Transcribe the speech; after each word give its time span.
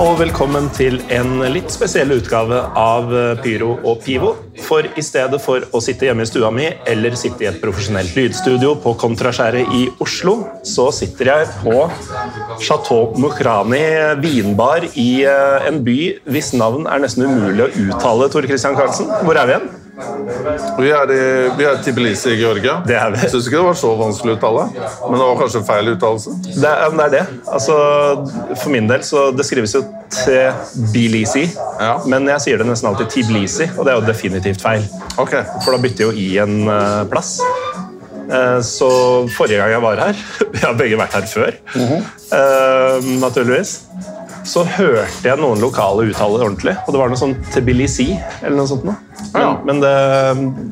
Og 0.00 0.14
velkommen 0.16 0.70
til 0.72 0.94
en 1.12 1.42
litt 1.52 1.68
spesiell 1.72 2.14
utgave 2.14 2.56
av 2.78 3.10
eh, 3.12 3.40
Pyro 3.44 3.74
og 3.84 3.98
Pivo. 4.00 4.30
For 4.64 4.86
i 4.96 5.02
stedet 5.04 5.36
for 5.44 5.66
å 5.76 5.80
sitte 5.84 6.06
hjemme 6.08 6.24
i 6.24 6.30
stua 6.30 6.48
mi 6.54 6.70
eller 6.88 7.16
sitte 7.20 7.44
i 7.44 7.48
et 7.50 7.58
profesjonelt 7.60 8.16
lydstudio 8.16 8.78
på 8.80 8.94
Kontraskjæret 9.00 9.74
i 9.76 9.82
Oslo, 10.00 10.38
så 10.64 10.88
sitter 10.96 11.32
jeg 11.34 11.50
på 11.60 11.76
Chateau 12.64 13.12
Mukhrani 13.20 13.82
vinbar 14.24 14.88
i 14.94 15.10
eh, 15.28 15.68
en 15.68 15.82
by 15.84 15.98
hvis 16.32 16.54
navn 16.56 16.88
er 16.88 17.04
nesten 17.04 17.28
umulig 17.28 17.66
å 17.66 17.70
uttale. 17.84 18.32
Tor 18.32 18.48
Christian 18.48 18.80
Karlsen, 18.80 19.12
hvor 19.26 19.36
er 19.36 19.50
vi 19.50 19.58
igjen? 19.58 19.70
Vi 20.80 20.90
er, 20.94 21.10
i, 21.12 21.22
vi 21.58 21.64
er 21.68 21.80
Tbilisi 21.84 22.32
i 22.34 22.38
Georgia. 22.40 22.78
Det 22.86 22.96
er 22.96 23.12
vi. 23.14 23.20
Syns 23.30 23.48
ikke 23.48 23.58
det 23.58 23.66
var 23.66 23.78
så 23.78 23.90
vanskelig 23.98 24.34
å 24.34 24.38
uttale, 24.38 24.64
men 25.10 25.16
det 25.18 25.26
var 25.26 25.38
kanskje 25.42 25.62
feil 25.68 25.90
uttalelse. 25.94 26.34
Det 26.46 26.70
er, 26.70 26.94
det 26.96 27.06
er 27.06 27.14
det. 27.16 27.22
Altså, 27.52 27.76
for 28.62 28.72
min 28.74 28.88
del 28.90 29.04
så 29.06 29.26
det 29.36 29.46
skrives 29.48 29.74
jo 29.76 29.84
Tbilisi, 30.10 31.44
Ja. 31.80 31.94
men 32.10 32.26
jeg 32.32 32.44
sier 32.46 32.60
det 32.62 32.66
nesten 32.68 32.90
alltid 32.90 33.12
Tbilisi, 33.14 33.68
og 33.76 33.84
det 33.86 33.92
er 33.94 34.00
jo 34.00 34.06
definitivt 34.08 34.62
feil. 34.64 34.86
Okay. 35.20 35.44
For 35.64 35.76
da 35.76 35.82
bytter 35.82 36.08
jo 36.08 36.12
i 36.16 36.30
en 36.42 36.56
eh, 36.68 37.02
plass. 37.10 37.36
Eh, 38.30 38.58
så 38.62 38.88
forrige 39.34 39.58
gang 39.58 39.72
jeg 39.74 39.82
var 39.82 39.98
her 40.04 40.18
Vi 40.54 40.60
har 40.62 40.76
begge 40.78 40.98
vært 41.00 41.16
her 41.18 41.24
før, 41.26 41.56
eh, 41.74 43.08
naturligvis. 43.22 43.72
Så 44.50 44.64
hørte 44.66 45.28
jeg 45.28 45.38
noen 45.38 45.60
lokale 45.62 46.08
uttale 46.10 46.40
det 46.40 46.46
ordentlig, 46.48 46.72
og 46.82 46.94
det 46.94 46.98
var 47.00 47.12
noe 47.12 47.20
sånn 47.20 47.36
Tbilisi 47.54 48.08
eller 48.40 48.56
noe 48.58 48.66
sånt. 48.70 48.82
Noe. 48.88 48.96
Men, 49.30 49.42
Ja. 49.44 49.50
men 49.68 49.80
det, 49.84 49.92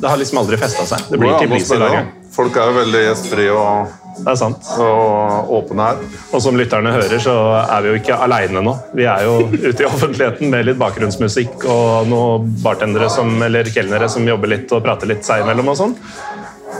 det 0.02 0.08
har 0.10 0.18
liksom 0.18 0.40
aldri 0.42 0.58
festa 0.58 0.86
seg. 0.88 1.04
Det 1.12 1.20
blir 1.20 1.30
å 1.30 1.38
Tbilisi 1.38 1.76
i 1.76 1.78
hver 1.78 1.94
gang. 1.94 2.08
Folk 2.34 2.56
er 2.58 2.70
jo 2.70 2.74
veldig 2.80 3.02
gjestfrie 3.04 3.52
og, 3.54 3.92
Det 4.18 4.32
er 4.32 4.38
sant. 4.40 4.66
og 4.82 5.52
åpne 5.60 5.86
her. 5.88 6.00
Og 6.34 6.42
som 6.42 6.58
lytterne 6.58 6.90
hører, 6.94 7.18
så 7.22 7.34
er 7.60 7.84
vi 7.84 7.92
jo 7.92 8.00
ikke 8.00 8.18
aleine 8.24 8.62
nå. 8.66 8.74
Vi 8.98 9.06
er 9.10 9.22
jo 9.28 9.36
ute 9.52 9.84
i 9.84 9.86
offentligheten 9.86 10.50
med 10.50 10.66
litt 10.66 10.78
bakgrunnsmusikk 10.80 11.66
og 11.70 12.10
noen 12.10 12.50
bartendere 12.64 13.10
som, 13.14 13.30
eller 13.46 13.70
kelnere 13.74 14.10
som 14.10 14.26
jobber 14.26 14.50
litt 14.56 14.74
og 14.74 14.82
prater 14.86 15.10
litt 15.12 15.26
seg 15.26 15.44
imellom 15.46 15.70
og 15.74 15.78
sånn. 15.78 15.94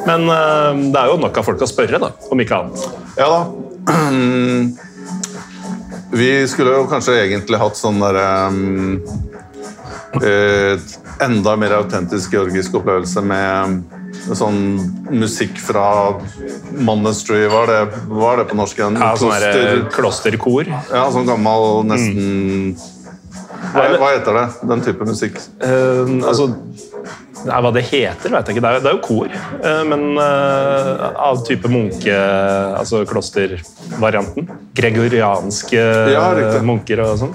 Men 0.07 0.27
eh, 0.31 0.83
det 0.95 0.99
er 1.01 1.13
jo 1.13 1.19
nok 1.23 1.39
av 1.39 1.47
folk 1.47 1.63
å 1.63 1.71
spørre, 1.71 1.99
da, 2.03 2.11
om 2.31 2.43
ikke 2.43 2.59
annet. 2.59 2.91
Ja 3.19 3.31
da. 3.37 3.41
Vi 6.13 6.49
skulle 6.49 6.77
jo 6.77 6.87
kanskje 6.89 7.19
egentlig 7.25 7.59
hatt 7.61 7.77
sånn 7.77 8.01
derre 8.01 8.27
um, 8.49 8.99
eh, 10.23 10.81
Enda 11.25 11.57
mer 11.59 11.75
autentisk 11.81 12.33
georgisk 12.37 12.79
opplevelse 12.79 13.23
med 13.27 13.81
sånn 14.39 14.61
musikk 15.11 15.59
fra 15.61 15.85
Monastery, 16.79 17.47
hva 17.51 17.65
er 17.65 17.73
det, 17.73 18.03
hva 18.11 18.33
er 18.33 18.41
det 18.43 18.47
på 18.51 18.59
norsk 18.59 18.79
igjen? 18.79 18.99
Ja, 19.01 19.11
sånn 19.19 19.33
Kloster- 19.33 19.65
eh, 19.65 19.83
klosterkor. 19.95 20.71
Ja, 20.71 21.03
sånn 21.15 21.27
gammel, 21.29 21.83
nesten 21.89 22.77
hva, 23.73 23.85
hva 23.99 24.13
heter 24.15 24.39
det? 24.39 24.47
Den 24.71 24.85
type 24.87 25.07
musikk? 25.09 25.41
Uh, 25.61 26.21
altså 26.23 26.49
Nei, 27.47 27.61
Hva 27.63 27.73
det 27.75 27.85
heter, 27.87 28.33
vet 28.33 28.49
jeg 28.51 28.57
ikke. 28.57 28.65
Det 28.65 28.71
er, 28.71 28.83
det 28.83 28.91
er 28.91 28.97
jo 28.97 29.03
kor, 29.05 29.31
eh, 29.31 29.83
men 29.89 30.19
uh, 30.19 31.09
av 31.29 31.43
type 31.47 31.71
munke... 31.71 32.15
Altså 32.79 33.05
klostervarianten. 33.09 34.49
Gregorianske 34.79 35.83
Ja, 36.13 36.29
munker 36.67 37.05
og 37.05 37.17
sånn. 37.23 37.35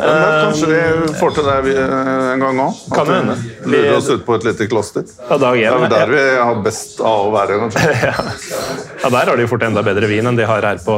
Kanskje 0.00 0.68
vi 0.70 1.14
får 1.20 1.34
til 1.36 1.46
det 1.46 1.74
en 1.80 2.42
gang 2.42 2.60
òg? 2.64 2.78
Kan 2.94 3.10
vi. 3.10 3.36
Lurer 3.70 3.96
oss 3.96 4.08
ut 4.10 4.24
på 4.26 4.36
et 4.38 4.46
lite 4.48 4.68
kloster. 4.70 5.04
Det 5.04 5.50
er 5.50 5.76
vel 5.76 5.86
der 5.92 6.12
vi 6.12 6.22
har 6.40 6.62
best 6.64 7.00
av 7.00 7.28
å 7.28 7.32
være, 7.34 7.58
kanskje. 7.64 7.96
Ja, 9.00 9.08
Der 9.08 9.30
har 9.30 9.38
de 9.38 9.46
fort 9.48 9.62
enda 9.64 9.80
bedre 9.84 10.08
vin 10.10 10.26
enn 10.28 10.36
de 10.36 10.44
har 10.44 10.64
her 10.66 10.80
på, 10.84 10.96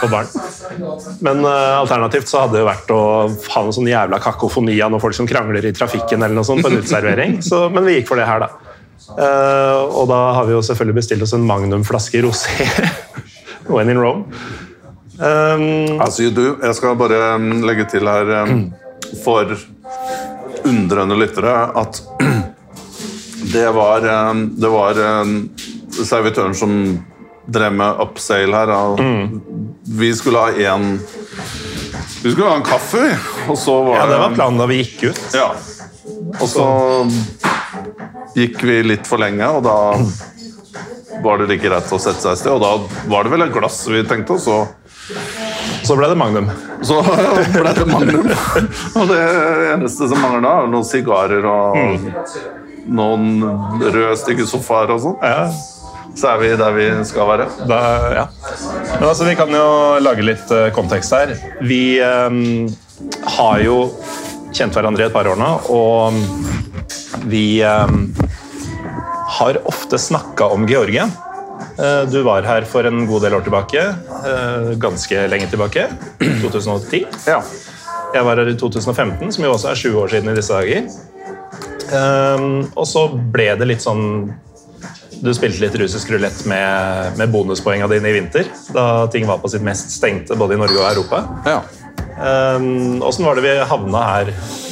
på 0.00 0.10
baren. 0.12 0.30
Men 1.26 1.42
uh, 1.42 1.80
alternativt 1.80 2.30
så 2.30 2.44
hadde 2.44 2.58
det 2.58 2.62
jo 2.62 2.68
vært 2.68 2.92
å 2.94 3.02
ha 3.56 3.62
en 3.64 3.74
sånn 3.74 3.90
jævla 3.90 4.20
kakofoni 4.22 4.76
av 4.84 4.92
noen 4.92 5.02
folk 5.02 5.16
som 5.18 5.28
krangler 5.30 5.66
i 5.66 5.74
trafikken 5.74 6.22
eller 6.22 6.36
noe 6.38 6.46
sånt 6.46 6.62
på 6.62 6.70
en 6.70 6.78
uteservering. 6.78 7.40
Så, 7.42 7.64
men 7.74 7.88
vi 7.88 7.98
gikk 7.98 8.10
for 8.12 8.20
det 8.20 8.28
her, 8.30 8.46
da. 8.46 8.76
Uh, 9.10 9.90
og 9.98 10.06
da 10.12 10.20
har 10.36 10.46
vi 10.46 10.54
jo 10.54 10.62
selvfølgelig 10.62 11.00
bestilt 11.00 11.26
oss 11.26 11.34
en 11.34 11.46
magnumflaske 11.48 12.22
rosé. 12.22 12.70
When 13.70 13.90
in 13.90 13.98
Rome. 13.98 14.26
Um, 15.20 16.00
As 16.00 16.16
you 16.20 16.30
do. 16.32 16.56
jeg 16.62 16.74
skal 16.78 16.96
bare 16.96 17.34
um, 17.36 17.60
legge 17.68 17.84
til 17.92 18.08
her 18.08 18.30
um, 18.40 18.70
for 19.20 19.52
undrende 20.64 21.18
lyttere 21.20 21.52
at 21.76 22.00
det 23.54 23.66
var, 23.76 24.06
um, 24.30 24.46
det 24.56 24.70
var 24.72 25.00
servitøren 25.92 26.56
som 26.56 26.72
drev 27.50 27.76
med 27.76 28.00
upsale 28.00 28.62
her. 28.62 28.72
Og 28.72 29.00
Vi 30.00 30.14
skulle 30.16 30.38
ha 30.40 30.52
én 30.52 30.98
Vi 32.22 32.32
skulle 32.32 32.48
ha 32.48 32.56
en 32.56 32.64
kaffe. 32.64 33.04
Og 33.48 33.58
så 33.58 33.76
var 33.82 33.96
ja, 34.00 34.06
det 34.06 34.18
var 34.24 34.34
planen 34.34 34.60
da 34.60 34.70
vi 34.70 34.80
gikk 34.80 35.10
ut. 35.10 35.22
Ja. 35.36 35.50
Og 36.40 36.48
så 36.48 36.66
gikk 38.36 38.60
vi 38.62 38.82
litt 38.86 39.08
for 39.08 39.20
lenge, 39.20 39.48
og 39.52 39.64
da 39.68 39.76
var 41.24 41.40
det 41.40 41.50
like 41.50 41.68
greit 41.68 41.92
å 41.92 42.00
sette 42.00 42.22
seg 42.22 42.36
et 42.38 42.44
sted. 42.46 42.52
Og 42.56 42.62
da 42.64 43.08
var 43.10 43.26
det 43.26 43.36
vel 43.36 43.50
et 43.50 43.56
glass 43.56 43.82
vi 43.90 44.04
tenkte, 44.08 44.40
og 44.40 44.79
så 45.86 45.96
ble 45.98 46.08
det 46.10 46.16
Magnum. 46.20 46.46
så 46.86 47.00
ble 47.56 47.72
det 47.76 47.86
magnum. 47.88 48.28
Og 49.00 49.08
det 49.10 49.20
eneste 49.74 50.08
som 50.10 50.20
mangler 50.22 50.44
da, 50.44 50.52
er 50.62 50.70
noen 50.72 50.86
sigarer 50.86 51.46
og 51.50 51.78
noen 52.90 53.26
røde, 53.82 54.14
stygge 54.20 54.46
sofaer 54.48 54.92
og 54.94 55.02
sånn. 55.04 55.18
Ja, 55.22 55.50
Så 56.16 56.26
er 56.32 56.40
vi 56.42 56.48
der 56.58 56.72
vi 56.74 56.86
skal 57.06 57.28
være. 57.28 57.44
da, 57.70 57.80
ja. 58.16 58.24
Men 58.98 59.08
altså, 59.10 59.26
vi 59.28 59.36
kan 59.38 59.52
jo 59.54 59.66
lage 60.02 60.24
litt 60.26 60.50
eh, 60.56 60.68
kontekst 60.74 61.14
her. 61.14 61.34
Vi 61.62 62.00
um, 62.02 62.66
har 63.38 63.60
jo 63.62 63.76
kjent 64.56 64.74
hverandre 64.74 65.04
i 65.04 65.08
et 65.10 65.14
par 65.14 65.28
år 65.30 65.38
nå, 65.38 65.50
og 65.70 67.24
vi 67.30 67.60
um, 67.62 68.08
har 69.38 69.60
ofte 69.70 70.00
snakka 70.02 70.48
om 70.56 70.66
Georgia. 70.68 71.06
Eh, 71.78 72.02
Du 72.10 72.22
var 72.26 72.42
her 72.48 72.66
for 72.68 72.84
en 72.88 73.04
god 73.08 73.22
del 73.28 73.36
år 73.38 73.46
tilbake. 73.46 73.84
Eh, 74.26 74.70
Ganske 74.80 75.26
lenge 75.30 75.48
tilbake. 75.52 75.86
2010. 76.20 77.04
Ja. 77.26 77.40
Jeg 78.14 78.26
var 78.26 78.40
her 78.42 78.48
i 78.50 78.56
2015, 78.58 79.32
som 79.32 79.44
jo 79.44 79.52
også 79.54 79.70
er 79.70 79.78
sju 79.78 79.90
år 80.00 80.08
siden 80.10 80.32
i 80.32 80.36
disse 80.38 80.54
dager. 80.56 80.88
Ehm, 81.94 82.68
og 82.78 82.86
så 82.86 83.04
ble 83.34 83.48
det 83.58 83.66
litt 83.66 83.82
sånn 83.82 84.30
Du 85.20 85.32
spilte 85.36 85.60
litt 85.60 85.74
russisk 85.76 86.10
rulett 86.14 86.44
med, 86.48 87.16
med 87.18 87.32
bonuspoengene 87.34 87.90
dine 87.90 88.08
i 88.08 88.14
vinter, 88.14 88.46
da 88.72 89.04
ting 89.12 89.26
var 89.28 89.40
på 89.42 89.50
sitt 89.52 89.64
mest 89.66 89.90
stengte 89.92 90.36
både 90.38 90.54
i 90.56 90.60
Norge 90.62 90.78
og 90.80 90.86
Europa. 90.94 91.24
ja. 91.50 91.60
Um, 92.20 93.00
Åssen 93.04 93.24
var 93.24 93.36
det 93.38 93.44
vi 93.46 93.52
havna 93.64 94.00
her, 94.04 94.30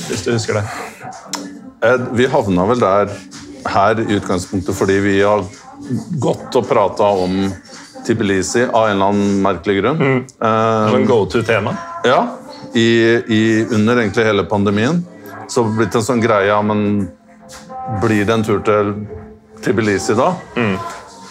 hvis 0.08 0.24
du 0.26 0.30
husker 0.34 0.58
det? 0.58 0.62
Eh, 1.84 2.02
Vi 2.16 2.26
havna 2.28 2.66
vel 2.68 2.80
der 2.82 3.12
her 3.68 4.00
i 4.02 4.16
utgangspunktet 4.18 4.76
fordi 4.76 4.98
vi 5.04 5.14
har 5.22 5.44
gått 6.20 6.56
og 6.60 6.66
prata 6.68 7.08
om 7.24 7.38
Tbilisi 8.08 8.64
av 8.64 8.88
en 8.88 8.96
eller 8.96 9.12
annen 9.12 9.38
merkelig 9.44 9.78
grunn. 9.82 10.02
Eh, 10.24 10.90
Som 10.94 11.06
go 11.06 11.20
to-tema? 11.30 11.76
Ja, 12.08 12.22
i, 12.72 12.88
i, 13.28 13.66
under 13.70 14.00
egentlig 14.00 14.24
hele 14.24 14.44
pandemien. 14.48 15.04
Så 15.48 15.62
har 15.62 15.70
det 15.70 15.80
blitt 15.82 15.96
en 15.96 16.04
sånn 16.04 16.24
greie, 16.24 16.48
ja, 16.50 16.58
men 16.64 17.08
blir 18.02 18.24
det 18.24 18.34
en 18.34 18.44
tur 18.44 18.60
til 18.64 18.94
Tbilisi 19.64 20.16
da? 20.18 20.32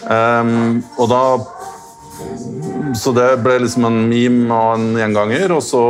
Ehm, 0.09 0.83
og 0.97 1.09
da 1.11 1.21
Så 2.95 3.11
det 3.13 3.27
ble 3.43 3.59
liksom 3.61 3.85
en 3.85 3.97
meme 4.09 4.55
og 4.55 4.79
en 4.79 4.87
gjenganger, 4.97 5.51
og 5.53 5.61
så 5.63 5.83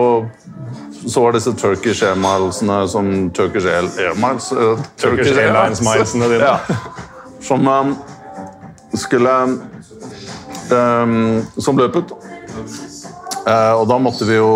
så 1.07 1.21
var 1.23 1.31
disse 1.37 1.53
Turkish 1.55 2.03
Airmilesene 2.03 2.81
som 2.91 3.29
Turkish 3.31 3.67
Air, 3.69 3.85
Airmiles 4.09 4.49
eh, 4.51 4.81
Turkish 4.99 5.37
Airlines 5.39 5.79
milesene 5.85 6.27
dine. 6.33 6.49
Ja. 6.49 6.57
Som 7.39 7.67
um, 7.67 7.93
skulle 8.91 9.31
um, 9.43 9.53
Som 10.69 11.79
løp 11.79 11.95
ut. 11.95 12.15
Eh, 13.47 13.73
og 13.79 13.85
da 13.87 13.97
måtte 14.01 14.27
vi 14.27 14.35
jo 14.35 14.47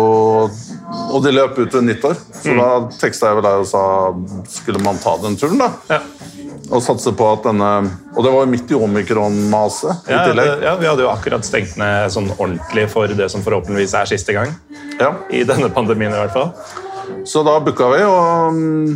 Og 1.12 1.22
de 1.24 1.32
løp 1.32 1.56
ut 1.56 1.72
ved 1.72 1.86
nyttår, 1.86 2.18
så 2.42 2.56
da 2.58 2.68
teksta 3.00 3.30
jeg 3.30 3.38
vel 3.38 3.46
deg 3.46 3.62
og 3.62 3.68
sa 3.70 3.84
skulle 4.52 4.82
man 4.84 5.00
ta 5.00 5.14
den 5.22 5.38
turen, 5.40 5.62
da. 5.62 5.70
Ja. 5.88 6.00
Og 6.72 6.82
satse 6.84 7.12
på 7.16 7.28
at 7.32 7.46
denne 7.46 7.70
Og 8.12 8.20
det 8.24 8.32
var 8.34 8.44
jo 8.44 8.50
midt 8.52 8.72
i 8.72 8.76
omikron-maset 8.76 10.08
i 10.08 10.12
Ja, 10.12 10.22
det, 10.28 10.46
ja, 10.64 10.74
Vi 10.80 10.88
hadde 10.90 11.06
jo 11.06 11.10
akkurat 11.12 11.46
stengt 11.48 11.78
ned 11.80 12.12
sånn 12.12 12.30
ordentlig 12.36 12.88
for 12.92 13.12
det 13.16 13.30
som 13.32 13.44
forhåpentligvis 13.44 13.96
er 14.02 14.12
siste 14.12 14.36
gang. 14.36 14.52
Ja. 15.00 15.14
I 15.32 15.44
denne 15.48 15.72
pandemien 15.72 16.12
i 16.12 16.20
hvert 16.20 16.36
fall. 16.36 16.52
Så 17.28 17.42
da 17.46 17.56
booka 17.64 17.88
vi, 17.92 18.02
og 18.06 18.54
mm, 18.54 18.92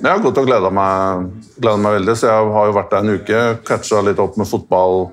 jeg 0.00 0.08
har 0.08 0.22
gått 0.24 0.40
og 0.40 0.48
gleda 0.48 0.70
meg, 0.74 1.28
meg 1.62 1.94
veldig. 1.98 2.16
Så 2.18 2.28
jeg 2.28 2.50
har 2.56 2.68
jo 2.68 2.74
vært 2.76 2.92
der 2.92 3.04
en 3.04 3.20
uke, 3.20 3.44
catcha 3.68 4.02
litt 4.04 4.20
opp 4.22 4.36
med 4.40 4.48
fotball. 4.50 5.06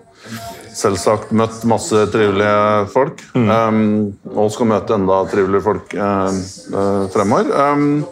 Selvsagt 0.74 1.32
møtt 1.38 1.62
masse 1.70 2.06
trivelige 2.14 2.88
folk. 2.94 3.22
Um, 3.36 4.14
og 4.34 4.50
skal 4.56 4.72
møte 4.72 4.98
enda 4.98 5.22
triveligere 5.30 5.68
folk 5.68 5.94
uh, 5.98 6.42
uh, 6.74 7.06
fremover. 7.14 7.54
Um, 7.54 8.04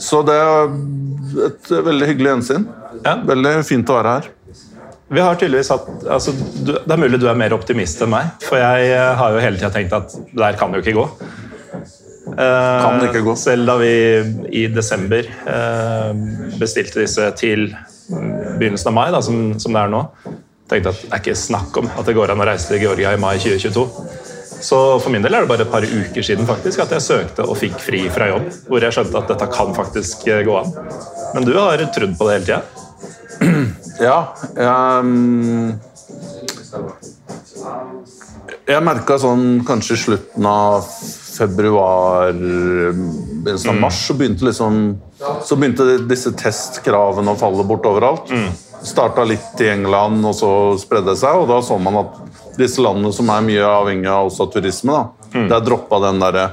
så 0.00 0.22
det 0.26 0.34
er 0.34 0.74
et 1.46 1.72
veldig 1.90 2.08
hyggelig 2.08 2.34
gjensyn. 2.34 2.68
Ja. 3.04 3.18
Veldig 3.28 3.54
fint 3.68 3.90
å 3.92 3.98
være 4.00 4.14
her. 4.16 4.30
Vi 5.10 5.22
har 5.22 5.34
tydeligvis 5.34 5.72
hatt, 5.72 5.88
altså, 6.06 6.32
du, 6.62 6.76
Det 6.86 6.94
er 6.94 7.00
mulig 7.00 7.18
du 7.18 7.26
er 7.26 7.38
mer 7.38 7.54
optimist 7.56 7.98
enn 8.04 8.12
meg, 8.12 8.30
for 8.46 8.60
jeg 8.60 8.92
eh, 8.94 9.12
har 9.18 9.34
jo 9.34 9.40
hele 9.42 9.58
tida 9.58 9.70
tenkt 9.74 9.94
at 9.96 10.12
det 10.14 10.38
der 10.38 10.58
kan 10.58 10.74
jo 10.74 10.82
ikke 10.84 10.94
gå. 10.94 11.06
Eh, 12.30 12.82
Kan 12.84 13.02
ikke 13.08 13.24
gå. 13.26 13.34
Selv 13.38 13.66
da 13.66 13.74
vi 13.80 13.90
i 14.62 14.68
desember 14.70 15.26
eh, 15.26 16.12
bestilte 16.60 17.02
disse 17.02 17.26
til 17.40 17.72
begynnelsen 18.10 18.92
av 18.92 18.96
mai, 18.96 19.08
da, 19.10 19.22
som, 19.24 19.42
som 19.58 19.74
det 19.74 19.82
er 19.82 19.90
nå, 19.90 20.04
tenkte 20.70 20.92
at 20.94 21.02
det 21.02 21.10
er 21.12 21.22
ikke 21.22 21.38
snakk 21.38 21.78
om 21.80 21.90
at 21.92 22.06
det 22.06 22.16
går 22.16 22.32
an 22.32 22.42
å 22.42 22.48
reise 22.48 22.70
til 22.70 22.84
Georgia 22.84 23.14
i 23.14 23.20
mai 23.20 23.36
2022. 23.42 23.86
Så 24.60 24.78
for 25.00 25.12
min 25.12 25.24
del 25.24 25.34
er 25.34 25.44
det 25.44 25.50
bare 25.50 25.64
et 25.64 25.72
par 25.72 25.84
uker 25.84 26.24
siden 26.24 26.48
faktisk 26.48 26.82
at 26.84 26.92
jeg 26.92 27.04
søkte 27.04 27.46
og 27.48 27.56
fikk 27.58 27.78
fri 27.80 28.02
fra 28.12 28.28
jobb. 28.28 28.50
Hvor 28.68 28.84
jeg 28.84 28.96
skjønte 28.96 29.22
at 29.22 29.32
dette 29.32 29.48
kan 29.54 29.72
faktisk 29.76 30.26
eh, 30.28 30.42
gå 30.46 30.56
an. 30.58 30.74
Men 31.34 31.46
du 31.48 31.54
har 31.56 31.80
trodd 31.94 32.16
på 32.18 32.28
det 32.28 32.38
hele 32.38 32.48
tida? 32.50 32.62
Ja, 34.00 34.32
mm, 35.04 35.74
Jeg 38.70 38.84
merka 38.86 39.18
sånn 39.20 39.60
kanskje 39.68 39.96
i 39.96 40.00
slutten 40.00 40.46
av 40.48 40.86
februar, 40.86 42.32
begynnelsen 42.32 43.72
av 43.74 43.80
mars, 43.82 43.98
så 44.06 44.16
begynte 44.16 44.46
liksom 44.48 44.80
Så 45.44 45.58
begynte 45.60 45.98
disse 46.08 46.32
testkravene 46.32 47.34
å 47.34 47.38
falle 47.40 47.66
bort 47.68 47.84
overalt. 47.90 48.32
Starta 48.82 49.24
litt 49.28 49.60
i 49.60 49.68
England, 49.68 50.24
og 50.24 50.34
så 50.36 50.50
spredde 50.80 51.12
det 51.12 51.20
seg, 51.20 51.36
og 51.36 51.48
da 51.50 51.60
så 51.64 51.76
man 51.80 52.00
at 52.00 52.18
disse 52.58 52.82
landene 52.82 53.12
som 53.14 53.28
er 53.32 53.44
mye 53.44 53.64
avhengig 53.66 54.08
av 54.10 54.30
også 54.30 54.48
turisme, 54.54 54.96
da, 54.96 55.46
der 55.54 55.64
droppa 55.64 56.00
den 56.06 56.20
derre 56.22 56.50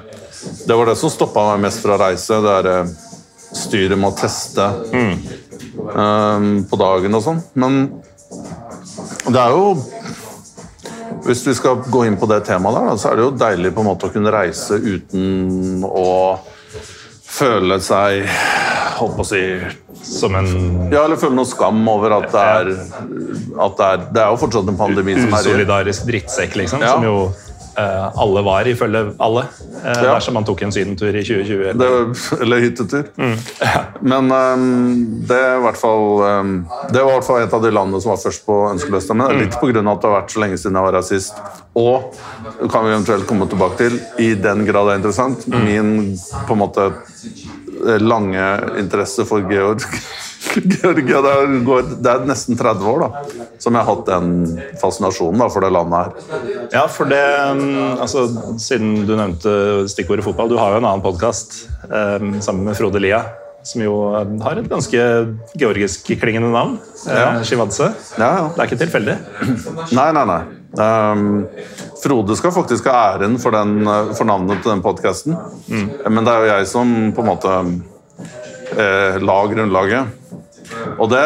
Det 0.67 0.75
var 0.75 0.85
det 0.85 0.97
som 0.99 1.09
stoppa 1.11 1.43
meg 1.51 1.63
mest 1.65 1.81
fra 1.81 1.95
å 1.95 2.01
reise, 2.01 2.37
det 2.37 2.51
derre 2.51 2.77
styret 3.57 3.97
med 3.97 4.11
å 4.11 4.17
teste 4.17 4.67
um, 5.95 6.49
på 6.67 6.79
dagen 6.79 7.17
og 7.17 7.23
sånn. 7.23 7.41
Men 7.55 7.79
det 9.27 9.39
er 9.39 9.55
jo 9.55 9.77
Hvis 11.27 11.45
vi 11.47 11.55
skal 11.57 11.81
gå 11.91 12.03
inn 12.07 12.17
på 12.19 12.27
det 12.29 12.41
temaet 12.47 12.77
der, 12.77 12.91
da, 12.91 12.99
så 12.99 13.09
er 13.09 13.17
det 13.17 13.25
jo 13.25 13.31
deilig 13.39 13.73
på 13.75 13.83
en 13.83 13.89
måte 13.89 14.07
å 14.07 14.13
kunne 14.13 14.31
reise 14.31 14.77
uten 14.77 15.83
å 15.87 16.11
føle 17.37 17.79
seg 17.83 18.27
Holdt 18.97 19.17
på 19.17 19.25
å 19.25 19.27
si 19.27 19.41
Som 20.03 20.37
en 20.39 20.47
Ja, 20.93 21.03
eller 21.03 21.19
føle 21.19 21.37
noe 21.37 21.49
skam 21.49 21.81
over 21.91 22.17
at 22.19 22.31
det 22.33 22.45
er 22.53 22.71
at 23.57 23.77
det 23.77 23.87
er, 23.87 24.07
det 24.13 24.23
er 24.23 24.31
jo 24.31 24.39
fortsatt 24.41 24.69
en 24.71 24.79
pandemi 24.79 25.15
som 25.17 25.33
er 25.33 25.45
usolidarisk 25.49 26.07
drittsekk, 26.07 26.57
liksom. 26.61 26.83
Ja. 26.85 26.95
Som 26.97 27.05
jo 27.07 27.15
eh, 27.77 28.19
alle 28.21 28.41
var, 28.41 28.67
ifølge 28.67 29.13
alle. 29.17 29.45
Eh, 29.85 30.03
Ja. 30.03 30.13
Dersom 30.13 30.33
man 30.33 30.45
tok 30.45 30.61
en 30.61 30.71
sydentur 30.71 31.15
i 31.15 31.23
2020. 31.23 31.73
det, 31.73 31.89
Eller 32.41 32.59
hyttetur. 32.59 33.03
Men 34.01 34.31
um, 34.31 35.23
det, 35.27 35.37
er 35.37 35.57
i 35.57 35.63
hvert 35.65 35.77
fall, 35.77 36.21
um, 36.21 36.67
det 36.93 37.03
var 37.03 37.11
i 37.11 37.15
hvert 37.15 37.27
fall 37.27 37.41
et 37.43 37.53
av 37.53 37.63
de 37.63 37.71
landene 37.71 38.01
som 38.01 38.13
var 38.13 38.21
først 38.21 38.45
på 38.45 38.57
ønskelista. 38.71 39.13
Men 39.13 39.37
litt 39.41 39.57
pga. 39.59 39.79
at 39.79 40.01
det 40.01 40.09
har 40.09 40.17
vært 40.21 40.33
så 40.35 40.43
lenge 40.43 40.57
siden 40.57 40.79
jeg 40.79 40.87
var 40.89 40.99
her 40.99 41.07
sist. 41.07 41.41
Og 41.77 42.69
kan 42.71 42.85
vi 42.85 42.93
eventuelt 42.93 43.27
komme 43.29 43.47
tilbake 43.49 43.77
til, 43.77 43.99
i 44.19 44.33
den 44.33 44.65
grad 44.65 44.87
det 44.87 44.93
er 44.95 45.01
interessant, 45.01 45.47
min 45.47 46.17
på 46.47 46.57
en 46.57 46.61
måte 46.61 46.91
lange 48.01 48.45
interesse 48.79 49.25
for 49.27 49.45
Georg 49.49 49.83
Georgia, 50.57 51.21
det 51.21 51.31
er, 51.33 52.11
er 52.11 52.27
nesten 52.27 52.57
30 52.57 52.85
år 52.89 53.03
da, 53.03 53.23
som 53.61 53.75
jeg 53.75 53.83
har 53.83 53.89
hatt 53.89 54.05
den 54.09 54.29
fascinasjonen 54.81 55.41
da, 55.43 55.49
for 55.53 55.65
det 55.65 55.71
landet 55.75 55.97
her. 55.97 56.37
Ja, 56.73 56.85
for 56.91 57.09
det 57.09 57.23
mm, 57.59 57.97
altså, 58.03 58.27
Siden 58.61 59.03
du 59.09 59.15
nevnte 59.17 59.51
stikkordet 59.91 60.25
fotball, 60.25 60.49
du 60.49 60.57
har 60.61 60.73
jo 60.73 60.79
en 60.81 60.87
annen 60.87 61.03
podkast 61.05 61.65
sammen 61.87 62.63
med 62.65 62.79
Frode 62.79 63.03
Lia. 63.03 63.25
Som 63.67 63.83
jo 63.83 63.95
eh, 64.15 64.29
har 64.45 64.59
et 64.61 64.69
ganske 64.71 65.01
georgisk-klingende 65.59 66.51
navn. 66.53 66.77
Ja. 67.03 67.33
Eh, 67.35 67.41
Shivadze. 67.47 67.91
Ja, 68.15 68.29
ja. 68.29 68.45
Det 68.53 68.63
er 68.63 68.69
ikke 68.69 68.79
tilfeldig. 68.79 69.17
Nei, 69.97 70.07
nei, 70.15 70.23
nei. 70.29 70.39
Ehm, 70.83 71.47
Frode 72.03 72.35
skal 72.37 72.53
faktisk 72.55 72.87
ha 72.91 73.15
æren 73.15 73.37
for, 73.41 73.55
den, 73.55 73.81
for 74.15 74.27
navnet 74.27 74.61
til 74.61 74.71
den 74.71 74.83
podkasten. 74.85 75.37
Men 76.05 76.25
det 76.25 76.33
er 76.33 76.43
jo 76.43 76.51
jeg 76.51 76.67
som 76.69 76.93
på 77.15 77.23
en 77.23 77.29
måte 77.31 77.53
eh, 78.77 79.17
la 79.23 79.37
grunnlaget. 79.51 80.13
Og 80.99 81.09
det 81.09 81.25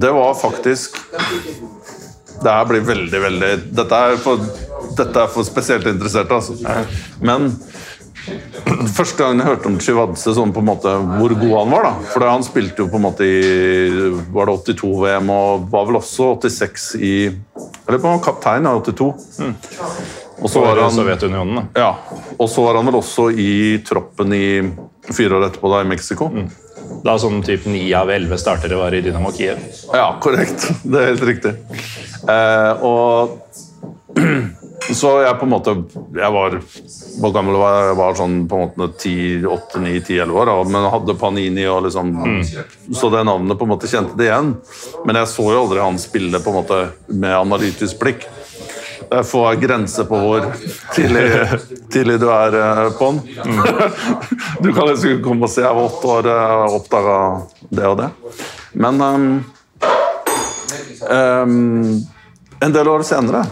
Det 0.00 0.10
var 0.14 0.34
faktisk 0.34 0.96
Det 2.42 2.50
her 2.50 2.64
blir 2.64 2.80
veldig, 2.86 3.20
veldig 3.22 3.50
Dette 3.74 3.94
er 3.94 4.16
for, 4.22 4.38
dette 4.98 5.22
er 5.22 5.30
for 5.32 5.42
spesielt 5.46 5.86
interesserte, 5.86 6.34
altså. 6.34 6.54
Men 7.20 7.50
Første 8.94 9.18
gangen 9.22 9.42
jeg 9.42 9.48
hørte 9.48 9.70
om 9.70 9.78
Chivadze, 9.82 10.34
sånn 10.36 10.52
på 10.54 10.62
en 10.62 10.68
måte 10.68 10.92
hvor 11.16 11.34
god 11.40 11.54
han 11.54 11.72
var 11.74 11.88
da. 11.88 11.92
For 12.12 12.26
han 12.28 12.44
spilte 12.46 12.84
jo 12.84 12.88
på 12.92 12.98
en 13.00 13.04
måte 13.08 13.26
i 13.26 13.40
Var 14.34 14.50
det 14.50 14.56
82-VM 14.74 15.32
og 15.34 15.66
var 15.72 15.88
vel 15.88 15.98
også 16.00 16.32
86 16.38 16.88
i 16.98 17.12
Eller 17.28 18.00
på 18.02 18.14
kaptein 18.24 18.68
i 18.68 18.72
82. 18.74 19.10
Og 20.38 20.50
så 20.52 20.62
var 20.62 20.78
han 20.84 20.92
Sovjetunionen. 20.94 21.56
da. 21.58 21.80
ja, 21.80 22.18
og 22.38 22.46
så 22.50 22.62
var 22.62 22.76
han 22.78 22.86
vel 22.86 23.00
også 23.00 23.30
i 23.34 23.80
troppen 23.86 24.34
i 24.36 24.46
fire 25.10 25.34
år 25.38 25.48
etterpå, 25.48 25.70
da 25.72 25.80
i 25.82 25.88
Mexico. 25.88 26.28
Da 27.04 27.16
sånn 27.18 27.40
typ 27.42 27.66
ni 27.66 27.88
av 27.96 28.10
elleve 28.14 28.38
startere 28.38 28.78
var 28.78 28.94
i 28.94 29.00
Dynamo 29.02 29.32
Kiev. 29.34 29.58
Ja, 29.90 30.12
korrekt. 30.22 30.68
Det 30.84 31.00
er 31.00 31.10
helt 31.10 31.24
riktig. 31.26 31.54
Eh, 32.28 32.84
og 32.86 33.38
så 34.94 35.10
jeg 35.22 35.36
på 35.38 35.46
en 35.46 35.50
måte 35.52 35.72
Jeg 36.16 36.32
var 36.32 36.54
Hvor 37.20 37.32
gammel 37.34 37.58
var 37.60 37.74
jeg? 37.74 37.86
Jeg 37.90 37.98
var 37.98 38.18
sånn 38.18 38.36
på 38.48 38.58
en 38.58 38.72
måte 38.78 39.12
8-9-10-11 39.50 40.38
år, 40.42 40.52
men 40.70 40.88
hadde 40.92 41.16
Panini 41.18 41.66
og 41.68 41.84
liksom 41.88 42.14
Så 42.94 43.10
det 43.12 43.24
navnet 43.26 43.58
på 43.58 43.66
en 43.66 43.72
måte 43.74 43.90
kjente 43.90 44.16
det 44.18 44.28
igjen. 44.28 44.54
Men 45.06 45.20
jeg 45.20 45.30
så 45.32 45.46
jo 45.52 45.62
aldri 45.64 45.82
han 45.82 46.00
spille 46.00 46.40
på 46.42 46.52
en 46.52 46.58
måte 46.60 46.80
med 47.10 47.36
analytisk 47.36 48.00
blikk. 48.00 48.26
Det 49.08 49.22
får 49.24 49.60
grenser 49.62 50.04
på 50.08 50.18
hvor 50.20 50.48
tidlig, 50.94 51.26
tidlig 51.92 52.18
du 52.20 52.26
er 52.32 52.56
på 52.98 52.98
på'n. 52.98 53.20
Du 54.64 54.72
kan 54.74 54.88
liksom 54.90 55.22
komme 55.24 55.46
og 55.46 55.52
si 55.52 55.62
jeg 55.62 55.76
var 55.78 55.88
åtte 55.88 56.10
år 56.16 56.28
og 56.34 56.76
oppdaga 56.80 57.16
det 57.70 57.86
og 57.88 57.96
det. 58.02 58.10
Men 58.72 59.00
um, 59.00 59.30
um, 61.08 62.04
en 62.60 62.74
del 62.74 62.90
år 62.90 63.06
senere 63.06 63.46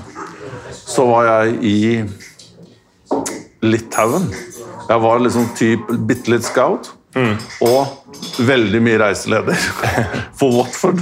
så 0.87 1.07
var 1.09 1.27
jeg 1.27 1.57
i 1.67 2.05
Litauen. 3.67 4.29
Jeg 4.89 5.03
var 5.03 5.19
liksom 5.23 5.49
typ 5.59 5.91
bitte 6.07 6.31
litt 6.31 6.47
scout 6.47 6.93
og 7.65 8.43
veldig 8.45 8.81
mye 8.85 8.99
reiseleder 9.01 9.57
for 10.39 10.53
Watford. 10.53 11.01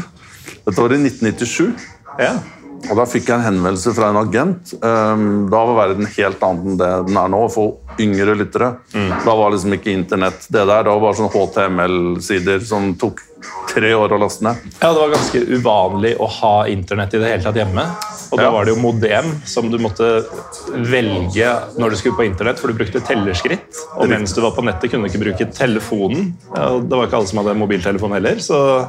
Dette 0.65 0.79
var 0.79 0.95
i 0.95 1.01
1997. 1.03 1.73
Ja. 2.23 2.37
Og 2.91 2.97
Da 2.99 3.05
fikk 3.09 3.29
jeg 3.31 3.39
en 3.39 3.47
henvendelse 3.47 3.95
fra 3.97 4.11
en 4.13 4.19
agent. 4.21 4.75
Um, 4.85 5.47
da 5.53 5.61
var 5.71 5.79
verden 5.89 6.07
helt 6.17 6.43
annet 6.45 6.67
enn 6.69 6.81
det 6.81 6.91
den 7.09 7.17
er 7.17 7.31
nå, 7.33 7.43
for 7.53 7.79
yngre 8.03 8.35
lyttere. 8.37 8.73
Da 8.93 9.35
var 9.39 9.55
liksom 9.55 9.73
ikke 9.77 9.93
internett 9.95 10.47
det 10.53 10.65
der. 10.67 10.83
Det 10.85 10.93
var 10.93 11.01
bare 11.01 11.17
sånn 11.21 11.31
HTML-sider 11.33 12.61
som 12.67 12.91
tok 13.01 13.23
tre 13.71 13.91
år 13.97 14.13
å 14.15 14.19
laste 14.21 14.45
ned. 14.47 14.61
Ja, 14.81 14.93
Det 14.95 15.01
var 15.01 15.13
ganske 15.15 15.41
uvanlig 15.57 16.15
å 16.23 16.29
ha 16.41 16.53
internett 16.71 17.15
i 17.15 17.19
det 17.23 17.31
hele 17.33 17.43
tatt 17.45 17.59
hjemme. 17.61 17.85
Og 18.33 18.39
da 18.39 18.45
Ja. 18.45 18.51
var 18.51 18.65
det 18.65 18.75
jo 18.75 18.81
modem 18.83 19.33
som 19.45 19.71
du 19.71 19.79
måtte 19.79 20.25
velge 20.75 21.51
når 21.79 21.91
du 21.91 21.97
skulle 21.97 22.17
på 22.17 22.25
internett, 22.27 22.59
for 22.59 22.69
du 22.69 22.75
brukte 22.75 23.01
tellerskritt. 23.05 23.75
Og 23.97 24.09
mens 24.09 24.33
du 24.35 24.41
var 24.41 24.53
på 24.53 24.65
nettet, 24.65 24.91
kunne 24.91 25.05
du 25.07 25.11
ikke 25.13 25.25
bruke 25.25 25.53
telefonen. 25.55 26.33
Ja, 26.57 26.79
det 26.81 26.91
var 26.91 27.07
ikke 27.07 27.17
alle 27.21 27.27
som 27.31 27.39
hadde 27.45 27.57
mobiltelefon 27.59 28.13
heller, 28.13 28.37
så 28.37 28.89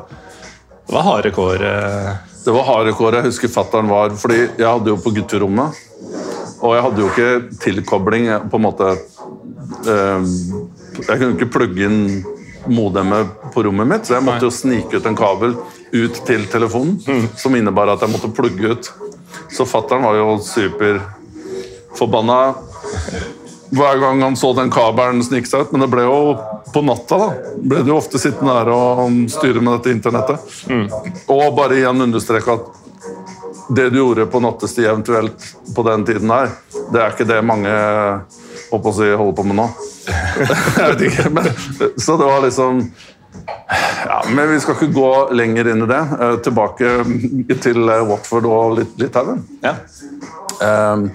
det 0.87 0.93
var 0.93 1.03
harde 1.03 1.31
kår. 1.31 1.61
eh. 1.61 2.15
Det 2.45 2.53
var 2.53 2.67
harde 2.67 2.93
kår. 2.93 3.17
Jeg 3.19 3.29
husker 3.31 3.49
fatteren 3.49 3.89
var 3.89 4.13
Fordi 4.21 4.37
jeg 4.43 4.67
hadde 4.67 4.91
jo 4.93 4.99
på 5.01 5.13
gutterommet, 5.15 5.79
og 6.61 6.75
jeg 6.75 6.83
hadde 6.85 7.01
jo 7.01 7.09
ikke 7.09 7.57
tilkobling 7.61 8.29
på 8.51 8.59
en 8.59 8.63
måte 8.63 8.91
eh, 9.89 10.27
Jeg 11.01 11.17
kunne 11.17 11.33
ikke 11.33 11.51
plugge 11.57 11.89
inn 11.89 11.99
modemet 12.65 13.33
på 13.53 13.61
rommet 13.65 13.89
mitt, 13.89 14.07
så 14.07 14.15
jeg 14.15 14.25
måtte 14.25 14.47
jo 14.47 14.53
snike 14.53 14.97
ut 14.97 15.05
en 15.05 15.17
kabel 15.17 15.51
ut 15.93 16.15
til 16.25 16.47
telefonen, 16.49 16.95
som 17.37 17.53
innebar 17.53 17.91
at 17.93 18.01
jeg 18.01 18.09
måtte 18.09 18.31
plugge 18.33 18.71
ut. 18.73 18.89
Så 19.53 19.67
fatteren 19.69 20.01
var 20.01 20.17
jo 20.17 20.39
super 20.41 20.97
forbanna 21.95 22.39
hver 23.75 23.99
gang 24.01 24.21
han 24.23 24.35
så 24.39 24.53
den 24.57 24.71
kabelen 24.73 25.23
snike 25.25 25.49
seg 25.49 25.65
ut. 25.67 25.71
Men 25.75 25.83
det 25.85 25.89
ble 25.93 26.05
jo 26.07 26.19
på 26.73 26.81
natta, 26.85 27.17
da. 27.21 27.27
Ble 27.61 27.83
du 27.87 27.91
ofte 27.95 28.19
sittende 28.21 28.55
her 28.57 28.71
og 28.73 29.19
styre 29.33 29.61
med 29.63 29.77
dette 29.79 29.93
internettet. 29.95 30.55
Og 31.31 31.45
bare 31.57 31.77
igjen 31.81 32.05
understreke 32.07 32.55
at 32.57 32.81
det 33.75 33.87
du 33.89 33.97
gjorde 33.97 34.27
på 34.29 34.39
nattestid 34.43 34.85
eventuelt 34.85 35.45
på 35.75 35.83
den 35.87 36.03
tiden 36.05 36.29
her, 36.29 36.51
det 36.93 36.99
er 37.01 37.13
ikke 37.15 37.25
det 37.25 37.39
mange 37.45 37.71
håper 38.69 38.91
å 38.91 38.93
si, 38.93 39.07
holder 39.17 39.37
på 39.39 39.45
med 39.49 39.57
nå. 39.57 39.65
Jeg 40.77 40.89
vet 40.91 41.03
ikke, 41.07 41.29
men, 41.33 41.47
så 41.97 42.13
det 42.19 42.27
var 42.29 42.43
liksom 42.45 42.83
ja, 44.05 44.19
Men 44.31 44.51
vi 44.51 44.59
skal 44.61 44.75
ikke 44.77 44.91
gå 44.95 45.09
lenger 45.37 45.67
inn 45.71 45.81
i 45.85 45.87
det. 45.89 46.01
Eh, 46.21 46.35
Tilbake 46.45 46.91
til 47.63 47.89
eh, 47.89 48.03
Watford 48.09 48.45
og 48.49 48.75
Lit- 48.79 48.95
Litauen. 49.01 49.41
Ja. 49.65 49.73
Um, 50.61 51.07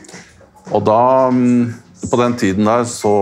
og 0.75 0.83
da 0.87 0.99
mm, 1.33 1.71
På 2.11 2.17
den 2.17 2.37
tiden 2.41 2.65
der 2.65 2.85
så 2.89 3.13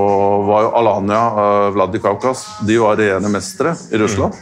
var 0.47 0.67
jo 0.69 0.75
Alanya, 0.79 1.23
uh, 1.35 1.71
Vladikavkaz, 1.75 2.47
de 2.69 2.79
var 2.79 2.97
regjerende 3.01 3.33
mestere 3.33 3.75
i 3.91 3.99
Russland. 3.99 4.39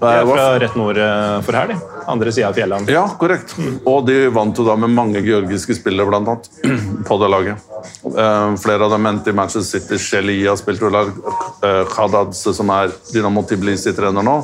De 0.00 0.08
er 0.12 0.26
fra 0.28 0.48
rett 0.60 0.74
nord 0.76 0.98
eh, 1.00 1.38
for 1.44 1.56
her, 1.56 1.70
de. 1.70 1.76
Andre 2.06 2.32
sida 2.34 2.50
av 2.50 2.58
fjellene. 2.58 2.90
Ja, 2.92 3.06
korrekt. 3.18 3.54
Og 3.88 4.04
de 4.06 4.26
vant 4.34 4.58
jo 4.58 4.66
da 4.66 4.76
med 4.78 4.92
mange 4.92 5.22
georgiske 5.24 5.78
spillere, 5.78 6.08
blant 6.10 6.28
annet, 6.28 6.50
på 7.08 7.16
det 7.22 7.30
laget. 7.32 7.70
Eh, 8.04 8.50
flere 8.60 8.84
av 8.84 8.92
dem 8.92 9.08
endte 9.08 9.32
i 9.32 9.36
Manchester 9.36 9.80
City. 9.80 9.98
Shelia 10.02 10.56
spilte 10.60 10.90
jo. 10.90 11.06
Uh, 11.64 11.82
Khadadze, 11.88 12.52
som 12.54 12.70
er 12.76 12.92
Dynamo 13.12 13.46
Tbilisi-trener 13.48 14.26
nå. 14.26 14.36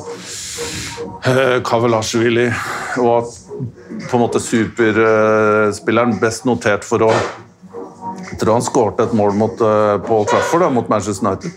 Kavelasjvili 1.23 1.61
Kavelashvili 1.63 2.47
var 2.97 3.21
på 4.09 4.17
en 4.17 4.21
måte 4.21 4.41
superspilleren, 4.43 6.17
best 6.19 6.45
notert 6.49 6.85
for 6.87 7.05
å 7.05 7.11
tror 8.39 8.57
han 8.57 8.65
skåret 8.65 9.01
et 9.03 9.13
mål 9.17 9.33
mot, 9.37 9.61
uh, 9.61 9.97
på 10.03 10.19
Trafford 10.29 10.65
da, 10.65 10.69
mot 10.73 10.89
Manchester 10.91 11.27
United. 11.27 11.51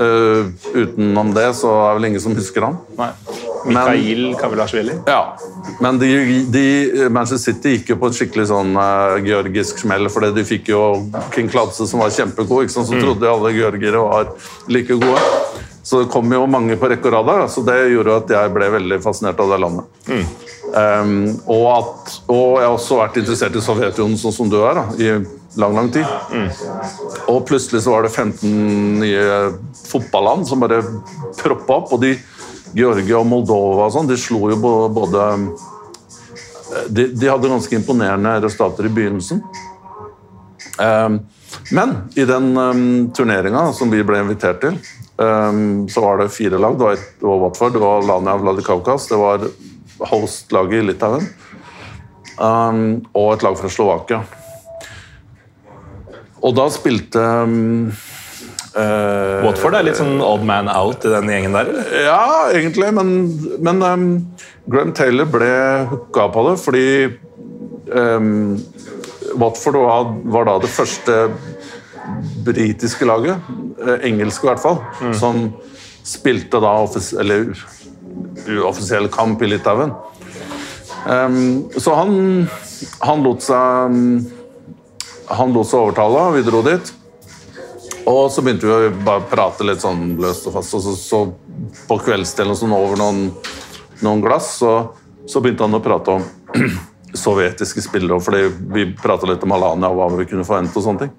Eh, 0.00 0.50
utenom 0.74 1.34
det 1.34 1.46
så 1.58 1.70
er 1.86 1.98
vel 1.98 2.10
ingen 2.10 2.22
som 2.22 2.34
husker 2.36 2.66
han. 2.66 2.78
Nei. 2.98 3.10
Mikhail 3.66 4.34
Kavelashvili. 4.40 4.94
Ja, 5.06 5.36
men 5.80 5.98
de, 6.00 6.10
de, 6.48 6.64
Manchester 7.12 7.52
City 7.52 7.74
gikk 7.76 7.92
jo 7.92 7.98
på 8.00 8.10
et 8.10 8.16
skikkelig 8.16 8.48
sånn 8.50 8.72
uh, 8.78 9.18
georgisk 9.24 9.82
smell, 9.82 10.08
fordi 10.12 10.32
de 10.38 10.46
fikk 10.48 10.72
jo 10.72 10.82
King 11.34 11.50
Kladse 11.52 11.88
som 11.88 12.02
var 12.02 12.14
kjempegod, 12.14 12.64
ikke 12.64 12.78
sant? 12.78 12.88
så 12.88 13.00
trodde 13.00 13.28
alle 13.28 13.52
georgere 13.56 14.04
var 14.04 14.32
like 14.72 14.96
gode. 14.96 15.24
Så 15.82 16.02
det 16.02 16.10
kom 16.12 16.32
jo 16.32 16.44
mange 16.48 16.76
på 16.78 16.88
rekke 16.90 17.08
og 17.08 17.14
rad 17.16 17.50
så 17.50 17.64
det 17.64 17.76
gjorde 17.90 18.18
at 18.20 18.32
jeg 18.34 18.52
ble 18.54 18.68
veldig 18.76 19.00
fascinert 19.02 19.40
av 19.40 19.52
det 19.52 19.60
landet. 19.62 20.00
Um, 20.70 21.14
og, 21.50 21.64
at, 21.72 22.12
og 22.30 22.60
jeg 22.60 22.66
har 22.68 22.74
også 22.76 22.98
vært 23.00 23.16
interessert 23.18 23.56
i 23.58 23.62
Sovjetunionen, 23.64 24.18
sånn 24.20 24.34
som 24.36 24.50
du 24.52 24.60
er, 24.60 24.78
da, 24.78 24.84
i 25.00 25.39
lang, 25.58 25.74
lang 25.74 25.90
tid. 25.94 26.06
Og 27.30 27.42
plutselig 27.48 27.82
så 27.82 27.94
var 27.94 28.06
det 28.06 28.12
15 28.12 29.00
nye 29.00 29.24
fotballand 29.86 30.46
som 30.48 30.62
bare 30.62 30.82
proppa 31.40 31.80
opp, 31.80 31.94
og 31.96 32.04
de 32.04 32.14
Georgia 32.76 33.18
og 33.18 33.26
Moldova 33.26 33.88
og 33.88 33.94
sånn, 33.96 34.10
de 34.10 34.18
slo 34.20 34.44
jo 34.52 34.60
både 34.94 35.26
de, 36.88 37.06
de 37.06 37.28
hadde 37.28 37.50
ganske 37.50 37.74
imponerende 37.76 38.36
resultater 38.44 38.86
i 38.86 38.92
begynnelsen. 38.94 39.42
Um, 40.78 41.18
men 41.74 41.96
i 42.14 42.24
den 42.24 42.52
um, 42.56 43.10
turneringa 43.14 43.72
som 43.76 43.90
vi 43.90 44.04
ble 44.06 44.20
invitert 44.22 44.62
til, 44.62 44.78
um, 45.18 45.88
så 45.90 46.04
var 46.04 46.22
det 46.22 46.30
fire 46.34 46.60
lag. 46.62 46.78
Det 46.78 46.86
var, 46.86 46.98
et, 46.98 47.08
det 47.18 47.26
var 47.26 47.42
Watford, 47.44 47.74
det 47.74 47.82
var 47.82 48.06
Lania 48.06 48.36
Vladikavkaz, 48.40 49.08
det 49.10 49.18
var 49.20 49.48
host-laget 50.10 50.80
i 50.80 50.86
Litauen 50.92 51.26
og 52.40 53.26
et 53.34 53.42
lag 53.44 53.56
fra 53.58 53.68
Slovakia. 53.68 54.22
Og 56.40 56.54
da 56.56 56.66
spilte 56.72 57.20
um, 57.20 57.90
uh, 58.72 59.40
Watford 59.44 59.76
er 59.76 59.86
litt 59.86 59.98
sånn 60.00 60.22
odd 60.24 60.44
man 60.48 60.70
out 60.72 61.04
i 61.04 61.12
den 61.12 61.28
gjengen 61.32 61.56
der, 61.56 61.72
eller? 61.72 61.90
ja, 62.06 62.22
egentlig, 62.56 62.90
men, 62.96 63.10
men 63.60 63.82
um, 63.84 64.06
Graham 64.70 64.94
Taylor 64.96 65.28
ble 65.28 65.50
hooka 65.90 66.30
på 66.32 66.46
det 66.48 66.56
fordi 66.62 66.86
um, 67.92 68.56
Watford 69.40 69.80
var, 69.84 70.14
var 70.32 70.48
da 70.48 70.56
det 70.64 70.72
første 70.72 71.18
britiske 72.44 73.06
laget, 73.06 73.38
eh, 73.78 74.06
engelske 74.08 74.46
i 74.46 74.48
hvert 74.48 74.62
fall, 74.62 74.80
som 75.14 75.50
spilte 76.06 76.58
da 76.62 76.72
offis 76.82 77.12
eller 77.12 77.52
uoffisiell 78.48 79.06
kamp 79.12 79.42
i 79.44 79.50
Litauen. 79.52 79.92
Um, 81.06 81.70
så 81.78 81.94
han, 81.96 82.48
han 83.04 83.22
lot 83.24 83.44
seg 83.44 83.92
um, 83.92 84.00
han 85.30 85.54
lot 85.54 85.68
seg 85.68 85.84
overtale, 85.84 86.24
vi 86.36 86.42
dro 86.46 86.62
dit. 86.66 86.92
Og 88.10 88.30
så 88.32 88.42
begynte 88.42 88.66
vi 88.66 88.88
å 88.88 88.92
bare 89.06 89.26
prate 89.30 89.66
litt 89.66 89.82
sånn 89.82 90.16
løst 90.20 90.48
og 90.48 90.56
fast. 90.56 90.74
Og 90.74 90.82
så, 90.84 90.94
så 90.98 91.20
på 91.86 91.98
kveldsstellen 92.02 92.58
sånn 92.58 92.74
over 92.74 92.98
noen, 92.98 93.26
noen 94.02 94.22
glass, 94.24 94.56
så, 94.62 94.74
så 95.28 95.42
begynte 95.42 95.66
han 95.66 95.78
å 95.78 95.82
prate 95.84 96.16
om 96.18 96.24
sovjetiske 97.24 97.84
spillere. 97.84 98.20
Fordi 98.24 98.46
vi 98.74 98.88
prata 98.98 99.28
litt 99.30 99.44
om 99.46 99.54
Alania 99.54 99.92
og 99.92 100.00
hva 100.00 100.08
vi 100.16 100.28
kunne 100.30 100.46
forvente 100.48 100.80
og 100.80 100.86
sånne 100.88 101.06
ting. 101.06 101.14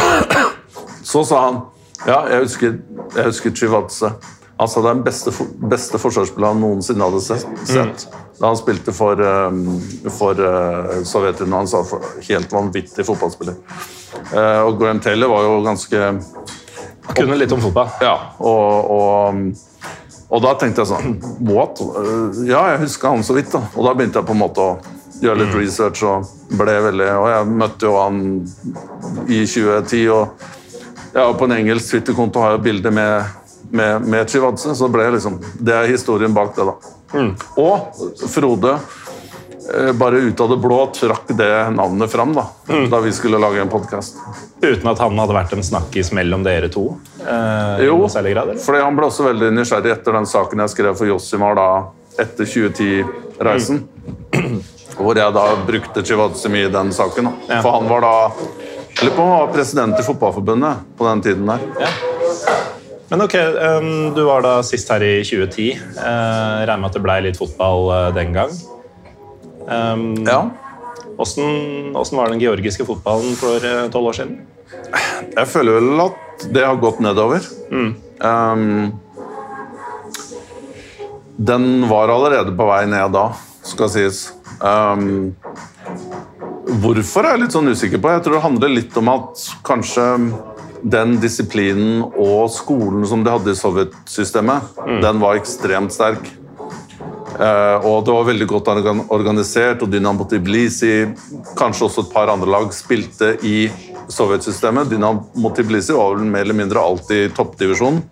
Så 1.10 1.24
sa 1.26 1.44
han 1.46 1.62
ja, 2.06 2.22
jeg 2.32 2.46
husker, 2.46 2.76
jeg 3.12 3.26
husker 3.26 3.52
Chivadze. 3.52 4.14
Altså 4.60 4.82
den 4.84 5.00
beste, 5.04 5.32
beste 5.72 5.98
forsvarsspilleren 6.00 6.60
noensinne 6.60 7.06
hadde 7.06 7.22
sett. 7.24 7.46
sett. 7.64 8.04
Da 8.40 8.50
han 8.50 8.58
spilte 8.60 8.92
for, 8.92 9.20
um, 9.20 9.64
for 10.12 10.36
uh, 10.36 10.98
Sovjetunionen. 11.08 11.62
Han 11.62 11.70
sa 11.70 11.80
helt 12.28 12.52
vanvittig 12.52 13.06
fotballspiller. 13.08 13.56
Eh, 14.34 14.60
og 14.66 14.78
Graham 14.80 15.00
Taylor 15.00 15.30
var 15.30 15.44
jo 15.46 15.58
ganske 15.64 15.98
Han 16.00 17.16
Kunne 17.16 17.38
litt 17.38 17.52
om 17.52 17.60
fotball. 17.62 17.88
Ja, 18.02 18.14
og, 18.38 18.90
og, 18.90 19.90
og 20.30 20.42
da 20.44 20.54
tenkte 20.58 20.84
jeg 20.84 20.90
sånn 20.90 21.16
What? 21.48 21.80
Eh, 21.80 22.40
Ja, 22.50 22.64
jeg 22.74 22.84
huska 22.84 23.14
han 23.14 23.24
så 23.26 23.36
vidt, 23.38 23.52
da. 23.54 23.62
Og 23.74 23.86
da 23.86 23.94
begynte 23.96 24.20
jeg 24.20 24.28
på 24.28 24.36
en 24.36 24.42
måte 24.42 24.66
å 24.66 24.78
gjøre 25.20 25.42
litt 25.42 25.56
research 25.56 26.04
og 26.08 26.30
ble 26.56 26.76
veldig 26.86 27.08
Og 27.20 27.26
jeg 27.32 27.50
møtte 27.62 27.88
jo 27.88 27.96
han 28.00 28.22
i 29.30 29.42
2010, 29.44 30.06
og 30.14 30.48
ja, 31.14 31.26
på 31.34 31.46
en 31.46 31.56
engelsk 31.56 31.90
Twitter-konto 31.90 32.42
har 32.42 32.54
jeg 32.54 32.64
bilde 32.68 32.92
med, 32.94 33.39
med, 33.70 34.02
med 34.02 34.30
Chivadze, 34.30 34.74
så 34.74 34.88
ble 34.88 35.10
liksom 35.14 35.38
Det 35.58 35.74
er 35.74 35.90
historien 35.90 36.34
bak 36.34 36.56
det, 36.56 36.66
da. 36.66 36.74
Og 37.60 38.28
Frode 38.30 38.74
eh, 38.76 39.92
bare 39.98 40.22
ut 40.26 40.40
av 40.40 40.50
det 40.52 40.58
blå 40.62 40.80
trakk 40.94 41.32
det 41.38 41.52
navnet 41.74 42.10
fram 42.12 42.34
da, 42.36 42.46
da 42.90 43.00
vi 43.04 43.12
skulle 43.14 43.40
lage 43.42 43.62
en 43.62 43.70
podkast. 43.72 44.18
Uten 44.62 44.90
at 44.90 45.02
han 45.02 45.18
hadde 45.18 45.36
vært 45.36 45.54
en 45.56 45.64
snakkis 45.66 46.12
mellom 46.16 46.44
dere 46.46 46.70
to? 46.72 46.88
Eh, 47.22 47.86
Jo, 47.86 48.02
grad, 48.06 48.56
fordi 48.62 48.82
han 48.84 48.98
ble 48.98 49.08
også 49.10 49.28
veldig 49.30 49.52
nysgjerrig 49.58 49.94
etter 49.96 50.18
den 50.18 50.28
saken 50.30 50.64
jeg 50.66 50.74
skrev 50.76 50.98
for 50.98 51.10
Jossimar 51.10 51.58
da, 51.58 51.70
etter 52.20 52.48
2010-reisen. 52.48 53.84
Hvor 55.00 55.16
jeg 55.16 55.32
da 55.32 55.44
brukte 55.64 56.02
Chivadze 56.04 56.50
mye 56.52 56.66
i 56.68 56.72
den 56.72 56.90
saken. 56.92 57.30
Da. 57.30 57.54
Ja. 57.54 57.60
For 57.64 57.78
han 57.78 57.86
var 57.88 58.04
da 58.04 58.14
lurer 59.00 59.14
på 59.16 59.22
om 59.22 59.28
han 59.30 59.38
var 59.46 59.52
president 59.54 60.00
i 60.00 60.02
Fotballforbundet 60.04 60.82
på 60.98 61.06
den 61.08 61.22
tiden 61.24 61.46
der. 61.48 61.60
Men 63.10 63.24
ok, 63.24 63.34
du 64.14 64.22
var 64.22 64.44
da 64.46 64.52
sist 64.62 64.90
her 64.92 65.02
i 65.02 65.14
2010. 65.26 65.72
Uh, 65.98 66.62
regner 66.62 66.78
med 66.78 66.90
at 66.92 66.98
det 66.98 67.02
ble 67.02 67.16
litt 67.26 67.38
fotball 67.40 67.88
eh, 67.90 68.10
den 68.14 68.36
gang. 68.36 68.52
Ja. 70.26 70.40
Åssen 71.20 72.16
var 72.16 72.30
den 72.30 72.40
georgiske 72.40 72.86
fotballen 72.86 73.34
for 73.38 73.66
eh, 73.66 73.88
tolv 73.92 74.10
år 74.10 74.16
siden? 74.20 74.38
Jeg 75.34 75.46
føler 75.50 75.76
vel 75.76 76.02
at 76.06 76.46
det 76.54 76.64
har 76.64 76.78
gått 76.80 77.02
nedover. 77.04 77.44
Um, 77.70 78.94
den 81.36 81.66
var 81.90 82.12
allerede 82.14 82.54
på 82.56 82.68
vei 82.68 82.84
ned 82.88 83.12
da, 83.14 83.26
skal 83.66 83.90
sies. 83.92 84.22
Um, 84.60 85.34
hvorfor 86.80 87.26
er 87.26 87.36
jeg 87.36 87.44
litt 87.44 87.56
sånn 87.56 87.70
usikker 87.72 88.00
på. 88.00 88.14
Jeg 88.14 88.24
tror 88.24 88.38
det 88.38 88.44
handler 88.46 88.74
litt 88.74 88.96
om 89.00 89.12
at 89.12 89.44
kanskje 89.66 90.06
den 90.82 91.16
disiplinen 91.20 92.02
og 92.08 92.50
skolen 92.54 93.06
som 93.08 93.24
de 93.24 93.32
hadde 93.32 93.52
i 93.52 93.58
sovjetsystemet, 93.58 94.76
den 95.02 95.20
var 95.22 95.38
ekstremt 95.40 95.92
sterk. 95.94 96.30
Eh, 97.40 97.86
og 97.86 98.04
det 98.04 98.12
var 98.12 98.26
veldig 98.28 98.46
godt 98.50 98.68
organisert, 99.14 99.82
og 99.82 99.90
Dynamo 99.92 100.26
Tbilisi, 100.28 101.06
kanskje 101.56 101.86
også 101.86 102.04
et 102.04 102.12
par 102.12 102.28
andre 102.32 102.50
lag, 102.50 102.68
spilte 102.74 103.32
i 103.46 103.70
sovjetsystemet. 104.10 104.90
Dynamo 104.90 105.52
Tbilisi 105.56 105.96
var 105.96 106.16
vel 106.18 106.28
mer 106.28 106.44
eller 106.44 106.58
mindre 106.58 106.82
alltid 106.82 107.28
i 107.28 107.32
toppdivisjonen. 107.36 108.02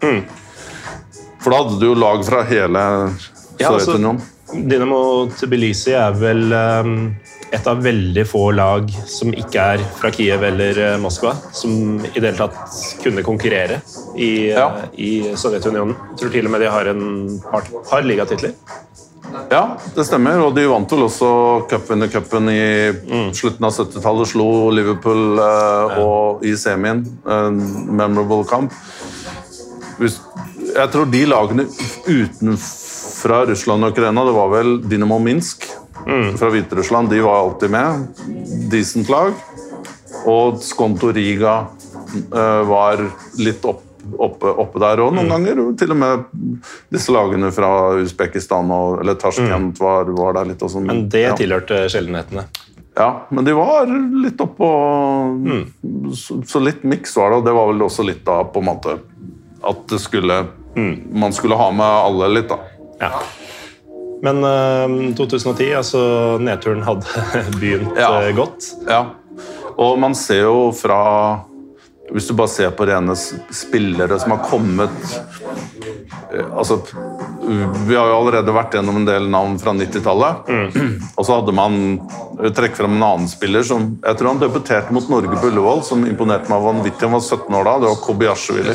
For 1.43 1.53
da 1.53 1.61
hadde 1.63 1.79
du 1.81 1.87
jo 1.91 1.99
lag 1.99 2.25
fra 2.27 2.43
hele 2.49 2.81
Ja, 3.59 3.69
altså- 3.73 3.85
Sovjetunionen. 3.91 4.23
Dynamo 4.49 5.29
Tbilisi 5.37 5.93
er 5.93 6.13
vel 6.17 6.53
em, 6.53 6.93
et 7.53 7.67
av 7.71 7.81
veldig 7.83 8.25
få 8.29 8.43
lag 8.57 8.91
som 9.09 9.33
ikke 9.33 9.63
er 9.75 9.85
fra 9.99 10.11
Kiev 10.15 10.43
eller 10.51 10.81
eh, 10.85 10.97
Moskva, 11.01 11.33
som 11.55 11.99
i 12.05 12.19
det 12.21 12.33
hele 12.33 12.37
tatt 12.41 13.01
kunne 13.03 13.25
konkurrere 13.27 13.81
i, 14.17 14.51
eh, 14.51 14.59
Ja. 14.59 14.69
i 14.97 15.35
Sovjetunionen. 15.37 15.97
Jeg 16.13 16.21
tror 16.23 16.35
til 16.35 16.47
og 16.47 16.55
med 16.55 16.61
de 16.65 16.71
har 16.75 16.91
en 16.93 17.41
par, 17.51 17.65
par 17.89 18.05
ligatitler. 18.05 18.53
Ja, 19.51 19.77
det 19.95 20.07
stemmer. 20.09 20.41
Og 20.41 20.55
de 20.57 20.67
vant 20.69 20.91
vel 20.93 21.05
også 21.05 21.29
cup 21.69 21.91
i 21.93 22.09
cupen 22.09 22.49
i 22.49 22.93
slutten 23.37 23.65
av 23.69 23.75
70-tallet. 23.77 24.31
Slo 24.31 24.71
Liverpool 24.73 25.39
eh, 25.39 25.99
og 26.05 26.45
i 26.45 26.55
semien. 26.57 27.05
En 27.29 27.59
memorable 27.97 28.45
kamp. 28.49 28.73
Jeg 29.99 30.91
tror 30.93 31.09
de 31.11 31.25
lagene 31.27 31.65
utenfra 32.07 33.43
Russland 33.49 33.85
og 33.85 33.97
Ukraina, 33.97 34.25
det 34.25 34.35
var 34.37 34.51
vel 34.53 34.77
Dynamo 34.85 35.19
Minsk 35.19 35.65
fra 36.39 36.51
Hviterussland, 36.51 37.11
de 37.11 37.21
var 37.21 37.41
alltid 37.41 37.71
med. 37.71 38.07
Decent 38.71 39.09
lag. 39.09 39.33
Og 40.25 40.63
Skonto 40.63 41.13
Riga 41.13 41.67
eh, 42.35 42.63
var 42.69 43.03
litt 43.39 43.65
opp, 43.69 43.83
oppe, 44.17 44.53
oppe 44.65 44.81
der 44.83 45.03
òg 45.05 45.13
noen 45.17 45.31
ganger. 45.33 45.61
Til 45.79 45.93
og 45.95 46.01
med 46.01 46.25
disse 46.95 47.13
lagene 47.15 47.53
fra 47.55 47.73
Usbekistan 48.01 48.73
og, 48.75 49.03
eller 49.03 49.19
Tasjkent 49.21 49.81
var, 49.83 50.09
var 50.17 50.41
der 50.41 50.53
litt. 50.53 50.65
Og 50.65 50.73
sånn. 50.73 50.89
Men 50.89 51.07
det 51.13 51.27
ja. 51.29 51.37
tilhørte 51.39 51.85
sjeldenhetene. 51.93 52.49
Ja, 52.99 53.13
men 53.31 53.47
de 53.47 53.53
var 53.55 53.87
litt 54.25 54.41
oppå 54.43 54.69
så, 56.19 56.41
så 56.43 56.59
litt 56.59 56.83
miks 56.83 57.13
var 57.15 57.31
det, 57.31 57.37
og 57.37 57.45
det 57.47 57.53
var 57.55 57.69
vel 57.71 57.85
også 57.87 58.03
litt 58.03 58.25
da 58.27 58.41
på 58.43 58.59
en 58.59 58.67
måte 58.73 58.97
at 59.69 59.85
det 59.91 59.99
skulle 60.03 60.47
Man 61.11 61.33
skulle 61.35 61.57
ha 61.59 61.71
med 61.75 61.87
alle 61.87 62.29
litt, 62.37 62.51
da. 62.53 62.59
Ja. 63.01 63.23
Men 64.23 64.43
uh, 64.43 65.15
2010, 65.19 65.69
altså 65.79 66.01
nedturen 66.43 66.83
hadde 66.83 67.07
begynt 67.61 67.95
Ja. 67.99 68.09
eh, 68.25 68.33
godt. 68.37 68.73
Ja. 68.89 69.05
Og 69.79 69.99
man 70.03 70.15
ser 70.19 70.43
jo 70.49 70.73
fra 70.75 70.99
Hvis 72.11 72.27
du 72.27 72.33
bare 72.35 72.49
ser 72.49 72.71
på 72.75 72.87
rene 72.89 73.15
spillere 73.15 74.17
som 74.19 74.33
har 74.33 74.41
kommet 74.49 74.91
eh, 76.33 76.47
Altså 76.57 76.79
Vi 77.45 77.95
har 77.95 78.09
jo 78.11 78.17
allerede 78.17 78.55
vært 78.57 78.75
gjennom 78.75 78.97
en 79.01 79.07
del 79.07 79.29
navn 79.31 79.55
fra 79.61 79.75
90-tallet. 79.77 80.49
Og 81.15 81.25
så 81.29 81.37
hadde 81.39 81.55
man 81.57 81.77
Trekk 82.57 82.75
fram 82.81 82.97
en 82.97 83.05
annen 83.07 83.29
spiller 83.31 83.63
som 83.67 83.87
Jeg 84.03 84.19
tror 84.19 84.33
han 84.33 84.41
debuterte 84.43 84.95
mot 84.97 85.07
Norge 85.13 85.37
på 85.39 85.51
Ullevål, 85.53 85.85
som 85.87 86.03
imponerte 86.09 86.51
meg 86.53 86.65
vanvittig. 86.65 87.05
Han 87.07 87.15
var 87.17 87.25
17 87.25 87.55
år 87.61 87.65
da. 87.71 87.77
Det 87.85 87.93
var 87.93 88.03
Kobiashvili. 88.05 88.75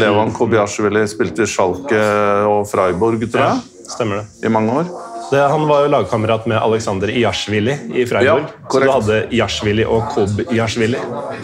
Levan 0.00 0.30
Kobiashvili 0.36 1.02
spilte 1.10 1.44
i 1.44 1.50
Schalke 1.50 2.02
og 2.50 2.62
Freiburg, 2.70 3.24
tror 3.32 3.42
Ja, 3.42 3.48
jeg, 3.56 3.75
stemmer 3.90 4.16
det. 4.16 4.46
i 4.46 4.48
mange 4.48 4.72
år. 4.72 4.88
det. 5.30 5.40
Han 5.40 5.68
var 5.68 5.82
jo 5.82 5.88
lagkamerat 5.88 6.46
med 6.46 6.58
Aleksander 6.58 7.10
Iyashvili 7.10 7.76
i 7.94 8.06
Freiburg. 8.06 8.44
Ja, 8.46 8.70
så 8.70 8.80
du 8.80 8.90
hadde 8.90 9.18
Iyashvili 9.30 9.84
og 9.84 10.08
Kob 10.14 10.40
Iyashvili 10.50 10.98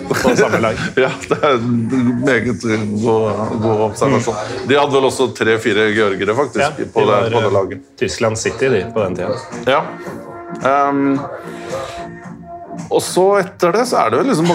på 0.09 0.37
samme 0.37 0.61
lag. 0.63 0.77
Ja, 1.05 1.11
det 1.29 1.39
er 1.43 1.57
en 1.57 2.25
meget 2.25 2.63
god, 3.03 3.43
god 3.63 3.87
observasjon. 3.89 4.35
De 4.69 4.79
hadde 4.79 4.95
vel 4.95 5.09
også 5.11 5.31
tre-fire 5.39 5.89
georgere, 5.97 6.37
faktisk, 6.37 6.63
Ja, 6.65 6.71
de 6.79 6.87
på, 6.87 7.01
det, 7.01 7.09
var, 7.09 7.31
på 7.31 7.41
det 7.41 7.47
eh, 7.47 7.57
laget. 7.59 7.89
Tyskland 7.99 8.39
City 8.39 8.71
de, 8.75 8.85
på 8.95 9.07
den 9.07 9.17
tida. 9.17 9.39
Ja. 9.67 9.83
Um, 10.63 11.19
og 12.93 13.01
så 13.03 13.25
etter 13.41 13.73
det 13.75 13.87
så 13.89 14.03
er 14.03 14.13
det 14.13 14.21
vel 14.21 14.31
liksom 14.33 14.51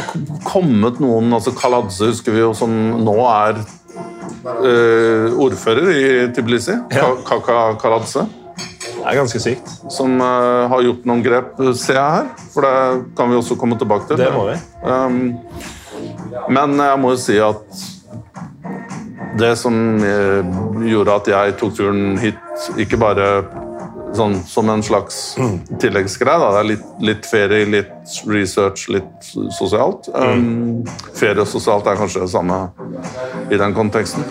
kommet 0.46 1.00
noen 1.02 1.34
altså 1.34 1.54
Kaladze 1.58 2.12
husker 2.12 2.36
vi 2.36 2.44
jo, 2.44 2.54
som 2.58 2.72
nå 3.02 3.16
er 3.26 3.64
eh, 4.64 5.38
ordfører 5.38 5.90
i 5.94 6.06
Tbilisi. 6.36 6.76
Ja. 6.94 7.10
Kaka 7.28 7.78
Karadze. 7.82 8.28
Det 8.58 9.04
er 9.14 9.20
ganske 9.20 9.40
sykt. 9.40 9.70
Som 9.94 10.18
eh, 10.22 10.64
har 10.72 10.86
gjort 10.86 11.06
noen 11.08 11.24
grep, 11.26 11.54
ser 11.80 12.00
jeg 12.00 12.16
her. 12.18 12.32
For 12.54 12.66
det 12.66 13.14
kan 13.18 13.32
vi 13.32 13.40
også 13.40 13.60
komme 13.60 13.78
tilbake 13.80 14.10
til. 14.10 14.20
Det 14.20 14.32
må 14.34 14.50
vi. 14.50 14.58
Um, 14.84 15.38
men 16.54 16.76
jeg 16.82 17.00
må 17.02 17.14
jo 17.16 17.22
si 17.22 17.38
at 17.42 17.86
det 19.38 19.54
som 19.60 19.76
eh, 20.04 20.58
gjorde 20.90 21.16
at 21.22 21.32
jeg 21.32 21.56
tok 21.60 21.76
turen 21.78 22.18
hit, 22.22 22.38
ikke 22.80 23.00
bare 23.00 23.28
sånn 24.18 24.36
som 24.48 24.70
en 24.74 24.84
slags 24.86 25.18
tilleggsgreie, 25.82 26.40
da. 26.42 26.52
det 26.56 26.60
er 26.60 26.70
litt, 26.72 26.86
litt 27.10 27.30
ferie, 27.30 27.70
litt 27.70 28.20
research, 28.30 28.88
litt 28.94 29.30
sosialt. 29.56 30.10
Um, 30.14 30.84
ferie 31.18 31.44
og 31.44 31.50
sosialt 31.50 31.88
er 31.90 32.00
kanskje 32.00 32.26
det 32.26 32.32
samme 32.34 32.60
i 33.52 33.60
den 33.60 33.76
konteksten. 33.78 34.26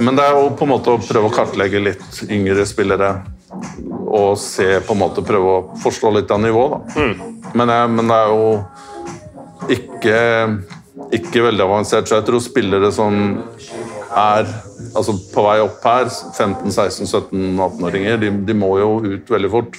Men 0.00 0.18
det 0.18 0.26
er 0.28 0.38
jo 0.38 0.50
på 0.58 0.68
en 0.68 0.74
måte 0.74 0.94
å 0.94 1.02
prøve 1.02 1.30
å 1.30 1.34
kartlegge 1.34 1.82
litt 1.82 2.22
yngre 2.28 2.66
spillere 2.68 3.14
og 4.12 4.36
se 4.40 4.80
på 4.84 4.94
en 4.94 5.00
måte 5.00 5.24
prøve 5.24 5.56
å 5.56 5.62
forstå 5.82 6.12
litt 6.16 6.32
av 6.32 6.40
nivået. 6.42 6.94
Da. 6.94 7.04
Men, 7.56 7.72
jeg, 7.72 7.92
men 7.96 8.08
det 8.10 8.18
er 8.18 8.32
jo 8.32 8.48
ikke, 9.72 10.18
ikke 11.18 11.44
veldig 11.48 11.64
avansert. 11.66 12.08
Så 12.08 12.18
jeg 12.18 12.28
tror 12.28 12.44
spillere 12.44 12.92
som 12.94 13.18
er 14.16 14.48
altså 14.94 15.14
på 15.32 15.44
vei 15.46 15.58
opp 15.62 15.84
her, 15.86 16.08
15-16-17-18-åringer, 16.36 18.18
de, 18.22 18.30
de 18.46 18.54
må 18.56 18.74
jo 18.80 18.90
ut 19.04 19.30
veldig 19.32 19.50
fort 19.52 19.78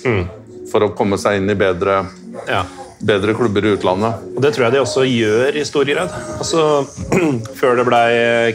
for 0.71 0.85
å 0.87 0.93
komme 0.97 1.19
seg 1.21 1.41
inn 1.41 1.49
i 1.51 1.57
bedre, 1.59 2.03
Ja. 2.49 2.63
bedre 3.03 3.35
klubber 3.37 3.65
i 3.67 3.73
utlandet. 3.75 4.21
Og 4.35 4.41
det 4.41 4.53
tror 4.55 4.65
jeg 4.67 4.73
de 4.77 4.81
også 4.81 5.03
gjør 5.05 5.57
i 5.59 5.65
stor 5.67 5.85
grad. 5.85 6.13
Altså, 6.39 6.63
før 7.59 7.75
det 7.77 7.85
ble 7.89 8.01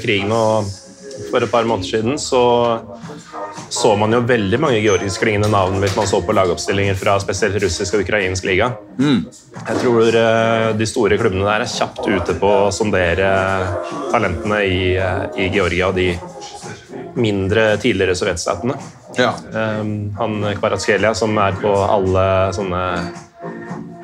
krig 0.03 0.25
nå 0.29 0.43
for 1.31 1.43
et 1.45 1.51
par 1.53 1.67
måneder 1.69 1.89
siden, 1.91 2.19
så 2.19 2.41
så 3.69 3.97
man 3.97 4.13
jo 4.13 4.21
veldig 4.25 4.61
mange 4.61 4.81
georgiskklingende 4.81 5.51
navn 5.53 5.79
hvis 5.83 5.97
man 5.97 6.09
så 6.09 6.21
på 6.25 6.35
lagoppstillinger 6.37 6.97
fra 6.99 7.19
spesielt 7.21 7.59
russisk 7.63 7.99
og 7.99 8.05
ukrainsk 8.07 8.47
liga. 8.49 8.71
Jeg 9.59 9.83
tror 9.83 10.21
eh, 10.23 10.69
de 10.79 10.89
store 10.89 11.19
klubbene 11.21 11.45
der 11.47 11.65
er 11.65 11.73
kjapt 11.73 12.07
ute 12.07 12.37
på 12.41 12.53
å 12.65 12.73
sondere 12.75 13.33
talentene 14.13 14.63
i, 14.65 14.81
eh, 14.97 15.25
i 15.45 15.51
Georgia 15.55 15.91
og 15.91 15.99
de 16.01 16.13
mindre 17.19 17.73
tidligere 17.83 18.17
sovjetstatene. 18.17 18.79
Ja. 19.19 19.33
Um, 19.53 20.15
han 20.19 20.39
Kvaratskhelia, 20.61 21.15
som 21.19 21.35
er 21.43 21.57
på 21.59 21.73
alle 21.75 22.27
sånne 22.55 22.83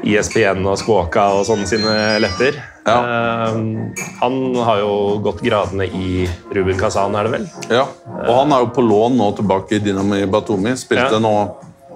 ISPN 0.04 0.64
og 0.66 0.78
Skåka 0.80 1.28
og 1.38 1.46
sånne 1.48 1.68
sine 1.70 1.94
lepper. 2.22 2.58
Um, 2.84 3.94
han 4.20 4.34
har 4.66 4.78
jo 4.82 5.18
gått 5.24 5.40
gradene 5.40 5.86
i 5.88 6.26
Ruben 6.52 6.76
Kazan, 6.78 7.14
er 7.16 7.24
det 7.24 7.32
vel? 7.32 7.46
ja. 7.72 7.86
Og 8.26 8.34
han 8.42 8.52
er 8.52 8.64
jo 8.64 8.72
på 8.76 8.84
lån 8.84 9.16
nå 9.16 9.30
tilbake 9.38 9.78
i 9.78 9.78
Dynamo 9.80 10.18
Batumi. 10.32 10.74
Spilte 10.76 11.16
Ja. 11.16 11.18
nå, 11.22 11.30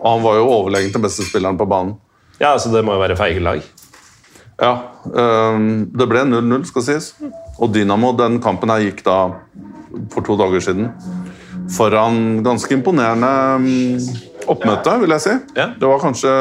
og 0.01 0.07
han 0.09 0.23
var 0.25 0.39
jo 0.39 0.47
overlegent 0.49 0.93
den 0.97 1.03
beste 1.05 1.27
spilleren 1.29 1.59
på 1.61 1.67
banen. 1.69 1.97
Ja, 2.41 2.55
så 2.59 2.73
Det 2.73 2.85
må 2.85 2.95
jo 2.97 3.01
være 3.03 3.17
feige 3.17 3.41
lag. 3.43 3.61
Ja, 4.61 4.73
øhm, 5.13 5.91
det 5.95 6.09
ble 6.09 6.25
0-0, 6.25 6.65
skal 6.67 6.83
sies. 6.83 7.15
Og 7.61 7.73
Dynamo, 7.75 8.13
den 8.17 8.41
kampen 8.41 8.71
her 8.71 8.79
gikk 8.81 9.05
da 9.05 9.35
for 10.11 10.23
to 10.23 10.37
dager 10.37 10.61
siden 10.61 10.93
foran 11.71 12.43
ganske 12.43 12.73
imponerende 12.73 14.01
oppmøte, 14.49 15.01
vil 15.01 15.11
jeg 15.11 15.21
si. 15.21 15.35
Ja. 15.57 15.67
Det 15.79 15.87
var 15.89 15.99
kanskje 16.01 16.33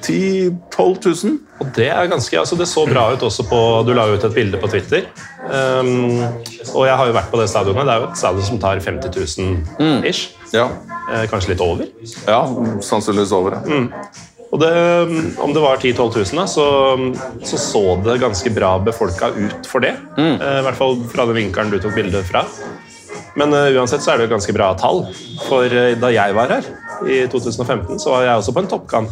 10 0.00 0.50
000-12 0.70 1.24
000. 1.24 1.38
Og 1.62 1.70
det 1.76 1.86
er 1.92 2.10
ganske, 2.10 2.38
altså 2.38 2.56
det 2.58 2.66
så 2.66 2.82
bra 2.88 3.06
ut 3.14 3.22
også 3.22 3.44
på 3.46 3.58
Du 3.86 3.92
la 3.94 4.08
ut 4.10 4.24
et 4.26 4.34
bilde 4.34 4.58
på 4.58 4.70
Twitter. 4.72 5.06
Um, 5.44 6.18
og 6.72 6.86
jeg 6.88 6.96
har 6.98 7.08
jo 7.08 7.14
vært 7.14 7.30
på 7.30 7.40
det 7.40 7.48
stadionet. 7.52 7.86
Det 7.86 7.94
er 7.94 8.02
jo 8.02 8.10
et 8.10 8.20
stadion 8.20 8.48
som 8.48 8.60
tar 8.62 8.82
50 8.82 9.14
000 9.78 10.08
ish. 10.10 10.34
Ja. 10.54 10.68
Eh, 11.12 11.26
kanskje 11.30 11.52
litt 11.52 11.62
over. 11.62 11.86
ja, 12.26 12.40
sannsynligvis 12.82 13.34
over. 13.36 13.58
ja. 13.62 13.82
Og 14.54 14.60
det, 14.62 14.70
om 15.42 15.50
det 15.50 15.62
var 15.64 15.80
10 15.82 15.96
000-12 15.98 16.30
000, 16.30 16.38
da, 16.38 16.44
så, 16.46 16.66
så 17.42 17.58
så 17.58 17.80
det 18.04 18.20
ganske 18.22 18.52
bra 18.54 18.76
befolka 18.78 19.32
ut 19.34 19.66
for 19.66 19.82
det. 19.82 19.96
Eh, 20.14 20.58
I 20.60 20.62
hvert 20.62 20.78
fall 20.78 21.00
fra 21.10 21.26
den 21.26 21.40
vinkelen 21.40 21.72
du 21.74 21.80
tok 21.82 21.96
bildet 21.98 22.28
fra. 22.28 22.44
Men 23.34 23.50
uh, 23.50 23.66
uansett 23.74 24.04
så 24.04 24.12
er 24.12 24.20
det 24.20 24.28
jo 24.28 24.36
ganske 24.36 24.54
bra 24.54 24.68
tall. 24.78 25.08
For 25.48 25.66
uh, 25.66 25.96
da 25.98 26.12
jeg 26.14 26.36
var 26.38 26.54
her 26.54 26.68
i 27.08 27.26
2015, 27.28 27.98
så 28.00 28.10
var 28.14 28.22
jeg 28.26 28.40
også 28.40 28.52
på 28.56 28.62
en 28.64 28.68
toppkamp. 28.70 29.10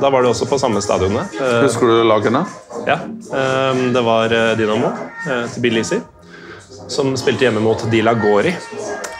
Da 0.00 0.10
var 0.10 0.22
det 0.22 0.30
også 0.32 0.46
på 0.48 0.58
samme 0.60 0.80
stadionet. 0.84 1.34
Eh, 1.40 1.58
Husker 1.64 1.86
du 1.90 2.02
lagene? 2.08 2.44
ja, 2.86 2.98
eh, 3.34 3.80
det 3.94 4.02
var 4.06 4.28
Dinamo, 4.28 4.56
Dynamo 4.60 4.92
eh, 5.30 5.48
Tbilisi 5.54 6.00
som 6.88 7.12
spilte 7.20 7.44
hjemme 7.44 7.60
mot 7.60 7.82
Dila 7.92 8.14
Gori. 8.16 8.54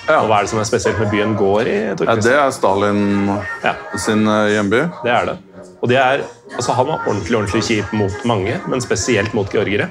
Ja. 0.09 0.23
Og 0.23 0.29
hva 0.31 0.39
er 0.39 0.47
det 0.47 0.51
som 0.55 0.61
er 0.63 0.65
spesielt 0.65 0.99
med 1.03 1.11
byen 1.13 1.35
Gori? 1.37 1.75
Ja, 1.91 1.95
det 2.17 2.33
er 2.33 2.51
Stalin 2.55 3.29
Ja. 3.65 3.75
sin 4.01 4.25
hjemby. 4.25 4.87
Det 5.05 5.13
er 5.13 5.27
det. 5.27 5.37
Og 5.83 5.89
det 5.91 5.99
er, 6.01 6.23
altså 6.57 6.73
Han 6.73 6.87
var 6.87 7.05
ordentlig 7.07 7.37
ordentlig 7.37 7.63
kjip 7.67 7.93
mot 7.93 8.25
mange, 8.25 8.57
men 8.67 8.81
spesielt 8.81 9.35
mot 9.37 9.51
georgere. 9.53 9.91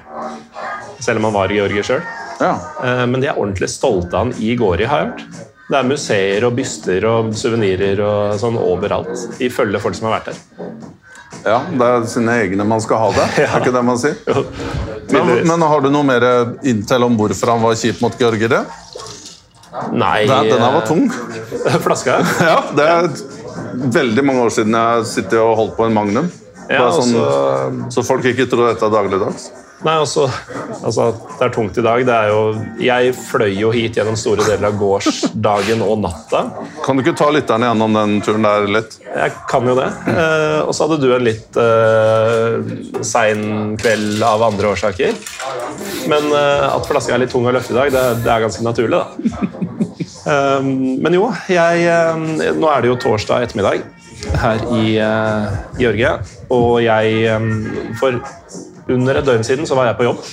Selv 1.00 1.20
om 1.22 1.28
han 1.30 1.34
var 1.34 1.54
georger 1.54 1.84
sjøl. 1.86 2.02
Ja. 2.42 2.56
Men 3.06 3.22
de 3.22 3.28
er 3.30 3.38
ordentlig 3.38 3.70
stolte 3.70 4.14
av 4.18 4.26
han 4.26 4.34
i 4.42 4.56
Gori, 4.58 4.86
har 4.90 5.00
jeg 5.06 5.12
hørt. 5.12 5.47
Det 5.68 5.76
er 5.76 5.88
museer 5.88 6.46
og 6.48 6.54
byster 6.56 7.04
og 7.10 7.34
suvenirer 7.36 8.00
og 8.04 8.38
sånn 8.40 8.56
overalt. 8.62 9.26
Ifølge 9.44 9.82
folk 9.84 9.98
som 9.98 10.08
har 10.08 10.20
vært 10.22 10.30
der. 10.32 10.38
ja, 11.48 11.58
det 11.80 11.88
er 11.92 12.06
sine 12.08 12.38
egne 12.46 12.64
man 12.68 12.80
skal 12.84 13.02
ha 13.02 13.10
det. 13.18 13.26
Er 13.44 13.58
ikke 13.60 13.74
det 13.76 13.84
man 13.84 14.00
sier? 14.00 14.16
Jo, 14.28 14.46
Men, 15.12 15.34
men 15.48 15.62
har 15.68 15.84
du 15.84 15.90
noe 15.92 16.04
mer 16.08 16.24
inntil 16.68 17.04
om 17.08 17.16
hvorfor 17.20 17.52
han 17.54 17.62
var 17.64 17.76
kjip 17.80 18.00
mot 18.04 18.16
georgere? 18.20 18.64
Nei 19.94 20.24
Den, 20.26 20.48
den 20.50 20.64
her 20.64 20.74
var 20.80 20.88
tung. 20.88 21.06
eh, 21.12 21.78
Flaska? 21.86 22.18
Ja, 22.50 22.58
det 22.76 22.88
er 22.88 23.12
veldig 24.00 24.24
mange 24.26 24.48
år 24.48 24.56
siden 24.56 24.74
jeg 24.76 24.96
har 24.98 25.06
sittet 25.08 25.40
og 25.44 25.56
holdt 25.60 25.76
på 25.78 25.86
en 25.88 25.96
Magnum. 25.96 26.32
Ja, 26.68 26.88
sånn, 26.92 27.14
også... 27.16 27.92
så 27.96 28.04
folk 28.08 28.26
ikke 28.28 28.48
tror 28.52 28.72
dette 28.72 28.88
er 28.88 28.92
dagligdags. 28.96 29.52
Nei, 29.86 29.94
altså, 29.94 30.24
altså, 30.82 31.12
det 31.38 31.44
er 31.46 31.52
tungt 31.54 31.76
i 31.78 31.84
dag. 31.86 32.02
Det 32.08 32.14
er 32.14 32.32
jo, 32.32 32.40
jeg 32.82 33.12
fløy 33.14 33.52
jo 33.60 33.70
hit 33.76 34.00
gjennom 34.00 34.16
store 34.18 34.46
deler 34.48 34.72
av 34.72 34.80
gårsdagen 34.80 35.84
og 35.86 36.00
natta. 36.02 36.42
Kan 36.86 36.98
du 36.98 37.04
ikke 37.04 37.14
ta 37.20 37.28
lytterne 37.34 37.70
gjennom 37.70 37.98
den 37.98 38.16
turen 38.26 38.48
der 38.48 38.66
litt? 38.74 38.98
Jeg 39.06 39.36
kan 39.52 39.70
jo 39.70 39.76
det. 39.78 39.86
Eh, 40.10 40.62
og 40.64 40.74
så 40.74 40.88
hadde 40.88 40.98
du 41.04 41.14
en 41.14 41.28
litt 41.28 41.60
eh, 41.62 43.04
sein 43.06 43.78
kveld 43.78 44.26
av 44.26 44.48
andre 44.50 44.74
årsaker. 44.74 45.14
Men 46.10 46.32
eh, 46.32 46.66
at 46.72 46.90
flaska 46.90 47.14
er 47.14 47.22
litt 47.28 47.36
tung 47.36 47.46
å 47.46 47.54
løfte 47.54 47.76
i 47.76 47.78
dag, 47.78 47.94
det, 47.94 48.06
det 48.26 48.34
er 48.34 48.48
ganske 48.48 48.66
naturlig, 48.66 48.98
da. 48.98 49.38
Eh, 50.26 50.72
men 51.06 51.20
jo, 51.20 51.30
jeg 51.54 51.86
eh, 51.86 52.52
Nå 52.58 52.74
er 52.74 52.82
det 52.82 52.92
jo 52.92 52.98
torsdag 53.06 53.46
ettermiddag 53.46 53.86
her 54.42 54.64
i 54.74 54.98
eh, 55.00 55.56
Georgia, 55.78 56.18
og 56.50 56.82
jeg 56.84 57.22
eh, 57.30 57.48
For 58.02 58.18
under 58.94 59.20
et 59.20 59.28
døgn 59.28 59.44
siden 59.46 59.68
så 59.68 59.76
var 59.78 59.90
jeg 59.90 60.00
på 60.00 60.08
jobb. 60.08 60.24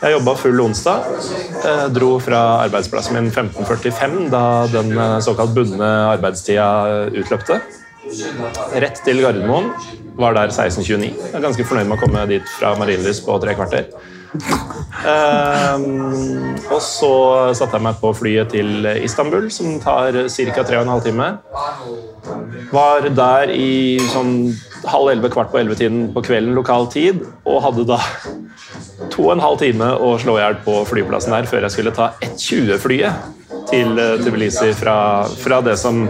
Jeg 0.00 0.14
jobba 0.14 0.34
full 0.40 0.60
onsdag. 0.64 1.08
Jeg 1.60 1.92
dro 1.96 2.14
fra 2.24 2.40
arbeidsplassen 2.64 3.18
min 3.18 3.28
15.45, 3.32 4.30
da 4.32 4.44
den 4.72 4.94
eh, 4.96 5.18
såkalt 5.24 5.52
bundne 5.56 5.90
arbeidstida 6.14 6.68
utløpte. 7.20 7.60
Rett 8.80 9.02
til 9.04 9.20
Gardermoen. 9.20 9.70
Var 10.20 10.36
der 10.36 10.52
16.29. 10.52 11.10
Jeg 11.10 11.34
er 11.36 11.44
ganske 11.44 11.64
fornøyd 11.68 11.88
med 11.88 11.98
å 11.98 12.00
komme 12.00 12.24
dit 12.28 12.48
fra 12.58 12.72
Marienlyst 12.80 13.26
på 13.26 13.36
tre 13.42 13.54
kvarter. 13.56 13.92
Ehm, 15.00 16.56
og 16.70 16.80
så 16.84 17.14
satte 17.56 17.78
jeg 17.78 17.84
meg 17.86 17.98
på 18.02 18.12
flyet 18.14 18.52
til 18.54 18.86
Istanbul, 19.02 19.48
som 19.52 19.80
tar 19.82 20.14
ca. 20.28 20.62
3 20.62 20.84
12 20.84 21.02
timer. 21.08 21.40
Var 22.70 23.08
der 23.16 23.50
i 23.54 23.98
sånn 24.12 24.52
halv 24.90 25.10
elleve, 25.12 25.32
kvart 25.32 25.50
på 25.52 25.60
elleve-tiden 25.60 26.12
på 26.14 26.22
kvelden 26.28 26.54
lokal 26.56 26.86
tid, 26.92 27.24
og 27.44 27.62
hadde 27.66 27.88
da 27.90 27.98
to 29.10 29.26
og 29.26 29.34
en 29.34 29.44
halv 29.44 29.58
time 29.60 29.90
å 29.98 30.14
slå 30.20 30.38
i 30.38 30.42
hjel 30.44 30.60
på 30.64 30.80
flyplassen 30.88 31.34
der 31.34 31.48
før 31.50 31.66
jeg 31.66 31.74
skulle 31.76 31.96
ta 31.96 32.12
1.20-flyet 32.22 33.39
til 33.70 33.98
eh, 33.98 34.16
Tbilisi 34.22 34.70
fra, 34.78 34.96
fra 35.40 35.60
det 35.66 35.76
som 35.80 36.04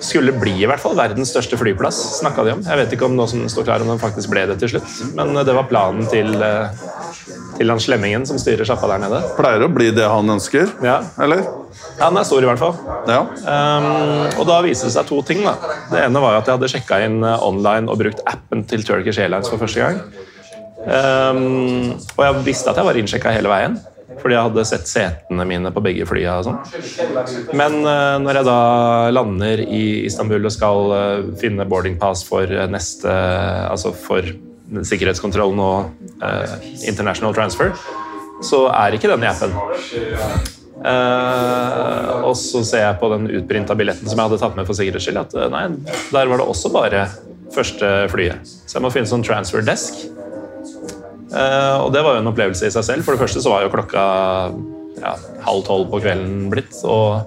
skulle 0.00 0.32
bli 0.40 0.54
i 0.62 0.68
hvert 0.68 0.80
fall 0.82 0.96
verdens 0.98 1.32
største 1.34 1.58
flyplass, 1.60 1.98
snakka 2.20 2.44
de 2.46 2.54
om. 2.56 2.62
Jeg 2.66 2.80
vet 2.80 2.94
ikke 2.96 3.08
om 3.08 3.16
noe 3.18 3.28
som 3.30 3.44
står 3.52 3.66
klar 3.68 3.84
om 3.84 3.90
den 3.92 4.00
faktisk 4.02 4.32
ble 4.32 4.46
det 4.50 4.58
til 4.62 4.74
slutt, 4.74 4.90
men 5.18 5.34
eh, 5.36 5.44
det 5.46 5.56
var 5.56 5.68
planen 5.70 6.08
til, 6.10 6.32
eh, 6.40 6.84
til 7.58 7.72
han 7.72 7.82
slemmingen 7.82 8.26
som 8.28 8.40
styrer 8.40 8.68
sjappa 8.68 8.88
der 8.94 9.02
nede. 9.04 9.22
Pleier 9.38 9.66
å 9.66 9.70
bli 9.72 9.90
det 9.96 10.08
han 10.08 10.36
ønsker, 10.36 10.72
Ja. 10.84 11.00
eller? 11.20 11.44
Han 12.00 12.16
er 12.18 12.24
stor 12.26 12.42
i 12.42 12.48
hvert 12.48 12.60
fall. 12.60 12.74
Ja. 13.08 13.20
Um, 13.44 14.40
og 14.40 14.46
da 14.48 14.56
viste 14.64 14.88
det 14.88 14.94
seg 14.96 15.06
to 15.08 15.20
ting. 15.26 15.44
da. 15.46 15.54
Det 15.92 16.00
ene 16.02 16.22
var 16.22 16.40
at 16.40 16.48
jeg 16.48 16.56
hadde 16.56 16.70
sjekka 16.72 16.98
inn 17.06 17.20
online 17.22 17.88
og 17.92 18.00
brukt 18.00 18.20
appen 18.28 18.64
til 18.68 18.82
Turkish 18.84 19.20
Airlines 19.20 19.48
for 19.52 19.60
første 19.60 19.84
gang. 19.84 20.00
Um, 20.80 21.92
og 22.16 22.22
jeg 22.24 22.42
visste 22.46 22.72
at 22.72 22.78
jeg 22.80 22.88
var 22.88 22.96
innsjekka 22.96 23.32
hele 23.36 23.50
veien, 23.52 23.74
fordi 24.20 24.36
jeg 24.36 24.46
hadde 24.48 24.66
sett 24.68 24.90
setene 24.90 25.46
mine 25.48 25.72
på 25.74 25.82
begge 25.84 26.06
flya. 26.08 26.38
og 26.40 26.48
sånn. 26.48 27.56
Men 27.56 27.80
eh, 27.80 28.18
når 28.22 28.40
jeg 28.40 28.48
da 28.48 28.60
lander 29.14 29.64
i 29.64 29.82
Istanbul 30.08 30.46
og 30.48 30.54
skal 30.54 30.94
eh, 30.96 31.26
finne 31.40 31.66
boarding 31.68 31.98
pass 32.00 32.24
for 32.26 32.44
eh, 32.46 32.68
neste 32.70 33.10
Altså 33.70 33.92
for 33.96 34.24
sikkerhetskontrollen 34.86 35.58
og 35.64 36.22
eh, 36.22 36.54
international 36.86 37.34
transfer, 37.34 37.72
så 38.46 38.68
er 38.70 38.94
ikke 38.94 39.10
den 39.10 39.24
i 39.26 39.30
appen. 39.30 39.56
Eh, 40.80 42.12
og 42.22 42.36
så 42.38 42.62
ser 42.64 42.86
jeg 42.86 43.00
på 43.02 43.10
den 43.12 43.26
utprinta 43.40 43.74
billetten 43.76 44.06
som 44.06 44.16
jeg 44.16 44.30
hadde 44.30 44.38
tatt 44.44 44.56
med 44.56 44.68
for 44.68 44.78
sikkerhets 44.78 45.08
skyld, 45.08 45.18
at 45.24 45.34
nei, 45.52 45.66
der 46.14 46.30
var 46.30 46.40
det 46.40 46.46
også 46.54 46.70
bare 46.72 47.08
første 47.50 47.90
flyet. 48.12 48.46
Så 48.46 48.78
jeg 48.78 48.86
må 48.86 48.92
finne 48.94 49.10
sånn 49.10 49.26
transfer 49.26 49.64
desk. 49.66 50.04
Eh, 51.30 51.76
og 51.78 51.92
det 51.94 52.02
var 52.02 52.16
jo 52.16 52.24
en 52.24 52.30
opplevelse 52.32 52.66
i 52.66 52.74
seg 52.74 52.86
selv. 52.86 53.06
For 53.06 53.14
det 53.14 53.22
første 53.22 53.42
så 53.42 53.52
var 53.52 53.64
jo 53.64 53.72
klokka 53.72 54.02
ja, 55.00 55.14
halv 55.46 55.64
tolv 55.68 55.88
på 55.92 56.02
kvelden 56.02 56.50
blitt, 56.52 56.74
og 56.84 57.22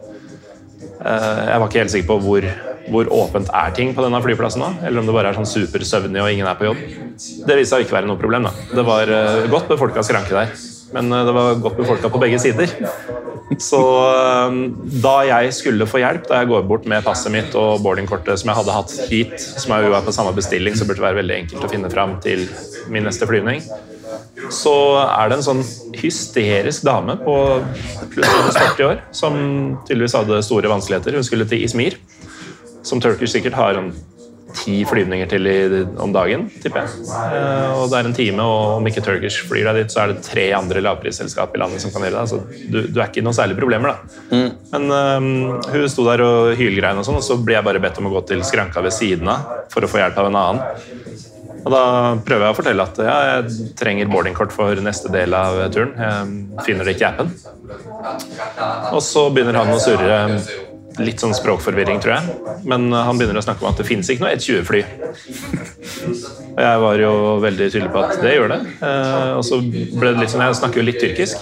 eh, 0.99 1.41
jeg 1.47 1.61
var 1.61 1.67
ikke 1.69 1.81
helt 1.81 1.93
sikker 1.93 2.09
på 2.11 2.19
hvor, 2.25 2.49
hvor 2.93 3.11
åpent 3.23 3.49
er 3.63 3.73
ting 3.77 3.95
på 3.95 4.03
denne 4.05 4.21
flyplassen 4.23 4.65
da. 4.65 4.73
eller 4.83 5.01
om 5.01 5.09
det 5.09 5.15
bare 5.15 5.31
er 5.31 5.39
sånn 5.39 5.49
supersøvnig 5.49 6.21
og 6.21 6.31
ingen 6.33 6.49
er 6.49 6.59
på 6.59 6.69
jobb. 6.69 6.83
Det 7.47 7.57
viste 7.57 7.71
seg 7.73 7.81
å 7.81 7.87
ikke 7.87 7.97
være 7.99 8.11
noe 8.11 8.21
problem. 8.21 8.49
da. 8.49 8.53
Det 8.73 8.85
var 8.87 9.09
eh, 9.09 9.49
godt 9.53 9.71
befolka 9.71 10.05
skranke 10.05 10.35
der, 10.35 10.53
men 10.93 11.09
det 11.13 11.35
var 11.39 11.61
godt 11.63 11.79
befolka 11.79 12.11
på 12.11 12.21
begge 12.21 12.41
sider. 12.43 12.75
Så 13.59 13.79
da 15.03 15.13
jeg 15.27 15.51
skulle 15.53 15.85
få 15.85 15.99
hjelp, 16.01 16.23
da 16.25 16.39
jeg 16.41 16.49
går 16.49 16.63
bort 16.65 16.87
med 16.89 17.03
passet 17.05 17.29
mitt 17.33 17.53
og 17.59 17.83
boardingkortet 17.83 18.39
som 18.39 18.49
jeg 18.49 18.57
hadde 18.57 18.75
hatt 18.77 18.93
hit, 19.11 19.35
som 19.37 19.75
er 19.75 19.85
jo 19.85 19.99
på 20.07 20.13
samme 20.15 20.31
bestilling, 20.33 20.77
så 20.79 20.87
burde 20.87 21.01
det 21.01 21.05
være 21.05 21.19
veldig 21.19 21.35
enkelt 21.41 21.67
å 21.67 21.69
finne 21.69 21.91
fram 21.91 22.15
til 22.23 22.47
min 22.93 23.05
neste 23.05 23.27
flyvning, 23.29 23.61
så 24.51 24.75
er 25.05 25.29
det 25.29 25.39
en 25.39 25.45
sånn 25.45 25.61
hysterisk 25.99 26.85
dame 26.87 27.15
på 27.21 27.35
pluss 28.13 28.57
40 28.57 28.87
år 28.87 29.03
som 29.15 29.37
tydeligvis 29.87 30.17
hadde 30.17 30.41
store 30.45 30.71
vanskeligheter. 30.71 31.19
Hun 31.19 31.27
skulle 31.27 31.47
til 31.49 31.63
Ismir, 31.63 31.99
som 32.83 33.01
Turkish 33.03 33.35
sikkert 33.35 33.55
har 33.59 33.79
en 33.79 33.93
ti 34.53 34.83
flyvninger 34.85 35.29
til 35.31 35.47
i, 35.49 35.57
om 36.01 36.11
dagen, 36.13 36.45
tipper 36.61 36.83
jeg. 36.83 37.05
Eh, 37.09 37.71
og 37.73 37.87
det 37.91 37.99
er 37.99 38.09
en 38.09 38.15
time, 38.17 38.45
og 38.45 38.77
om 38.77 38.89
ikke 38.89 39.03
Turkish 39.05 39.47
flyr 39.47 39.65
deg 39.69 39.81
dit, 39.81 39.93
så 39.93 40.03
er 40.03 40.11
det 40.13 40.25
tre 40.25 40.45
andre 40.53 40.83
lavprisselskap 40.85 41.55
i 41.55 41.61
landet 41.61 41.83
som 41.83 41.93
kan 41.93 42.05
gjøre 42.05 42.21
det. 42.21 42.31
Så 42.31 42.69
du, 42.69 42.79
du 42.85 42.99
er 42.99 43.07
ikke 43.07 43.23
i 43.23 43.25
noen 43.25 43.37
særlige 43.37 43.59
problemer, 43.59 43.93
da. 43.93 44.43
Men 44.75 44.97
eh, 44.99 45.73
hun 45.73 45.87
sto 45.91 46.05
der 46.07 46.25
og 46.25 46.53
hylgrein, 46.59 46.99
og 47.01 47.07
sånn, 47.07 47.19
og 47.21 47.25
så 47.25 47.39
ble 47.41 47.57
jeg 47.57 47.67
bare 47.67 47.81
bedt 47.83 47.99
om 48.01 48.11
å 48.11 48.13
gå 48.17 48.25
til 48.29 48.45
skranka 48.45 48.83
ved 48.85 48.95
siden 48.95 49.31
av 49.33 49.65
for 49.73 49.85
å 49.85 49.89
få 49.89 50.03
hjelp 50.03 50.21
av 50.21 50.29
en 50.29 50.39
annen. 50.43 51.12
Og 51.63 51.71
da 51.71 51.83
prøver 52.25 52.43
jeg 52.47 52.53
å 52.53 52.57
fortelle 52.57 52.83
at 52.83 52.97
ja, 52.99 53.15
jeg 53.37 53.71
trenger 53.79 54.09
boardingkort 54.11 54.51
for 54.51 54.75
neste 54.83 55.11
del 55.13 55.33
av 55.37 55.61
turen. 55.71 55.93
Jeg 55.95 56.65
finner 56.67 56.83
det 56.89 56.97
ikke 56.97 57.07
i 57.07 57.11
appen. 57.13 57.31
Og 58.93 59.01
så 59.05 59.29
begynner 59.33 59.61
han 59.61 59.71
å 59.73 59.79
surre. 59.81 60.19
Litt 61.01 61.17
sånn 61.23 61.31
språkforvirring, 61.33 61.97
tror 62.03 62.11
jeg. 62.19 62.33
Men 62.69 62.91
han 62.93 63.17
begynner 63.17 63.39
å 63.39 63.45
snakke 63.45 63.65
om 63.65 63.71
at 63.71 63.79
det 63.81 63.87
fins 63.87 64.11
ikke 64.13 64.21
noe 64.27 64.35
120-fly. 64.35 64.81
Og 66.53 66.59
jeg 66.61 66.81
var 66.83 66.99
jo 67.01 67.13
veldig 67.41 67.69
tydelig 67.73 67.89
på 67.95 68.03
at 68.03 68.19
det 68.21 68.35
gjør 68.35 68.51
det. 68.53 68.59
Eh, 68.85 69.31
Og 69.39 69.41
så 69.47 69.57
ble 69.63 70.11
det 70.13 70.19
litt 70.21 70.29
sånn, 70.35 70.43
Jeg 70.45 70.59
snakker 70.59 70.77
jo 70.83 70.85
litt 70.85 70.99
tyrkisk, 71.01 71.37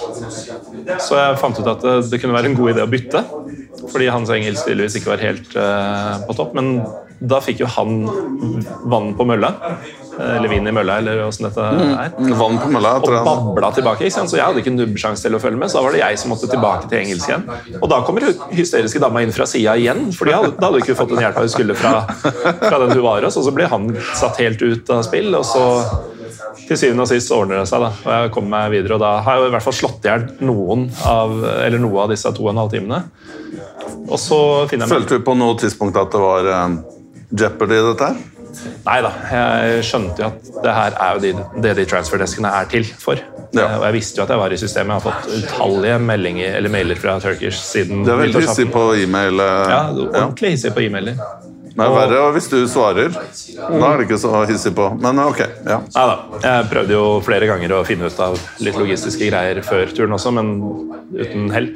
så 1.04 1.18
jeg 1.20 1.40
fant 1.42 1.60
ut 1.60 1.68
at 1.68 1.82
det- 1.84 2.10
det 2.12 2.22
kunne 2.22 2.38
være 2.38 2.46
en 2.48 2.56
god 2.56 2.72
idé 2.76 2.82
å 2.86 2.90
bytte. 2.90 3.26
Fordi 3.92 4.08
hans 4.08 4.30
engelsk 4.30 4.64
tydeligvis 4.66 4.96
ikke 5.02 5.12
var 5.12 5.18
helt 5.18 5.56
eh, 5.56 6.26
på 6.28 6.36
topp. 6.38 6.54
Men 6.54 6.86
da 7.20 7.40
fikk 7.42 7.60
jo 7.60 7.66
han 7.68 8.06
vann 8.86 9.14
på 9.16 9.26
mølla. 9.28 9.52
Eh, 10.20 10.36
Eller 10.38 10.52
vin 10.52 10.68
i 10.68 10.74
mølla, 10.76 10.98
eller 11.02 11.24
åssen 11.26 11.48
dette 11.48 11.66
er. 11.66 12.12
Vann 12.40 12.60
på 12.62 12.72
mølla, 12.74 12.96
Og 13.00 13.10
babla 13.26 13.72
tilbake. 13.76 14.06
ikke 14.06 14.18
sant? 14.18 14.32
Så 14.32 14.38
jeg 14.40 14.46
hadde 14.46 14.64
ikke 14.64 14.76
nubbesjanse 14.76 15.26
til 15.28 15.38
å 15.38 15.42
følge 15.44 15.60
med. 15.62 15.72
Så 15.72 15.80
da 15.80 15.86
var 15.88 15.98
det 15.98 16.04
jeg 16.04 16.20
som 16.22 16.34
måtte 16.34 16.50
tilbake 16.52 16.90
til 16.92 17.02
engelsk 17.02 17.30
igjen. 17.32 17.46
Og 17.82 17.90
da 17.92 18.02
kommer 18.08 18.28
hysteriske 18.52 19.02
dama 19.04 19.24
inn 19.26 19.32
fra 19.36 19.46
sida 19.50 19.76
igjen. 19.80 20.10
For 20.16 20.30
da 20.30 20.42
hadde 20.44 20.72
hun 20.72 20.82
ikke 20.82 20.98
fått 21.00 21.14
den 21.14 21.24
hjelpa 21.24 21.46
hun 21.46 21.54
skulle 21.54 21.76
fra, 21.78 22.02
fra 22.62 22.80
den 22.86 22.96
hun 22.96 23.04
var 23.06 23.24
hos. 23.28 23.38
Og 23.38 23.48
så 23.48 23.56
ble 23.56 23.70
han 23.72 23.92
satt 24.14 24.42
helt 24.44 24.62
ut 24.62 24.90
av 24.94 25.04
spill. 25.08 25.32
Og 25.38 25.46
så 25.46 25.66
til 26.68 26.78
syvende 26.80 27.06
og 27.06 27.10
sist 27.12 27.32
ordner 27.36 27.62
det 27.62 27.68
seg. 27.70 27.84
da. 27.84 27.92
Og 28.06 28.12
jeg 28.16 28.32
kommer 28.36 28.54
meg 28.56 28.72
videre, 28.76 28.98
og 28.98 29.04
da 29.04 29.12
har 29.26 29.40
jeg 29.40 29.52
i 29.52 29.54
hvert 29.56 29.66
fall 29.66 29.78
slått 29.78 30.06
i 30.08 30.12
hjel 30.12 30.28
noen 30.48 30.88
av, 31.08 31.34
eller 31.66 31.82
noe 31.82 32.06
av 32.06 32.14
disse 32.14 32.32
to 32.36 32.46
og 32.46 32.54
en 32.54 32.62
halv 32.64 32.74
timene. 32.76 33.02
Og 34.08 34.18
så 34.20 34.38
finner 34.70 34.86
jeg 34.86 34.90
meg 34.90 34.96
Følte 34.98 35.20
du 35.20 35.26
på 35.28 35.36
noe 35.40 35.58
tidspunkt 35.60 35.98
at 36.00 36.12
det 36.14 36.22
var 36.22 36.48
eh, 36.52 36.78
Jeopardy, 37.32 37.80
dette 37.92 38.10
her? 38.12 38.41
Nei 38.86 38.98
da, 39.06 39.12
jeg 39.32 39.84
skjønte 39.88 40.24
jo 40.24 40.30
at 40.32 40.50
det 40.64 40.74
her 40.78 40.98
er 41.06 41.14
jo 41.18 41.20
de, 41.26 41.32
det 41.66 41.76
de 41.78 41.86
transferdeskene 41.92 42.52
er 42.62 42.66
til 42.72 42.84
for. 43.00 43.22
Ja. 43.56 43.68
Og 43.80 43.86
jeg 43.90 43.94
visste 44.00 44.22
jo 44.22 44.24
at 44.26 44.30
jeg 44.34 44.40
var 44.42 44.54
i 44.56 44.58
systemet. 44.62 44.94
Jeg 44.94 45.02
har 45.02 45.06
fått 45.12 45.38
utallige 45.38 46.00
meldinger, 46.00 46.56
eller 46.58 46.70
mailer 46.74 46.96
fra 47.00 47.18
Turkish 47.20 47.60
siden 47.62 48.04
Du 48.06 48.12
er 48.12 48.22
veldig 48.26 48.42
hissig 48.48 48.68
på 48.72 48.86
e-mail. 49.04 49.40
eh, 49.40 49.46
Ja, 49.46 49.82
ja. 49.92 50.26
ordentlig 50.26 50.52
hissig 50.56 50.74
på 50.76 50.84
e-mailer. 50.88 51.18
Det 51.72 51.86
er 51.86 51.94
verre 51.96 52.24
hvis 52.36 52.50
du 52.52 52.58
svarer. 52.68 53.14
Da 53.16 53.88
er 53.94 54.02
det 54.02 54.08
ikke 54.08 54.20
så 54.20 54.42
hissig 54.50 54.74
på. 54.76 54.90
Men 55.02 55.20
ok. 55.24 55.40
ja. 55.66 55.78
Nei 55.96 56.06
da. 56.10 56.16
Jeg 56.44 56.70
prøvde 56.74 56.98
jo 56.98 57.06
flere 57.24 57.48
ganger 57.48 57.78
å 57.78 57.84
finne 57.88 58.10
ut 58.12 58.20
av 58.24 58.36
litt 58.60 58.76
logistiske 58.80 59.30
greier 59.30 59.62
før 59.66 59.94
turen 59.96 60.18
også, 60.18 60.34
men 60.36 60.52
uten 61.16 61.48
hell. 61.56 61.72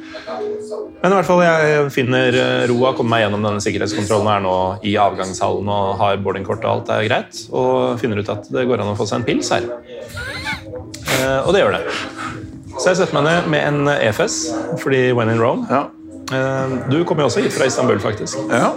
Men 1.00 1.12
i 1.12 1.16
hvert 1.18 1.28
fall, 1.28 1.42
jeg 1.44 1.90
finner 1.94 2.36
eh, 2.40 2.62
roa, 2.70 2.92
kommer 2.96 3.14
meg 3.14 3.24
gjennom 3.26 3.44
denne 3.44 3.62
sikkerhetskontrollen 3.62 4.30
er 4.32 4.40
nå 4.44 4.54
i 4.88 4.94
avgangshallen 5.00 5.68
og 5.70 5.90
har 6.00 6.16
boardingkort 6.24 6.64
og 6.64 6.70
alt 6.72 6.92
er 6.96 7.04
greit, 7.06 7.42
og 7.54 8.00
finner 8.00 8.20
ut 8.20 8.32
at 8.32 8.48
det 8.52 8.64
går 8.68 8.82
an 8.82 8.92
å 8.94 8.96
få 8.98 9.06
seg 9.08 9.20
en 9.20 9.26
pils 9.28 9.52
her. 9.54 9.68
Eh, 11.16 11.40
og 11.44 11.52
det 11.54 11.62
gjør 11.62 11.76
det. 11.78 11.84
Så 12.76 12.90
jeg 12.90 12.98
setter 12.98 13.16
meg 13.16 13.28
ned 13.28 13.46
med 13.52 13.68
en 13.70 13.92
EFS, 13.96 14.40
fordi 14.82 15.06
when 15.16 15.30
in 15.32 15.40
Rome 15.40 15.64
Ja. 15.72 15.86
Eh, 16.32 16.76
Du 16.90 17.04
kommer 17.06 17.22
jo 17.24 17.28
også 17.30 17.42
hit 17.44 17.54
fra 17.54 17.66
Istanbul, 17.68 17.98
faktisk. 18.02 18.38
Ja. 18.50 18.72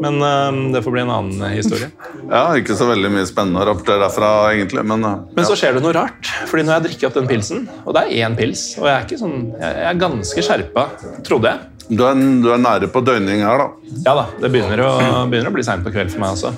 Men 0.00 0.18
eh, 0.22 0.58
det 0.74 0.82
får 0.84 0.94
bli 0.94 1.02
en 1.04 1.12
annen 1.12 1.44
historie. 1.52 1.90
ja, 2.30 2.42
ikke 2.56 2.76
så 2.78 2.88
veldig 2.88 3.10
mye 3.12 3.26
spennende 3.28 3.62
å 3.62 3.68
rapportere 3.70 4.00
derfra, 4.06 4.30
egentlig. 4.54 4.84
Men, 4.88 5.04
ja. 5.04 5.14
Men 5.36 5.48
så 5.48 5.56
skjer 5.58 5.76
det 5.76 5.84
noe 5.84 5.94
rart. 5.96 6.30
Fordi 6.50 6.64
når 6.66 6.78
jeg 6.78 6.86
drikker 6.88 7.10
opp 7.10 7.18
den 7.20 7.28
pilsen, 7.30 7.64
og 7.84 7.96
det 7.96 8.04
er 8.06 8.26
én 8.26 8.36
pils, 8.38 8.64
og 8.80 8.88
jeg 8.88 8.94
er, 8.96 9.06
ikke 9.08 9.20
sånn, 9.20 9.38
jeg 9.60 9.88
er 9.90 10.00
ganske 10.00 10.46
skjerpa, 10.48 10.86
trodde 11.26 11.52
jeg. 11.52 11.72
du, 11.90 12.02
er, 12.06 12.22
du 12.44 12.48
er 12.54 12.62
nære 12.64 12.88
på 12.92 13.02
døgning 13.06 13.44
her, 13.46 13.60
da. 13.64 13.96
Ja 14.08 14.14
da, 14.22 14.26
det 14.42 14.52
begynner 14.54 14.84
å, 14.86 14.92
begynner 15.30 15.52
å 15.52 15.56
bli 15.56 15.64
seint 15.66 15.84
på 15.86 15.92
kveld 15.94 16.10
for 16.14 16.24
meg 16.24 16.36
også. 16.36 16.54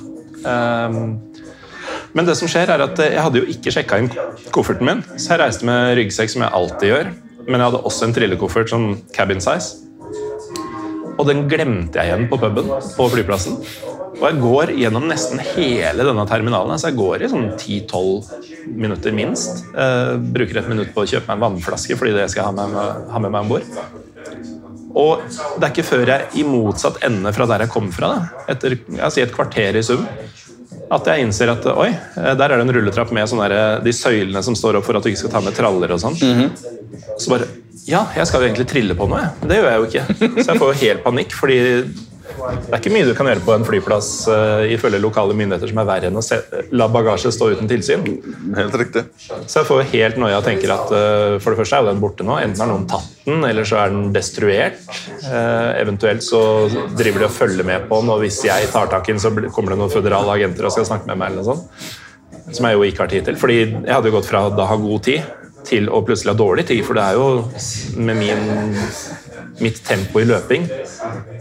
Um, 0.46 1.18
Men 2.16 2.24
det 2.28 2.36
som 2.38 2.48
skjer 2.48 2.70
er 2.72 2.80
at 2.86 2.98
eh, 3.02 3.10
jeg 3.16 3.20
hadde 3.24 3.40
jo 3.42 3.48
ikke 3.52 3.72
sjekka 3.74 3.98
inn 4.00 4.08
kofferten 4.54 4.86
min, 4.88 5.02
så 5.18 5.34
jeg 5.34 5.40
reiste 5.42 5.66
med 5.68 5.92
ryggsekk 5.98 6.30
som 6.32 6.44
jeg 6.46 6.54
alltid 6.56 6.88
gjør. 6.92 7.10
Men 7.48 7.60
jeg 7.60 7.66
hadde 7.68 7.80
også 7.90 8.06
en 8.06 8.14
trillekoffert 8.16 8.70
sånn 8.72 8.86
cabin 9.16 9.40
size. 9.44 9.87
Og 11.18 11.26
den 11.26 11.46
glemte 11.50 11.98
jeg 11.98 12.12
igjen 12.12 12.28
på 12.30 12.38
puben 12.40 12.68
på 12.94 13.08
flyplassen. 13.12 13.58
Og 14.18 14.24
jeg 14.24 14.40
går 14.42 14.72
gjennom 14.78 15.06
nesten 15.10 15.42
hele 15.54 16.06
denne 16.06 16.24
terminalen. 16.30 16.74
Altså 16.74 16.90
jeg 16.90 16.98
går 16.98 17.22
i 17.22 17.30
sånn 17.30 17.48
10-12 17.52 18.74
minutter 18.78 19.14
minst. 19.14 19.64
Eh, 19.74 20.14
bruker 20.18 20.62
et 20.62 20.70
minutt 20.70 20.94
på 20.94 21.04
å 21.04 21.10
kjøpe 21.10 21.28
meg 21.28 21.38
en 21.38 21.46
vannflaske 21.46 21.98
fordi 21.98 22.16
det 22.16 22.28
skal 22.32 22.44
jeg 22.44 22.50
ha 22.50 22.54
med, 22.58 23.08
ha 23.12 23.22
med 23.22 23.34
meg 23.34 23.46
om 23.46 23.52
bord. 23.56 23.68
Og 24.98 25.22
det 25.58 25.66
er 25.66 25.70
ikke 25.70 25.86
før 25.86 26.10
jeg 26.10 26.40
i 26.40 26.44
motsatt 26.46 27.02
ende 27.06 27.30
fra 27.36 27.46
der 27.50 27.66
jeg 27.66 27.72
kom 27.74 27.90
fra, 27.94 28.08
da, 28.14 28.44
etter 28.50 28.78
jeg 28.78 29.14
sier 29.14 29.28
et 29.28 29.34
kvarter 29.34 29.76
i 29.78 29.82
sum, 29.84 30.06
at 30.88 31.06
jeg 31.10 31.22
innser 31.26 31.52
at 31.52 31.66
oi, 31.70 31.90
der 32.16 32.44
er 32.48 32.56
det 32.56 32.64
en 32.64 32.72
rulletrapp 32.74 33.12
med 33.14 33.28
der, 33.28 33.54
de 33.84 33.92
søylene 33.94 34.42
som 34.42 34.56
står 34.58 34.80
opp 34.80 34.88
for 34.88 34.98
at 34.98 35.04
du 35.04 35.10
ikke 35.12 35.20
skal 35.20 35.34
ta 35.36 35.42
med 35.44 35.54
traller 35.54 35.92
og 35.94 36.00
sånn. 36.02 36.16
Så 37.20 37.30
bare 37.30 37.46
Ja, 37.88 38.04
jeg 38.16 38.28
skal 38.28 38.42
jo 38.42 38.50
egentlig 38.50 38.68
trille 38.68 38.96
på 38.98 39.08
noe. 39.08 39.30
Men 39.40 39.50
det 39.50 39.62
gjør 39.62 39.70
jeg 39.70 39.80
jo 39.80 39.88
ikke. 39.88 40.04
Så 40.42 40.46
jeg 40.50 40.60
får 40.60 40.70
jo 40.70 40.78
helt 40.82 41.02
panikk, 41.06 41.34
fordi 41.36 41.58
det 42.38 42.70
er 42.70 42.80
ikke 42.82 42.92
mye 42.92 43.06
du 43.08 43.14
kan 43.16 43.28
gjøre 43.30 43.42
på 43.42 43.54
en 43.54 43.64
flyplass 43.66 44.08
uh, 44.30 44.62
ifølge 44.70 45.00
lokale 45.02 45.34
myndigheter 45.36 45.70
som 45.70 45.80
er 45.80 45.86
verre 45.88 46.10
enn 46.10 46.18
å 46.20 46.22
se, 46.22 46.36
la 46.76 46.86
bagasje 46.92 47.32
stå 47.34 47.48
uten 47.54 47.70
tilsyn. 47.70 48.04
Helt 48.54 48.76
riktig. 48.78 49.06
Så 49.18 49.62
jeg 49.62 49.68
får 49.70 49.88
helt 49.94 50.20
noia 50.20 50.38
og 50.38 50.46
tenker 50.46 50.72
at 50.74 50.92
uh, 50.92 51.38
for 51.42 51.54
det 51.54 51.62
første 51.62 51.78
er 51.78 51.86
jo 51.86 51.90
den 51.90 52.02
borte 52.02 52.26
nå. 52.28 52.36
Enten 52.44 52.62
har 52.62 52.70
noen 52.70 52.86
tatt 52.90 53.08
den, 53.24 53.42
eller 53.48 53.66
så 53.68 53.80
er 53.82 53.94
den 53.94 54.12
destruert. 54.14 54.84
Uh, 55.24 55.72
eventuelt 55.80 56.24
så 56.26 56.42
driver 56.98 57.24
de 57.24 57.28
og 57.30 57.34
følger 57.40 57.66
med 57.66 57.88
på 57.88 58.02
den, 58.02 58.12
og 58.14 58.22
hvis 58.22 58.42
jeg 58.46 58.70
tar 58.74 58.92
tak 58.92 59.08
i 59.08 59.16
den, 59.16 59.24
så 59.24 59.32
kommer 59.48 59.74
det 59.74 59.80
noen 59.80 59.96
føderale 59.96 60.36
agenter 60.36 60.68
og 60.68 60.76
skal 60.76 60.86
snakke 60.92 61.10
med 61.10 61.18
meg. 61.18 61.32
eller 61.32 61.42
noe 61.42 61.56
sånt. 61.56 62.54
Som 62.54 62.68
jeg 62.68 62.78
jo 62.78 62.86
ikke 62.86 63.04
har 63.04 63.12
tid 63.12 63.26
til. 63.26 63.40
Fordi 63.40 63.58
jeg 63.64 63.92
hadde 63.92 64.12
jo 64.12 64.18
gått 64.20 64.28
fra 64.28 64.46
da 64.52 64.68
ha 64.68 64.78
god 64.80 65.04
tid 65.08 65.37
til 65.68 65.90
å 65.92 66.02
plutselig 66.06 66.34
ha 66.34 66.38
dårlig 66.38 66.66
tid, 66.70 66.84
for 66.86 66.98
det 66.98 67.04
er 67.04 67.18
jo 67.18 67.98
med 68.00 68.18
min 68.18 68.46
mitt 69.62 69.80
tempo 69.84 70.20
i 70.22 70.26
løping, 70.28 70.66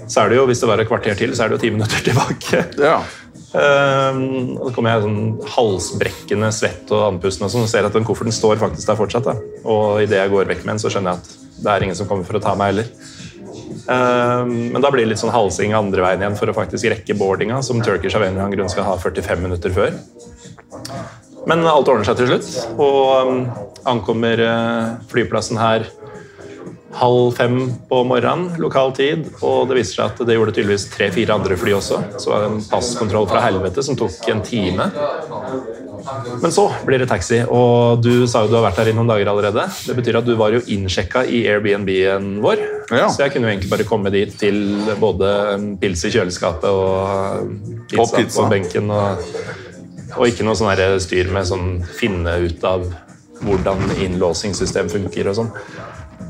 så 0.07 0.23
er 0.23 0.31
det 0.31 0.39
jo, 0.39 0.45
hvis 0.49 0.61
det 0.63 0.69
var 0.69 0.81
et 0.81 0.89
kvarter 0.89 1.17
til, 1.19 1.33
så 1.35 1.45
er 1.45 1.51
det 1.51 1.57
jo 1.57 1.63
ti 1.65 1.73
minutter 1.73 2.03
tilbake. 2.07 2.63
Ja. 2.81 2.99
Um, 3.47 4.57
og 4.57 4.67
så 4.67 4.73
kommer 4.75 4.91
jeg 4.91 5.05
sånn 5.05 5.21
halsbrekkende, 5.53 6.49
svett 6.53 6.91
og 6.93 7.05
andpusten 7.13 7.47
og 7.47 7.53
sånn, 7.53 7.67
og 7.67 7.71
ser 7.71 7.87
at 7.87 7.95
den 7.95 8.05
kofferten 8.07 8.35
står 8.35 8.59
faktisk 8.61 8.89
der 8.89 8.99
fortsatt. 8.99 9.29
Da. 9.29 9.61
Og 9.63 10.03
idet 10.03 10.19
jeg 10.19 10.33
går 10.33 10.51
vekk 10.51 10.65
med 10.65 10.75
den, 10.75 10.83
så 10.83 10.91
skjønner 10.93 11.15
jeg 11.15 11.23
at 11.23 11.63
det 11.63 11.71
er 11.73 11.87
ingen 11.87 11.97
som 11.97 12.09
kommer 12.09 12.27
for 12.27 12.39
å 12.39 12.43
ta 12.43 12.53
meg 12.59 12.73
heller. 12.73 12.91
Um, 13.87 14.51
men 14.73 14.83
da 14.83 14.91
blir 14.91 15.05
det 15.05 15.13
litt 15.13 15.21
sånn 15.21 15.31
halsing 15.31 15.71
andre 15.77 16.03
veien 16.03 16.23
igjen 16.23 16.35
for 16.39 16.51
å 16.51 16.57
faktisk 16.57 16.91
rekke 16.91 17.15
boardinga, 17.17 17.61
som 17.63 17.79
Turkish 17.83 18.19
av 18.19 18.25
en 18.25 18.33
eller 18.33 18.45
annen 18.45 18.57
grunn 18.57 18.71
skal 18.73 18.87
ha 18.89 18.97
45 18.99 19.45
minutter 19.47 19.73
før. 19.73 19.95
Men 21.47 21.63
alt 21.67 21.87
ordner 21.87 22.07
seg 22.07 22.19
til 22.19 22.27
slutt, 22.31 22.49
og 22.75 23.29
um, 23.29 23.45
ankommer 23.87 24.41
uh, 24.43 24.97
flyplassen 25.11 25.59
her 25.61 25.87
halv 26.97 27.31
fem 27.37 27.57
på 27.89 27.99
morgenen, 28.07 28.55
lokal 28.61 28.93
tid. 28.97 29.27
Og 29.45 29.67
det 29.69 29.77
viser 29.81 29.99
seg 29.99 30.13
at 30.13 30.21
det 30.27 30.37
gjorde 30.37 30.53
tydeligvis 30.55 30.87
tre-fire 30.93 31.35
andre 31.35 31.57
fly 31.59 31.75
også. 31.77 31.99
Så 32.19 32.31
var 32.31 32.43
det 32.43 32.51
en 32.53 32.63
passkontroll 32.71 33.27
fra 33.29 33.43
helvete 33.43 33.83
som 33.85 33.97
tok 33.99 34.15
en 34.33 34.41
time. 34.45 34.87
Men 36.41 36.53
så 36.55 36.69
blir 36.87 37.01
det 37.03 37.09
taxi, 37.11 37.41
og 37.43 37.99
du 38.03 38.25
sa 38.31 38.45
jo 38.45 38.51
du 38.51 38.55
har 38.57 38.65
vært 38.69 38.79
her 38.81 38.91
i 38.93 38.95
noen 38.95 39.09
dager 39.11 39.29
allerede. 39.31 39.65
Det 39.89 39.95
betyr 39.97 40.21
at 40.21 40.27
du 40.27 40.33
var 40.39 40.55
jo 40.55 40.61
innsjekka 40.73 41.25
i 41.27 41.43
Airbnb-en 41.51 42.37
vår, 42.43 42.63
Ja. 42.95 43.09
så 43.11 43.25
jeg 43.25 43.33
kunne 43.33 43.49
jo 43.49 43.53
egentlig 43.53 43.71
bare 43.73 43.87
komme 43.87 44.11
dit 44.13 44.31
til 44.39 44.61
både 45.01 45.29
pils 45.81 46.05
i 46.07 46.13
kjøleskapet 46.15 46.69
og 46.71 47.51
pizza, 47.89 48.01
Og 48.01 48.13
pizza. 48.15 48.41
på 48.41 48.49
benken. 48.55 48.89
Og, 48.89 49.27
og 50.17 50.25
ikke 50.27 50.45
noe 50.47 50.57
sånn 50.57 50.99
styr 51.03 51.27
med 51.33 51.47
sånn 51.49 51.67
finne 51.97 52.31
ut 52.43 52.63
av 52.67 52.81
hvordan 53.45 53.77
innlåsingssystem 54.01 54.87
funker 54.89 55.29
og 55.29 55.35
sånn. 55.37 55.51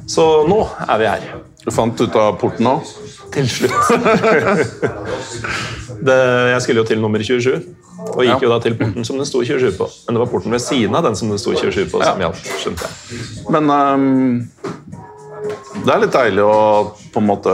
Så 0.08 0.23
nå 0.47 0.62
er 0.88 0.97
vi 1.02 1.08
her. 1.12 1.23
Du 1.65 1.71
fant 1.76 2.00
ut 2.00 2.15
av 2.15 2.38
porten 2.39 2.67
òg? 2.69 2.88
Til 3.36 3.47
slutt. 3.52 3.89
det, 6.08 6.17
jeg 6.54 6.62
skulle 6.63 6.80
jo 6.84 6.88
til 6.88 7.02
nummer 7.04 7.23
27, 7.23 7.58
og 8.13 8.21
gikk 8.23 8.43
jo 8.45 8.52
da 8.54 8.60
til 8.63 8.76
porten 8.80 9.04
som 9.08 9.19
det 9.19 9.28
sto 9.28 9.41
27 9.43 9.73
på. 9.80 9.88
Men 10.08 10.15
det 10.17 10.21
var 10.23 10.32
porten 10.32 10.54
ved 10.56 10.63
siden 10.63 10.95
av 10.95 11.04
den 11.08 11.17
som 11.19 11.32
det 11.34 11.39
sto 11.43 11.52
27 11.58 11.89
på, 11.91 12.00
som 12.04 12.21
Ja. 12.21 12.30
gjaldt. 12.30 12.45
skjønte 12.63 12.88
jeg. 12.88 12.93
Men 13.52 13.63
um, 13.73 14.50
det 15.84 15.91
er 15.93 16.04
litt 16.06 16.15
deilig 16.15 16.43
å 16.47 16.58
på 17.13 17.19
en 17.21 17.28
måte 17.28 17.52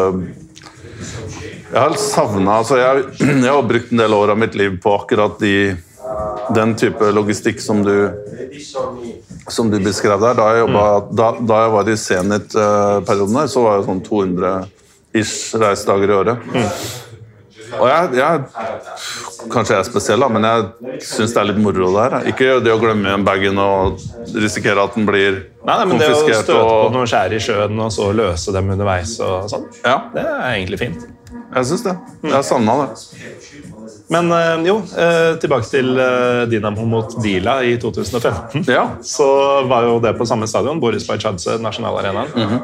Jeg 1.74 1.82
har 1.82 1.96
savna 1.98 2.60
altså 2.62 2.78
jeg, 2.78 3.04
jeg 3.48 3.50
har 3.50 3.64
brukt 3.66 3.90
en 3.92 3.98
del 4.04 4.14
år 4.14 4.30
av 4.36 4.40
mitt 4.40 4.54
liv 4.60 4.76
på 4.84 4.94
akkurat 5.00 5.40
de, 5.42 5.74
den 6.56 6.76
type 6.80 7.12
logistikk 7.16 7.62
som 7.64 7.84
du 7.86 7.96
som 9.50 9.70
du 9.72 9.80
beskrev 9.84 10.20
der. 10.22 10.36
Da 10.38 10.50
jeg, 10.54 10.64
jobbet, 10.68 11.10
da, 11.20 11.32
da 11.42 11.62
jeg 11.66 11.72
var 11.74 11.90
i 11.90 11.96
Zenit-perioden, 12.00 13.40
her, 13.42 13.48
så 13.52 13.64
var 13.66 13.80
det 13.82 13.88
sånn 13.90 14.04
200 14.06 14.54
ish 15.20 15.56
reisedager 15.60 16.14
i 16.14 16.16
året. 16.22 16.54
Og 17.74 17.88
jeg, 17.90 18.10
jeg 18.20 19.50
Kanskje 19.52 19.74
jeg 19.76 19.82
er 19.82 19.88
spesiell, 19.90 20.22
da, 20.24 20.28
men 20.32 20.46
jeg 20.48 21.00
syns 21.04 21.34
det 21.36 21.40
er 21.42 21.48
litt 21.50 21.58
moro 21.60 21.90
der. 21.98 22.14
Ikke 22.32 22.54
det 22.64 22.72
å 22.72 22.78
glemme 22.80 23.10
igjen 23.10 23.26
bagen 23.28 23.58
og 23.60 24.00
risikere 24.40 24.86
at 24.88 24.96
den 24.96 25.08
blir 25.10 25.42
Nei, 25.66 25.76
nei, 25.82 25.86
men 25.90 26.00
Det 26.00 26.08
å 26.08 26.14
konfiskert. 26.14 26.46
støte 26.46 26.62
på 26.70 26.94
noen 26.94 27.10
skjær 27.12 27.36
i 27.36 27.42
sjøen 27.44 27.82
og 27.84 27.92
så 27.96 28.08
løse 28.16 28.54
dem 28.56 28.72
underveis, 28.76 29.18
og 29.24 29.50
sånn, 29.52 29.66
Ja, 29.84 29.98
det 30.14 30.24
er 30.24 30.46
egentlig 30.54 30.80
fint. 30.86 31.04
jeg 31.58 31.66
syns 31.74 31.84
det. 31.90 31.98
Jeg 32.24 32.34
har 32.38 32.46
savna 32.48 32.78
det. 32.86 32.88
Men 34.14 34.32
eh, 34.32 34.68
jo, 34.68 34.78
eh, 34.98 35.36
tilbake 35.42 35.70
til 35.72 35.98
eh, 35.98 36.44
Dinamo 36.52 36.86
mot 36.90 37.16
Dila 37.24 37.58
i 37.66 37.76
2015. 37.82 38.66
Ja. 38.70 38.86
Så 39.02 39.26
var 39.70 39.88
jo 39.88 40.00
det 40.04 40.14
på 40.20 40.28
samme 40.30 40.48
stadion, 40.50 40.82
Boris 40.84 41.08
Bajadze, 41.10 41.58
nasjonalarenaen. 41.64 42.62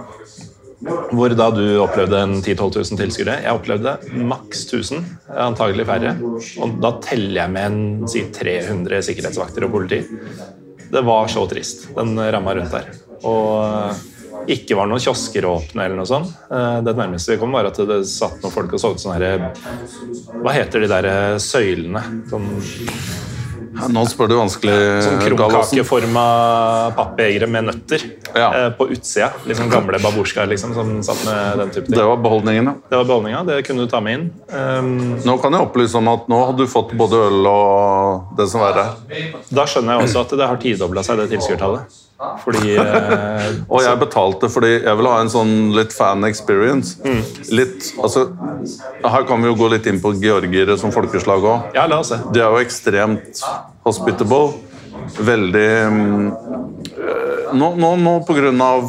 Hvor 1.11 1.33
da 1.35 1.49
du 1.51 1.63
opplevde 1.83 2.21
en 2.23 2.37
10 2.39 2.53
000-12 2.55 2.93
000 2.93 3.01
tilskuere. 3.01 3.39
Jeg 3.43 3.57
opplevde 3.57 3.97
maks 4.29 4.61
1000, 4.69 5.01
antagelig 5.49 5.87
færre. 5.89 6.13
Og 6.63 6.77
da 6.83 6.93
teller 7.03 7.41
jeg 7.41 7.55
med 7.55 7.67
en 7.67 8.07
si 8.11 8.23
300 8.35 9.01
sikkerhetsvakter 9.09 9.67
og 9.67 9.73
politi. 9.75 10.03
Det 10.89 11.03
var 11.05 11.27
så 11.29 11.43
trist, 11.49 11.89
den 11.97 12.15
ramma 12.15 12.55
rundt 12.55 12.77
der. 12.77 12.93
Og 13.27 13.97
ikke 14.55 14.75
var 14.79 14.89
noen 14.89 14.99
kiosker 15.03 15.45
åpne 15.49 15.85
eller 15.85 15.99
noe 15.99 16.09
sånt. 16.09 16.33
Eh, 16.51 16.81
Det 16.85 16.95
nærmeste 16.97 17.33
vi 17.35 17.37
kom, 17.41 17.51
var 17.55 17.69
at 17.69 17.77
det 17.77 18.01
satt 18.09 18.41
noen 18.43 18.51
folk 18.53 18.73
og 18.73 18.79
solgte 18.81 19.05
sånne 19.05 19.19
her 19.19 19.51
Hva 20.43 20.53
heter 20.55 20.81
de 20.85 20.87
der 20.91 21.09
søylene? 21.39 22.01
Sånn 22.29 22.47
Nå 23.93 24.01
spør 24.09 24.27
du 24.27 24.33
vanskelig, 24.35 24.73
Sånn 25.05 25.19
krumkakeforma 25.21 26.23
pappjegere 26.97 27.47
med 27.47 27.67
nøtter 27.69 28.01
Ja. 28.35 28.47
eh, 28.65 28.69
på 28.75 28.89
utsida. 28.91 29.29
Sånn 29.55 29.69
gamle 29.71 29.99
babusjkaer 30.01 30.49
liksom, 30.51 30.73
som 30.73 30.89
satt 31.05 31.23
med 31.25 31.57
den 31.61 31.69
type 31.69 31.85
ting. 31.85 31.95
Det 31.95 32.03
var 32.09 32.17
beholdningen, 32.17 32.65
ja. 32.65 32.73
Det 32.89 32.97
var 32.97 33.05
beholdninga. 33.05 33.45
Det 33.45 33.65
kunne 33.67 33.85
du 33.85 33.87
ta 33.87 34.01
med 34.01 34.19
inn. 34.19 34.25
Um, 34.51 35.15
Nå 35.23 35.37
kan 35.41 35.53
jeg 35.53 35.61
opplyse 35.61 35.95
om 35.95 36.07
at 36.11 36.27
nå 36.27 36.45
har 36.45 36.53
du 36.57 36.65
fått 36.67 36.91
både 36.97 37.13
øl 37.29 37.47
og 37.47 38.35
det 38.37 38.49
som 38.49 38.59
verre. 38.61 38.95
da 39.53 39.63
skjønner 39.65 39.99
jeg 39.99 40.07
også 40.09 40.21
at 40.25 40.29
det 40.37 40.47
har 40.47 40.57
tidobla 40.57 41.03
seg, 41.05 41.17
det 41.17 41.29
tilskuertallet. 41.37 41.81
Fordi 42.19 42.75
eh, 42.75 43.45
Og 43.71 43.83
jeg 43.83 43.99
betalte 44.01 44.49
fordi 44.51 44.73
jeg 44.75 44.95
ville 44.99 45.11
ha 45.13 45.23
en 45.23 45.31
sånn 45.31 45.53
litt 45.75 45.95
fan 45.95 46.25
experience. 46.27 46.97
Litt, 47.55 47.93
altså, 48.03 48.27
her 49.05 49.27
kan 49.29 49.43
vi 49.43 49.51
jo 49.51 49.57
gå 49.59 49.69
litt 49.71 49.87
inn 49.89 50.01
på 50.03 50.13
georgiere 50.19 50.75
som 50.79 50.93
folkeslag 50.95 51.45
òg. 51.47 51.69
Ja, 51.77 51.87
la 51.89 52.01
oss 52.03 52.11
se. 52.11 52.19
De 52.35 52.43
er 52.43 52.51
jo 52.51 52.63
ekstremt 52.63 53.43
hospitable. 53.87 54.65
Veldig 55.09 55.69
mm, 55.89 56.25
øh, 56.99 57.53
Nå, 57.57 57.69
nå, 57.81 57.87
nå 57.97 58.11
på 58.27 58.35
grunn 58.35 58.59
av 58.61 58.83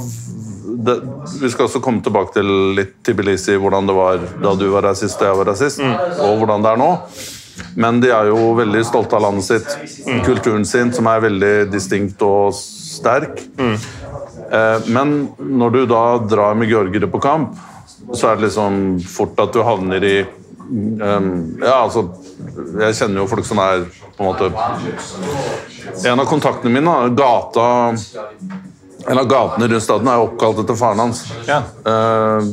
det, 0.85 0.97
Vi 1.41 1.49
skal 1.53 1.65
også 1.65 1.81
komme 1.81 2.03
tilbake 2.05 2.35
til 2.35 2.51
litt 2.77 2.99
Tbilisi, 3.07 3.55
hvordan 3.61 3.89
det 3.89 3.95
var 3.97 4.21
da 4.43 4.53
du 4.59 4.67
var 4.75 4.85
rasist 4.91 5.23
og 5.23 5.31
jeg 5.31 5.39
var 5.39 5.49
rasist, 5.53 5.81
og 5.81 6.43
hvordan 6.43 6.67
det 6.67 6.73
er 6.73 6.81
nå. 6.81 6.91
Men 7.81 8.01
de 8.03 8.11
er 8.13 8.31
jo 8.31 8.53
veldig 8.59 8.83
stolte 8.89 9.17
av 9.17 9.25
landet 9.27 9.47
sitt, 9.47 10.05
kulturen 10.27 10.67
sin, 10.69 10.93
som 10.97 11.09
er 11.11 11.25
veldig 11.25 11.55
distinkt 11.73 12.23
og 12.27 12.57
sterk. 12.91 13.43
Eh, 13.61 14.79
Men 14.91 15.15
når 15.39 15.71
du 15.77 15.81
da 15.91 16.03
drar 16.27 16.55
med 16.59 16.69
georgere 16.73 17.07
på 17.11 17.21
kamp, 17.23 17.55
så 18.13 18.31
er 18.33 18.37
det 18.41 18.49
liksom 18.49 18.99
fort 19.07 19.39
at 19.39 19.53
du 19.55 19.61
havner 19.63 20.03
i 20.09 20.15
um, 20.71 21.29
Ja, 21.61 21.83
altså 21.85 22.07
Jeg 22.81 22.97
kjenner 22.99 23.21
jo 23.23 23.27
folk 23.31 23.45
som 23.47 23.61
er 23.63 23.85
på 24.17 24.25
en 24.25 24.31
måte 24.31 24.49
En 26.09 26.19
av 26.23 26.27
kontaktene 26.31 26.73
mine, 26.75 26.95
gata 27.19 27.67
En 29.11 29.19
av 29.21 29.29
gatene 29.31 29.69
rundt 29.71 29.85
staden 29.85 30.11
er 30.11 30.25
oppkalt 30.25 30.59
etter 30.65 30.77
faren 30.81 31.05
hans. 31.05 31.23
Ja. 31.47 31.61
Eh, 31.85 32.51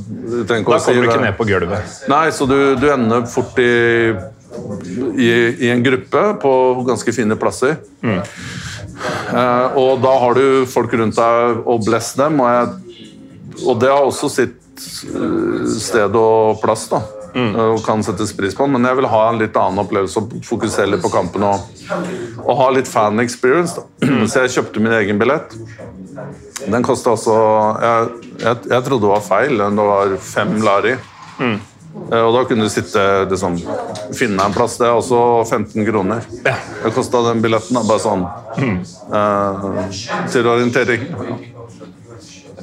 Da 0.47 0.59
kommer 0.63 0.79
si 0.83 0.93
du 0.95 1.03
ikke 1.07 1.19
ned 1.25 1.35
på 1.39 1.47
gulvet. 1.49 1.97
Nei, 2.11 2.27
så 2.31 2.45
du, 2.47 2.57
du 2.79 2.85
ender 2.93 3.25
fort 3.31 3.57
i, 3.59 4.13
i, 5.17 5.31
i 5.67 5.71
en 5.73 5.83
gruppe 5.83 6.23
på 6.43 6.53
ganske 6.87 7.13
fine 7.15 7.35
plasser. 7.39 7.75
Eh, 8.03 8.37
og 9.77 9.99
da 10.01 10.13
har 10.23 10.37
du 10.37 10.65
folk 10.69 10.93
rundt 10.97 11.17
deg 11.17 11.67
og 11.67 11.85
bless 11.85 12.13
dem, 12.17 12.39
og, 12.41 12.49
jeg, 12.49 13.03
og 13.65 13.77
det 13.81 13.91
har 13.91 14.05
også 14.05 14.29
sitt 14.31 14.87
eh, 15.11 15.69
sted 15.77 16.17
og 16.17 16.59
plass. 16.63 16.87
da. 16.93 17.03
og 17.37 17.83
kan 17.85 18.01
settes 18.01 18.31
pris 18.33 18.55
på 18.57 18.65
men 18.65 18.87
jeg 18.87 18.97
vil 18.97 19.05
ha 19.11 19.19
en 19.29 19.37
litt 19.37 19.57
annen 19.59 19.83
opplevelse 19.83 20.23
og 20.23 20.31
fokusere 20.47 20.89
litt 20.89 21.03
på 21.03 21.11
kampen 21.13 21.43
og, 21.45 21.67
og 22.41 22.53
ha 22.57 22.69
litt 22.73 22.89
fan 22.89 23.21
experience. 23.21 23.77
Da. 23.77 24.07
Så 24.31 24.45
jeg 24.45 24.55
kjøpte 24.55 24.81
min 24.81 24.95
egen 24.97 25.21
billett. 25.21 25.53
Den 26.65 26.85
kosta 26.87 27.13
altså 27.13 27.35
jeg, 27.83 28.31
jeg, 28.41 28.61
jeg 28.71 28.85
trodde 28.87 29.03
det 29.05 29.11
var 29.11 29.25
feil. 29.27 29.61
Det 29.61 29.89
var 29.91 30.17
fem 30.31 30.57
lari. 30.65 30.95
Eh, 31.45 31.59
Og 32.07 32.31
da 32.35 32.43
kunne 32.47 32.67
du 32.67 32.71
sitte 32.71 33.01
liksom, 33.27 33.57
finne 34.15 34.45
en 34.45 34.55
plass. 34.55 34.77
Det 34.79 34.87
er 34.87 34.95
også 34.95 35.19
15 35.49 35.85
kroner. 35.89 36.23
Ja. 36.45 36.55
Det 36.83 36.93
kosta 36.95 37.23
den 37.29 37.43
billetten. 37.43 37.79
Bare 37.87 38.03
sånn 38.03 38.25
eh, 39.19 39.67
til 40.31 40.47
orientering. 40.47 41.09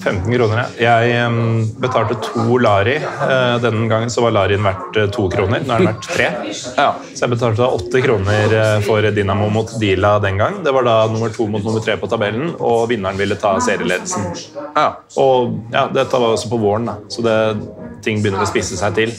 15 0.04 0.32
kroner, 0.34 0.60
ja. 0.78 0.94
Jeg 1.08 1.74
betalte 1.80 2.16
to 2.22 2.58
lari. 2.60 2.96
Eh, 3.00 3.54
denne 3.62 3.88
gangen 3.88 4.10
så 4.12 4.24
var 4.24 4.34
larien 4.36 4.64
verdt 4.64 4.98
eh, 5.00 5.08
to 5.14 5.26
kroner. 5.32 5.64
Nå 5.64 5.74
er 5.74 5.84
den 5.84 5.90
verdt 5.92 6.08
tre. 6.10 6.30
Ja. 6.84 6.90
Så 7.14 7.24
jeg 7.24 7.32
betalte 7.34 7.62
da 7.62 7.68
åtte 7.72 8.00
kroner 8.04 8.54
eh, 8.58 8.78
for 8.84 9.06
Dinamo 9.14 9.48
mot 9.52 9.70
Dila 9.80 10.16
den 10.22 10.38
gang. 10.40 10.60
Det 10.64 10.72
var 10.74 10.86
da 10.86 10.96
nummer 11.12 11.32
to 11.32 11.46
mot 11.48 11.64
nummer 11.64 11.84
tre 11.84 11.96
på 12.00 12.08
tabellen, 12.10 12.52
og 12.58 12.88
vinneren 12.92 13.18
ville 13.20 13.38
ta 13.40 13.56
serieledelsen. 13.64 14.30
ja. 14.76 14.88
Og 15.20 15.58
ja, 15.72 15.86
dette 15.92 16.20
var 16.20 16.34
også 16.34 16.50
på 16.50 16.58
våren, 16.60 16.88
da, 16.90 16.96
så 17.08 17.22
det, 17.24 17.36
ting 18.04 18.20
begynner 18.22 18.44
å 18.44 18.48
spisse 18.50 18.76
seg 18.78 18.96
til. 18.98 19.12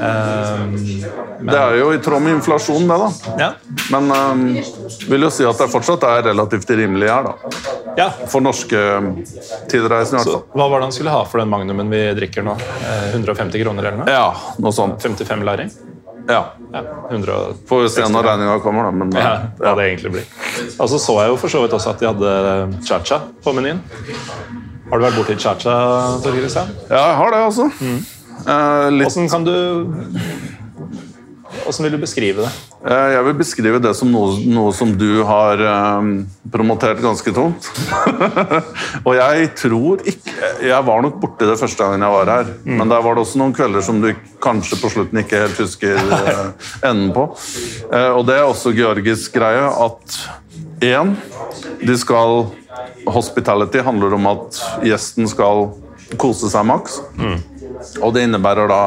Ehm, 0.00 0.74
Det 1.42 1.58
er 1.58 1.76
jo 1.80 1.90
i 1.92 1.98
tråd 1.98 2.22
med 2.22 2.36
inflasjonen, 2.38 2.88
det, 2.88 2.98
da. 2.98 3.36
ja. 3.42 3.50
Men 3.90 4.10
um, 4.14 4.42
vil 5.10 5.26
jo 5.26 5.30
si 5.34 5.44
at 5.44 5.58
det 5.58 5.68
fortsatt 5.72 6.04
er 6.06 6.22
relativt 6.30 6.70
rimelig 6.70 7.08
her, 7.10 7.26
da. 7.28 7.62
ja. 7.98 8.08
For 8.30 8.40
norske 8.44 8.78
tilreisende, 9.70 10.20
i 10.20 10.24
hvert 10.24 10.30
fall. 10.32 10.44
hva 10.54 10.68
var 10.70 10.80
det 10.82 10.88
han 10.90 10.94
skulle 10.96 11.10
ha 11.14 11.24
for 11.28 11.42
den 11.42 11.50
magnumen 11.52 11.90
vi 11.92 12.02
drikker 12.18 12.46
nå? 12.46 12.54
Eh, 12.86 13.08
150 13.16 13.62
kroner 13.64 13.88
eller 13.90 13.98
noe? 14.04 14.10
Ja, 14.12 14.28
noe 14.62 14.72
sånt. 14.76 15.02
55 15.02 15.42
læring? 15.48 15.72
Ja. 16.28 16.44
Ja, 16.72 16.80
100 17.10 17.36
Får 17.68 17.80
vi 17.82 17.88
se 17.90 18.04
når 18.08 18.22
regninga 18.28 18.60
kommer, 18.62 18.86
da. 18.86 18.90
Men 18.94 19.10
eh, 19.16 19.24
Ja, 19.24 19.32
hva 19.58 19.74
det 19.80 19.88
egentlig 19.90 20.12
blir. 20.14 20.28
Og 20.78 20.86
så 20.88 21.00
så 21.02 21.18
jeg 21.24 21.32
jo 21.34 21.36
for 21.42 21.50
så 21.52 21.64
vidt 21.64 21.74
også 21.74 21.90
at 21.96 21.98
de 22.00 22.06
hadde 22.06 22.84
cha-cha 22.86 23.18
på 23.42 23.52
menyen. 23.58 23.82
Har 24.92 25.00
du 25.00 25.06
vært 25.08 25.16
borti 25.18 25.34
cha-cha, 25.40 25.74
Torgeir 26.22 26.44
Christian? 26.46 26.70
ja, 26.88 27.02
jeg 27.10 27.16
har 27.18 27.34
det, 27.34 27.42
altså. 27.50 27.66
Eh, 27.82 27.98
litt, 28.46 29.06
Åssen 29.06 29.28
kan 29.30 29.44
du 29.46 29.54
Åssen 31.68 31.84
vil 31.84 31.92
du 31.94 32.00
beskrive 32.00 32.42
det? 32.46 32.50
eh, 32.88 33.08
jeg 33.12 33.24
vil 33.26 33.34
beskrive 33.38 33.78
det 33.82 33.92
som 33.94 34.08
noe, 34.10 34.38
noe 34.48 34.72
som 34.74 34.94
du 34.98 35.22
har 35.28 35.60
eh, 35.60 36.06
promotert 36.52 37.02
ganske 37.04 37.34
tungt. 37.36 37.68
og 39.06 39.12
jeg 39.18 39.50
tror 39.60 40.00
ikke 40.08 40.32
Jeg 40.64 40.86
var 40.86 41.04
nok 41.04 41.20
borti 41.22 41.46
det 41.46 41.58
første 41.60 41.84
gangen 41.84 42.02
jeg 42.02 42.14
var 42.16 42.30
her. 42.32 42.50
Men 42.64 42.90
der 42.90 43.04
var 43.04 43.14
det 43.14 43.24
også 43.26 43.38
noen 43.40 43.54
kvelder 43.54 43.84
som 43.84 44.00
du 44.02 44.10
kanskje 44.42 44.80
på 44.80 44.90
slutten 44.94 45.22
ikke 45.22 45.44
helt 45.44 45.60
husker 45.62 46.00
eh, 46.00 46.72
enden 46.88 47.12
på. 47.14 47.28
Eh, 47.92 48.10
og 48.10 48.26
det 48.26 48.40
er 48.40 48.48
også 48.48 48.74
Georgis 48.74 49.28
greie 49.34 49.68
at 49.68 50.18
én, 50.82 51.14
de 51.84 52.00
skal 52.00 52.46
Hospitality 53.12 53.82
handler 53.82 54.14
om 54.16 54.26
at 54.30 54.58
gjesten 54.86 55.28
skal 55.30 55.68
kose 56.20 56.50
seg 56.52 56.66
maks. 56.68 57.00
Og 58.02 58.14
det 58.14 58.26
innebærer 58.26 58.68
da 58.70 58.82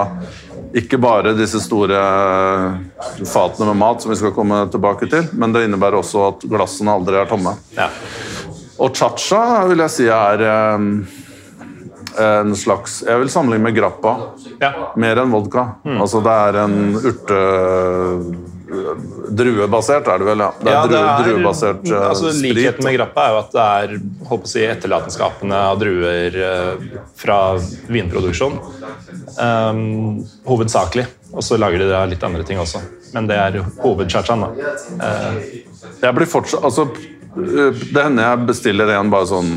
ikke 0.76 0.98
bare 1.00 1.32
disse 1.38 1.62
store 1.64 2.00
fatene 3.26 3.70
med 3.72 3.80
mat, 3.80 4.02
som 4.04 4.12
vi 4.12 4.18
skal 4.20 4.34
komme 4.36 4.66
tilbake 4.74 5.08
til, 5.12 5.28
men 5.40 5.54
det 5.56 5.66
innebærer 5.68 6.00
også 6.02 6.24
at 6.30 6.48
glassene 6.52 6.92
aldri 6.96 7.20
er 7.22 7.30
tomme. 7.30 7.54
Ja. 7.78 7.88
Og 8.84 8.92
cha-cha 8.98 9.64
vil 9.70 9.80
jeg 9.86 9.94
si 9.94 10.08
er 10.12 10.42
eh, 10.44 10.90
en 12.26 12.56
slags 12.56 13.02
Jeg 13.08 13.20
vil 13.22 13.32
sammenligne 13.32 13.70
med 13.70 13.76
grappa. 13.78 14.16
ja. 14.60 14.74
Mer 15.00 15.24
enn 15.24 15.32
vodka. 15.32 15.64
Altså 15.96 16.22
det 16.26 16.36
er 16.50 16.60
en 16.66 16.78
urte... 17.00 17.40
Druebasert 18.66 20.08
er 20.10 20.22
det 20.22 20.26
vel, 20.26 20.42
ja. 20.42 20.50
Det 20.58 20.72
er, 20.72 20.76
Ja, 20.76 20.86
dru, 20.90 21.26
druebasert 21.26 21.86
eh, 21.90 22.08
altså, 22.10 22.32
sprit. 22.34 22.56
Likheten 22.58 22.88
med 22.88 22.96
grappa 22.98 23.28
er 23.28 23.36
jo 23.36 23.40
at 23.44 23.54
det 23.54 23.66
er 23.66 23.94
holdt 24.30 24.46
på 24.46 24.50
å 24.50 24.52
si, 24.52 24.64
etterlatenskapene 24.66 25.60
av 25.70 25.80
druer 25.82 26.38
uh, 26.40 26.88
fra 27.20 27.38
vinproduksjon. 27.92 28.58
Um, 29.38 30.26
hovedsakelig. 30.50 31.06
Og 31.36 31.46
så 31.46 31.60
lager 31.62 31.84
de 31.84 32.02
litt 32.14 32.26
andre 32.26 32.46
ting 32.48 32.62
også. 32.62 32.82
Men 33.14 33.30
det 33.30 33.38
er 33.40 33.60
hovedchachaen. 33.84 34.48
da. 34.48 34.74
Uh, 35.00 35.96
Jeg 36.02 36.18
blir 36.18 36.30
fortsatt 36.30 36.66
altså, 36.66 36.88
Det 37.36 38.02
hender 38.02 38.24
jeg 38.30 38.48
bestiller 38.50 38.96
en 38.96 39.12
bare 39.14 39.30
sånn 39.30 39.52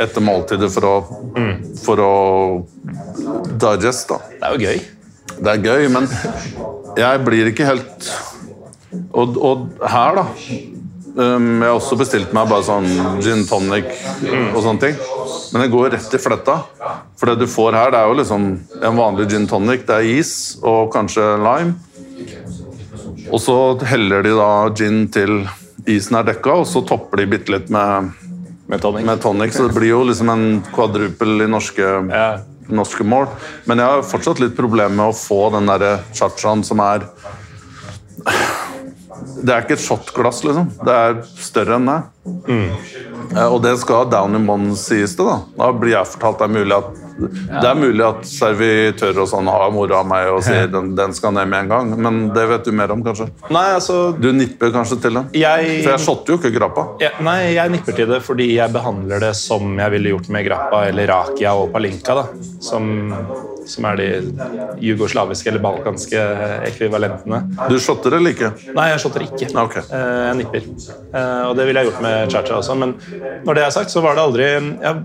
etter 0.00 0.24
måltidet 0.24 0.72
for 0.74 0.86
å, 0.88 0.94
for 1.84 2.00
å 2.02 2.14
digest. 3.62 4.08
da. 4.10 4.18
det 4.40 4.48
er 4.48 4.54
jo 4.54 4.68
gøy. 4.70 4.84
Det 5.34 5.52
er 5.52 5.66
gøy, 5.66 5.88
men 5.94 6.08
jeg 6.98 7.20
blir 7.26 7.50
ikke 7.50 7.66
helt 7.66 8.08
Og, 9.14 9.36
og 9.38 9.88
her, 9.88 10.18
da 10.18 10.24
um, 11.16 11.62
Jeg 11.62 11.68
har 11.68 11.76
også 11.78 11.96
bestilt 12.00 12.32
meg 12.36 12.48
bare 12.50 12.66
sånn 12.66 12.88
gin 13.22 13.44
tonic 13.48 13.90
og 14.54 14.60
sånne 14.64 14.80
ting. 14.82 14.96
Men 15.52 15.62
det 15.64 15.70
går 15.72 15.90
rett 15.94 16.14
i 16.16 16.20
fletta. 16.22 16.56
For 17.18 17.30
det 17.30 17.38
du 17.44 17.46
får 17.50 17.76
her, 17.78 17.92
det 17.94 18.00
er 18.00 18.08
jo 18.10 18.16
liksom 18.18 18.46
en 18.82 18.98
vanlig 18.98 19.28
gin 19.30 19.46
tonic. 19.50 19.84
Det 19.86 19.94
er 20.00 20.08
is 20.18 20.32
og 20.62 20.90
kanskje 20.94 21.26
lime. 21.42 21.76
Og 23.30 23.40
så 23.40 23.54
heller 23.88 24.22
de 24.26 24.34
da 24.36 24.50
gin 24.76 25.04
til 25.14 25.44
isen 25.90 26.16
er 26.18 26.26
dekka, 26.26 26.58
og 26.62 26.66
så 26.68 26.82
topper 26.86 27.22
de 27.22 27.26
bitte 27.34 27.52
litt 27.54 27.70
med, 27.72 28.10
Med 28.68 28.80
tonic. 28.82 29.04
med 29.06 29.20
tonic. 29.22 29.52
Så 29.54 29.68
det 29.68 29.76
blir 29.76 29.90
jo 29.94 30.02
liksom 30.08 30.30
en 30.32 30.44
kvadrupel 30.74 31.44
i 31.44 31.48
norske, 31.50 31.88
Ja. 32.10 32.40
norske 32.68 33.04
mål. 33.04 33.28
Men 33.66 33.78
jeg 33.78 33.86
har 33.86 34.02
fortsatt 34.02 34.40
litt 34.40 34.56
problemer 34.56 34.94
med 34.96 35.12
å 35.12 35.16
få 35.16 35.50
den 35.52 35.66
derre 35.66 36.00
chachaen 36.12 36.64
som 36.64 36.80
er 36.80 37.04
Det 39.44 39.52
er 39.54 39.62
ikke 39.64 39.76
et 39.78 39.84
shotglass, 39.84 40.42
liksom. 40.44 40.70
Det 40.84 40.94
er 40.94 41.22
større 41.24 41.76
enn 41.78 41.86
det. 41.86 42.02
Mm. 42.48 42.70
Og 43.50 43.56
det 43.64 43.78
skal 43.80 44.06
down 44.10 44.34
in 44.36 44.48
one, 44.48 44.74
sies 44.76 45.16
det. 45.16 45.24
Da 45.24 45.40
Da 45.58 45.72
blir 45.72 45.92
jeg 45.96 46.06
fortalt 46.14 46.38
det 46.38 46.44
er 46.50 46.54
mulig 46.60 46.76
at 46.76 47.00
det 47.14 47.68
er 47.68 47.76
mulig 47.78 48.02
at 48.02 48.24
servitører 48.26 49.20
og 49.22 49.28
sånn 49.30 49.46
har 49.46 49.68
mora 49.70 50.00
av 50.00 50.06
meg 50.10 50.32
og 50.32 50.40
sier 50.42 50.66
den, 50.66 50.96
den 50.98 51.12
skal 51.14 51.30
ned 51.36 51.46
med 51.46 51.60
en 51.60 51.68
gang, 51.70 51.92
men 52.02 52.16
det 52.34 52.42
vet 52.50 52.64
du 52.66 52.72
mer 52.74 52.90
om, 52.90 53.04
kanskje? 53.06 53.28
Nei, 53.54 53.68
altså 53.76 53.98
Du 54.18 54.32
nipper 54.34 54.72
kanskje 54.74 54.98
til 55.04 55.14
den? 55.20 55.28
Jeg- 55.32 55.84
For 55.84 55.92
jeg 55.92 56.00
shotter 56.02 56.34
jo 56.34 56.38
ikke 56.40 56.50
grappa. 56.56 56.88
Ja, 57.04 57.10
nei, 57.22 57.54
jeg 57.54 57.70
nipper 57.70 57.94
til 57.94 58.08
det 58.10 58.20
fordi 58.26 58.48
jeg 58.56 58.72
behandler 58.74 59.20
det 59.28 59.36
som 59.36 59.78
jeg 59.78 59.90
ville 59.94 60.10
gjort 60.16 60.28
med 60.28 60.44
grappa 60.48 60.82
eller 60.88 61.06
rakia 61.06 61.54
og 61.54 61.70
palinka. 61.72 62.14
da, 62.18 62.26
Som, 62.60 63.14
som 63.66 63.84
er 63.88 63.96
de 64.00 64.08
jugoslaviske 64.84 65.48
eller 65.50 65.62
balkanske 65.64 66.20
ekvivalentene. 66.68 67.40
Du 67.70 67.76
shotter 67.82 68.16
eller 68.18 68.34
ikke? 68.34 68.50
Nei, 68.76 68.88
jeg 68.92 69.02
shotter 69.04 69.24
ikke. 69.26 69.48
Ok. 69.62 69.76
Eh, 69.84 70.22
Jeg 70.24 70.36
nipper. 70.40 70.66
Eh, 71.14 71.42
Og 71.48 71.56
det 71.58 71.66
ville 71.68 71.80
jeg 71.82 71.90
gjort 71.90 72.02
med 72.04 72.30
cha-cha 72.32 72.58
også. 72.60 72.76
Men 72.78 72.94
når 73.46 73.54
det 73.58 73.64
er 73.66 73.70
sagt, 73.76 73.90
så 73.92 74.02
var 74.04 74.14
det 74.18 74.24
aldri 74.24 74.44
jeg, 74.44 75.02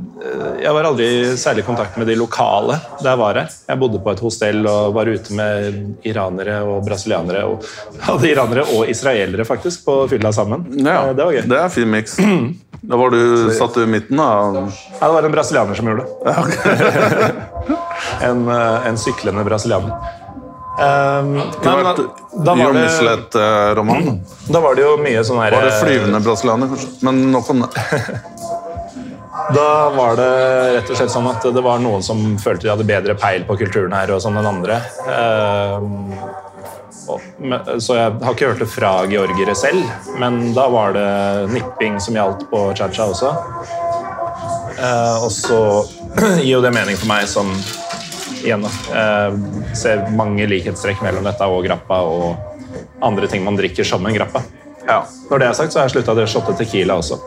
jeg 0.63 0.74
var 0.76 0.84
aldri 0.89 1.10
særlig 1.39 1.63
i 1.63 1.67
kontakt 1.67 1.98
med 1.98 2.08
de 2.08 2.15
lokale 2.19 2.80
der 3.02 3.12
jeg 3.13 3.19
var 3.24 3.34
her. 3.41 3.50
Jeg 3.69 3.80
bodde 3.80 4.00
på 4.04 4.12
et 4.15 4.19
hostell 4.24 4.65
og 4.67 4.93
var 4.95 5.06
ute 5.12 5.34
med 5.38 5.80
iranere 6.08 6.62
og 6.67 6.84
brasilianere. 6.88 7.45
Og 7.45 7.63
hadde 8.08 8.32
iranere 8.32 8.65
og 8.76 8.89
israelere 8.89 9.45
faktisk 9.48 9.86
på 9.86 10.02
fylla 10.12 10.32
sammen. 10.36 10.65
Ja, 10.80 11.00
Eh, 11.10 11.13
Det 11.15 11.26
var 11.26 11.32
gøy. 11.34 11.45
Det 11.50 11.58
er 11.63 11.69
fin 11.69 11.89
miks. 11.91 12.17
Da 12.82 12.95
var 12.95 13.10
du 13.12 13.50
satt 13.52 13.74
du 13.76 13.82
i 13.84 13.86
midten, 13.89 14.17
da. 14.17 14.28
Ja, 15.00 15.08
det 15.08 15.13
var 15.13 15.26
en 15.28 15.32
brasilianer 15.34 15.76
som 15.76 15.86
gjorde 15.89 16.06
det. 16.06 16.10
eh, 16.32 17.69
en 18.30 18.49
syklende 19.00 19.46
brasilianer. 19.48 19.94
Um, 20.80 21.34
nei, 21.36 21.76
men 21.76 21.88
da, 22.46 22.56
var 22.56 22.74
det, 22.74 22.82
Michelet-roman. 22.86 24.20
da 24.54 24.62
var 24.64 24.78
det 24.78 24.86
jo 24.86 24.94
mye 25.02 25.24
sånn 25.28 25.42
her 25.42 25.52
Var 25.58 25.66
det 25.68 25.74
flyvende 25.82 26.22
brasilianer, 26.24 26.70
kanskje? 26.72 26.92
Men 27.04 27.26
nok 27.34 27.50
om 27.52 27.66
det. 27.66 27.88
Da 29.50 29.90
var 29.90 30.14
det 30.20 30.34
rett 30.76 30.90
og 30.92 30.98
slett 31.00 31.10
sånn 31.10 31.28
at 31.30 31.46
det 31.56 31.62
var 31.66 31.80
noen 31.82 32.04
som 32.06 32.20
følte 32.38 32.68
de 32.68 32.70
hadde 32.70 32.86
bedre 32.86 33.16
peil 33.18 33.48
på 33.48 33.56
kulturen 33.58 33.96
her 33.98 34.12
og 34.14 34.22
sånn 34.22 34.38
enn 34.38 34.46
andre. 34.46 34.78
Um, 35.10 36.12
så 37.82 37.96
jeg 37.98 38.14
har 38.22 38.36
ikke 38.36 38.52
hørt 38.52 38.62
det 38.62 38.70
fra 38.70 38.92
georgere 39.10 39.56
selv, 39.58 39.82
men 40.22 40.52
da 40.54 40.68
var 40.70 40.94
det 40.94 41.10
nipping 41.56 41.98
som 42.04 42.20
gjaldt 42.20 42.46
på 42.52 42.62
cha-cha 42.78 43.08
også. 43.10 43.34
Eh, 44.78 45.24
og 45.24 45.32
så 45.34 45.62
gir 46.44 46.54
jo 46.54 46.62
det 46.62 46.74
mening 46.76 47.00
for 47.00 47.10
meg 47.10 47.26
som 47.32 47.50
igjen 48.43 48.63
da, 48.65 48.71
eh, 49.02 49.36
ser 49.78 50.06
mange 50.15 50.47
likhetstrekk 50.49 51.04
mellom 51.06 51.27
dette 51.27 51.50
og 51.50 51.65
grappa 51.65 52.02
og 52.08 52.35
andre 53.06 53.27
ting 53.27 53.44
man 53.46 53.58
drikker 53.60 53.87
som 53.87 54.06
en 54.06 54.15
grappa. 54.15 54.44
Ja. 54.87 55.04
Når 55.29 55.40
det 55.40 55.48
er 55.48 55.54
sagt, 55.58 55.73
så 55.73 55.81
har 55.81 55.90
jeg 55.90 55.98
slutta 55.98 56.15
å 56.17 56.27
shotte 56.29 56.58
tequila 56.58 56.98
også. 57.00 57.19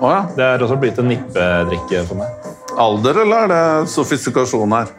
Oh, 0.00 0.10
ja. 0.10 0.26
Det 0.36 0.44
er 0.44 0.64
også 0.64 0.78
blitt 0.80 0.98
en 0.98 1.08
nippedrikke 1.10 2.04
for 2.08 2.20
meg. 2.20 2.50
Alder, 2.76 3.22
eller 3.22 3.46
er 3.46 3.52
det 3.52 3.90
sofistikasjon 3.92 4.74
her? 4.76 4.92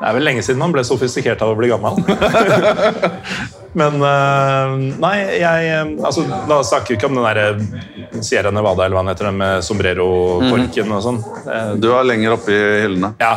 Det 0.00 0.08
er 0.08 0.16
vel 0.16 0.26
lenge 0.26 0.44
siden 0.44 0.60
man 0.60 0.72
ble 0.72 0.84
sofistikert 0.84 1.42
av 1.44 1.52
å 1.52 1.58
bli 1.58 1.70
gammel. 1.72 2.00
Men 3.74 3.98
øh, 3.98 4.74
Nei, 5.02 5.14
jeg 5.40 5.70
øh, 5.74 5.88
altså, 6.06 6.22
Da 6.48 6.60
snakker 6.62 6.92
vi 6.92 6.98
ikke 6.98 7.08
om 7.10 7.18
den 7.18 7.24
der 7.26 8.22
Sierra 8.22 8.52
Nevada 8.54 8.84
eller 8.86 8.94
hva 8.94 9.02
den 9.02 9.10
heter, 9.10 9.30
den 9.30 9.40
med 9.40 9.64
sombrero-korken 9.66 10.92
og 10.94 11.02
sånn. 11.02 11.18
Eh, 11.50 11.72
Du 11.82 11.88
er 11.90 12.06
lenger 12.06 12.36
oppe 12.36 12.54
i 12.54 12.60
hyllene. 12.84 13.14
Ja, 13.18 13.32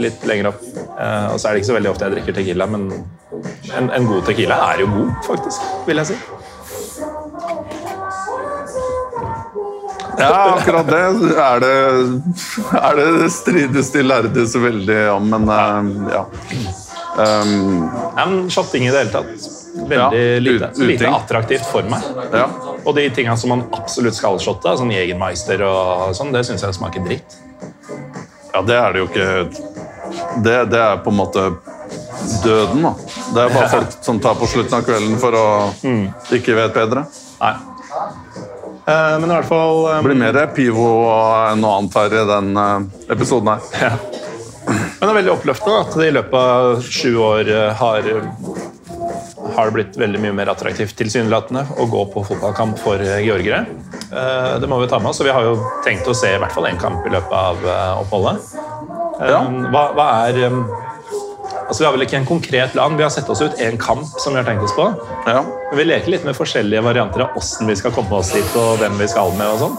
litt 0.00 0.24
lenger 0.28 0.52
opp. 0.54 0.62
Eh, 0.96 1.26
og 1.34 1.36
så 1.36 1.50
er 1.50 1.52
det 1.52 1.62
ikke 1.62 1.70
så 1.72 1.76
veldig 1.76 1.92
ofte 1.92 2.08
jeg 2.08 2.16
drikker 2.16 2.38
tequila, 2.40 2.68
men 2.72 2.88
en, 3.76 3.90
en 3.92 4.08
god 4.08 4.24
tequila 4.30 4.56
er 4.72 4.84
jo 4.84 4.88
god, 4.94 5.12
faktisk, 5.28 5.68
vil 5.88 6.00
jeg 6.00 6.14
si. 6.14 6.18
Ja, 10.22 10.56
akkurat 10.56 10.88
det 10.92 11.00
er 11.40 11.62
det, 11.62 11.76
er 12.78 12.98
det 13.00 13.30
strides 13.32 13.90
de 13.94 14.02
lærde 14.04 14.44
så 14.48 14.60
veldig 14.62 15.00
om, 15.14 15.28
men 15.36 15.48
eh, 15.52 16.16
ja. 16.16 16.24
Um, 17.12 17.90
en 18.16 18.38
Shotting 18.50 18.86
i 18.86 18.92
det 18.92 19.02
hele 19.02 19.12
tatt. 19.12 19.61
Veldig 19.72 19.96
Ja, 19.96 20.68
lite, 20.76 21.08
attraktivt 21.08 21.64
for 21.66 21.82
meg. 21.88 22.02
ja. 22.32 22.46
Og 22.84 22.94
de 22.96 23.06
tinga 23.14 23.36
som 23.38 23.52
man 23.54 23.62
absolutt 23.72 24.14
skal 24.18 24.38
shotte, 24.42 24.72
sånn 24.78 24.90
Jegermeister 24.92 25.62
og 25.64 26.10
sånn, 26.18 26.32
det 26.34 26.42
syns 26.48 26.62
jeg 26.66 26.74
smaker 26.76 27.04
dritt. 27.06 27.36
ja, 28.52 28.60
det 28.62 28.76
er 28.76 28.92
det 28.92 28.98
jo 29.00 29.06
ikke 29.08 29.28
det, 30.44 30.56
det 30.70 30.80
er 30.82 30.96
på 31.04 31.10
en 31.10 31.16
måte 31.16 31.44
døden, 32.44 32.82
da. 32.84 32.92
Det 33.34 33.44
er 33.46 33.54
bare 33.54 33.68
folk 33.76 33.94
som 34.04 34.18
tar 34.20 34.34
på 34.36 34.46
slutten 34.50 34.76
av 34.78 34.84
kvelden 34.84 35.16
for 35.22 35.32
å 35.38 35.46
ikke 36.36 36.54
vet 36.58 36.74
bedre. 36.76 37.06
Nei. 37.40 37.54
Eh, 38.82 39.14
men 39.22 39.30
i 39.30 39.34
hvert 39.36 39.46
fall 39.46 39.84
eh, 39.88 39.96
Det 40.02 40.08
blir 40.08 40.18
mer 40.18 40.38
pivo 40.56 40.86
enn 41.52 41.60
noe 41.62 41.78
annet 41.78 41.96
her 42.00 42.16
i 42.18 42.24
den 42.32 42.52
eh, 42.58 42.76
episoden 43.14 43.52
her. 43.54 43.60
Ja. 43.78 43.92
Men 44.66 45.02
det 45.02 45.08
er 45.10 45.16
veldig 45.20 45.32
oppløftende 45.36 45.78
at 45.82 45.94
det 45.98 46.08
i 46.10 46.14
løpet 46.14 46.34
av 46.38 46.82
sju 46.86 47.12
år 47.22 47.48
eh, 47.50 47.72
har, 47.78 48.10
har 49.56 49.68
det 49.68 49.74
blitt 49.76 49.98
veldig 50.00 50.20
mye 50.22 50.34
mer 50.36 50.50
attraktivt 50.52 50.94
tilsynelatende 50.98 51.64
å 51.80 51.86
gå 51.90 52.04
på 52.12 52.24
fotballkamp 52.28 52.78
for 52.82 53.00
eh, 53.02 53.20
georgere. 53.26 53.64
Eh, 54.10 54.54
Det 54.62 54.70
må 54.70 54.78
vi 54.82 54.88
ta 54.90 54.98
med 55.02 55.12
oss, 55.12 55.20
og 55.22 55.28
vi 55.28 55.34
har 55.34 55.46
jo 55.46 55.56
tenkt 55.86 56.08
å 56.08 56.14
se 56.16 56.34
i 56.34 56.40
hvert 56.42 56.54
fall 56.54 56.68
én 56.70 56.80
kamp 56.80 57.06
i 57.06 57.12
løpet 57.12 57.36
av 57.36 57.62
eh, 57.66 58.00
oppholdet. 58.02 58.54
Ja. 59.22 59.42
Hva, 59.70 59.84
hva 59.96 60.08
er 60.28 60.40
Altså, 61.62 61.82
Vi 61.82 61.86
har 61.86 61.92
vel 61.94 62.04
ikke 62.04 62.18
en 62.18 62.26
konkret 62.28 62.74
land, 62.76 62.98
vi 62.98 63.04
har 63.04 63.12
sett 63.12 63.28
oss 63.32 63.40
ut 63.40 63.60
én 63.62 63.78
kamp 63.80 64.04
som 64.20 64.34
vi 64.34 64.40
har 64.40 64.44
tenkt 64.44 64.64
oss 64.66 64.74
på. 64.76 64.90
Ja. 65.24 65.40
Men 65.70 65.78
vi 65.78 65.86
leker 65.86 66.12
litt 66.12 66.26
med 66.26 66.36
forskjellige 66.36 66.82
varianter 66.84 67.24
av 67.24 67.38
åssen 67.38 67.70
vi 67.70 67.76
skal 67.78 67.94
komme 67.96 68.18
oss 68.18 68.32
dit, 68.34 68.56
og 68.60 68.76
hvem 68.82 68.98
vi 69.00 69.08
skal 69.08 69.32
med. 69.38 69.54
og 69.54 69.62
sånn. 69.62 69.78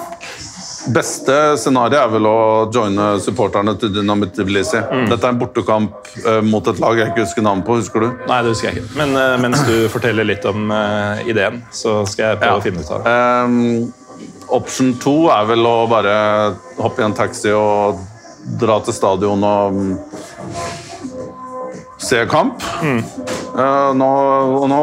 Beste 0.91 1.35
scenario 1.61 1.99
er 2.01 2.09
vel 2.11 2.27
å 2.27 2.37
joine 2.73 3.05
supporterne 3.23 3.75
til 3.79 3.93
Dynamit 3.95 4.33
Tbilisi. 4.35 4.81
Dette 5.09 5.21
er 5.21 5.31
en 5.31 5.39
bortekamp 5.39 6.09
eh, 6.25 6.41
mot 6.43 6.67
et 6.67 6.81
lag 6.83 6.99
jeg 6.99 7.13
ikke 7.13 7.23
husker 7.23 7.45
navnet 7.45 7.67
på. 7.67 7.77
husker 7.79 8.03
du? 8.03 8.09
Nei, 8.27 8.39
det 8.43 8.51
husker 8.51 8.69
jeg 8.69 8.81
ikke. 8.81 8.97
Men 8.99 9.15
uh, 9.15 9.35
mens 9.39 9.63
du 9.67 9.75
forteller 9.95 10.27
litt 10.27 10.45
om 10.49 10.71
uh, 10.73 11.23
ideen, 11.29 11.61
så 11.71 12.01
skal 12.09 12.33
jeg 12.33 12.41
prøve 12.43 12.59
å 12.59 12.65
finne 12.65 12.83
ut 12.83 12.91
av 12.91 13.03
det. 13.03 13.13
Um, 13.13 14.33
option 14.59 14.93
to 15.03 15.15
er 15.33 15.47
vel 15.53 15.67
å 15.67 15.77
bare 15.91 16.15
hoppe 16.81 17.03
i 17.03 17.07
en 17.07 17.15
taxi 17.17 17.53
og 17.55 18.03
dra 18.59 18.81
til 18.83 18.95
stadion 18.95 19.47
og 19.47 19.77
um, 19.79 19.93
se 22.03 22.25
kamp. 22.27 22.63
Eh, 23.53 23.89
nå, 23.95 24.09
og 24.57 24.65
nå 24.71 24.81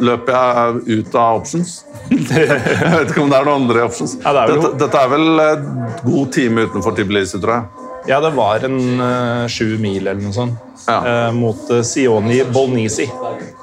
løper 0.00 0.32
jeg 0.36 0.98
ut 0.98 1.14
av 1.18 1.40
options. 1.42 1.74
jeg 2.10 2.48
vet 2.48 3.12
ikke 3.12 3.22
om 3.22 3.32
det 3.32 3.38
er 3.38 3.48
noen 3.48 3.64
andre 3.64 3.86
options. 3.86 4.16
Ja, 4.22 4.32
det 4.32 4.42
er 4.42 4.54
dette, 4.54 4.72
dette 4.84 5.02
er 5.04 5.12
vel 5.12 5.44
et 5.44 6.04
god 6.06 6.32
time 6.34 6.66
utenfor 6.68 6.96
Tbilisi, 6.96 7.40
tror 7.42 7.58
jeg. 7.58 7.88
Ja, 8.10 8.18
det 8.20 8.32
var 8.34 8.64
en 8.66 8.80
uh, 9.00 9.48
sju 9.52 9.76
mil 9.78 10.00
eller 10.02 10.18
noe 10.22 10.34
sånt. 10.34 10.58
Ja. 10.88 10.96
Uh, 11.28 11.28
mot 11.36 11.68
uh, 11.70 11.82
Sioni 11.86 12.40
Bolnisi, 12.50 13.06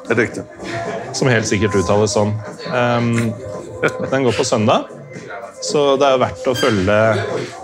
Riktig. 0.08 0.46
som 1.14 1.28
helt 1.28 1.50
sikkert 1.50 1.76
uttales 1.82 2.16
sånn. 2.16 2.32
Um, 2.72 3.34
den 3.82 4.28
går 4.28 4.38
på 4.38 4.46
søndag, 4.48 4.88
så 5.62 5.82
det 6.00 6.08
er 6.08 6.16
jo 6.16 6.22
verdt 6.22 6.46
å 6.48 6.54
følge 6.56 6.98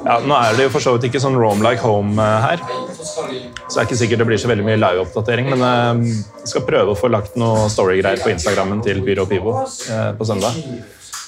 ja, 0.06 0.18
Nå 0.28 0.36
er 0.36 0.58
det 0.58 0.66
jo 0.68 0.72
for 0.74 0.84
så 0.84 0.96
vidt 0.96 1.08
ikke 1.10 1.22
sånn 1.24 1.38
Rome 1.40 1.64
like 1.64 1.84
home 1.84 2.20
eh, 2.20 2.44
her, 2.44 2.64
så 3.00 3.24
det 3.30 3.78
er 3.80 3.88
ikke 3.88 4.00
sikkert 4.02 4.24
det 4.24 4.28
blir 4.32 4.42
så 4.42 4.52
veldig 4.52 4.66
mye 4.68 4.82
live-oppdatering, 4.82 5.48
men 5.54 5.64
eh, 5.70 6.12
jeg 6.44 6.52
skal 6.52 6.66
prøve 6.68 6.92
å 6.92 7.00
få 7.00 7.12
lagt 7.14 7.40
noe 7.40 7.70
storygreier 7.72 8.20
på 8.24 8.34
Instagrammen 8.34 8.84
til 8.86 9.00
Pyro 9.06 9.28
Pivo 9.30 9.56
eh, 9.64 10.12
på 10.18 10.28
søndag. 10.28 10.60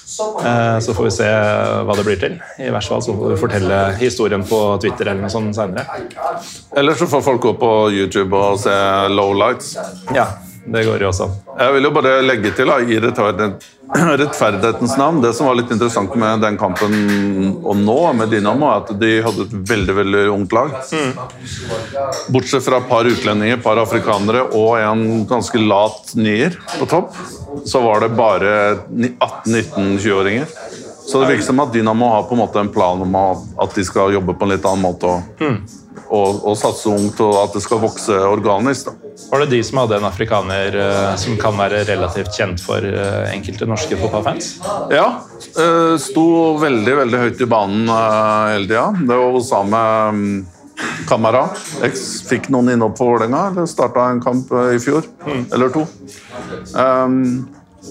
Så 0.08 0.94
får 0.96 1.04
vi 1.04 1.10
se 1.14 1.26
hva 1.86 1.94
det 1.94 2.02
blir 2.02 2.16
til. 2.18 2.32
I 2.64 2.72
hvert 2.74 2.88
fall 2.90 3.02
så 3.04 3.12
får 3.14 3.34
vi 3.34 3.36
fortelle 3.38 3.76
historien 4.00 4.42
på 4.42 4.58
Twitter 4.82 5.12
eller 5.12 5.22
noe 5.22 5.30
sånt 5.30 5.54
senere. 5.54 5.84
Eller 6.74 6.98
så 6.98 7.06
får 7.06 7.22
folk 7.22 7.44
gå 7.44 7.52
på 7.60 7.70
YouTube 7.94 8.34
og 8.34 8.58
se 8.58 8.74
Lowlights. 9.12 9.76
Ja, 10.16 10.26
det 10.66 10.82
går 10.88 11.04
jo 11.04 11.12
også. 11.12 11.28
Jeg 11.60 11.76
vil 11.76 11.86
jo 11.86 11.92
bare 11.94 12.16
legge 12.24 12.50
til 12.56 12.72
da, 12.72 12.80
i 12.82 12.98
rettferdighet, 13.04 13.68
rettferdighetens 14.20 14.96
navn 14.98 15.20
Det 15.20 15.32
som 15.32 15.46
var 15.46 15.56
litt 15.58 15.70
interessant 15.72 16.14
med 16.18 16.42
den 16.44 16.58
kampen 16.60 16.94
og 17.62 17.76
nå 17.76 17.96
med 18.18 18.32
Dynamo, 18.32 18.68
er 18.68 18.82
at 18.82 18.92
de 19.00 19.12
hadde 19.24 19.46
et 19.46 19.54
veldig 19.70 19.96
veldig 19.98 20.24
ungt 20.34 20.54
lag. 20.56 20.74
Bortsett 22.32 22.66
fra 22.66 22.82
et 22.82 22.90
par 22.90 23.08
utlendinger, 23.08 23.58
et 23.58 23.64
par 23.64 23.80
afrikanere 23.80 24.44
og 24.56 24.76
en 24.80 25.24
ganske 25.28 25.62
lat 25.62 26.14
nier 26.18 26.58
på 26.78 26.88
topp, 26.90 27.16
så 27.68 27.82
var 27.84 28.04
det 28.04 28.12
bare 28.18 28.52
18-19-20-åringer. 28.90 30.52
Så 31.08 31.22
det 31.22 31.32
virker 31.32 31.48
som 31.48 31.64
at 31.64 31.72
Dynamo 31.72 32.12
har 32.12 32.28
på 32.28 32.36
en 32.36 32.44
måte 32.44 32.60
en 32.60 32.72
plan 32.72 33.00
om 33.00 33.18
at 33.18 33.76
de 33.76 33.84
skal 33.88 34.12
jobbe 34.12 34.36
på 34.36 34.44
en 34.44 34.56
litt 34.56 34.68
annen 34.68 34.84
måte. 34.84 35.16
og 35.16 35.76
og, 36.08 36.40
og 36.48 36.56
satse 36.56 36.88
ungt, 36.88 37.20
og 37.20 37.36
at 37.42 37.56
det 37.56 37.60
skal 37.64 37.82
vokse 37.82 38.16
organisk. 38.30 38.88
da. 38.88 39.07
Var 39.30 39.40
det 39.40 39.46
de 39.46 39.62
som 39.64 39.80
hadde 39.82 39.98
en 39.98 40.06
afrikaner 40.08 40.76
uh, 40.78 41.16
som 41.20 41.36
kan 41.40 41.56
være 41.58 41.82
relativt 41.88 42.36
kjent 42.38 42.62
for 42.64 42.80
uh, 42.80 43.26
enkelte 43.28 43.66
norske 43.68 43.98
fotballfans? 44.00 44.54
Ja. 44.94 45.08
Uh, 45.58 45.98
Sto 46.00 46.24
veldig 46.62 46.94
veldig 47.02 47.20
høyt 47.26 47.42
i 47.44 47.50
banen 47.50 47.90
hele 47.90 48.64
tida. 48.64 48.86
Det 48.96 49.18
var 49.18 49.36
Osame 49.36 49.82
um, 50.08 50.24
Kamara. 51.10 51.44
X 51.90 52.06
fikk 52.28 52.48
noen 52.54 52.72
innhopp 52.72 52.96
for 53.00 53.12
Vålerenga. 53.12 53.44
Eller 53.52 53.68
starta 53.68 54.08
en 54.08 54.24
kamp 54.24 54.52
i 54.72 54.80
fjor. 54.80 55.04
Eller 55.26 55.76
to. 55.76 55.84
Um, 56.72 57.48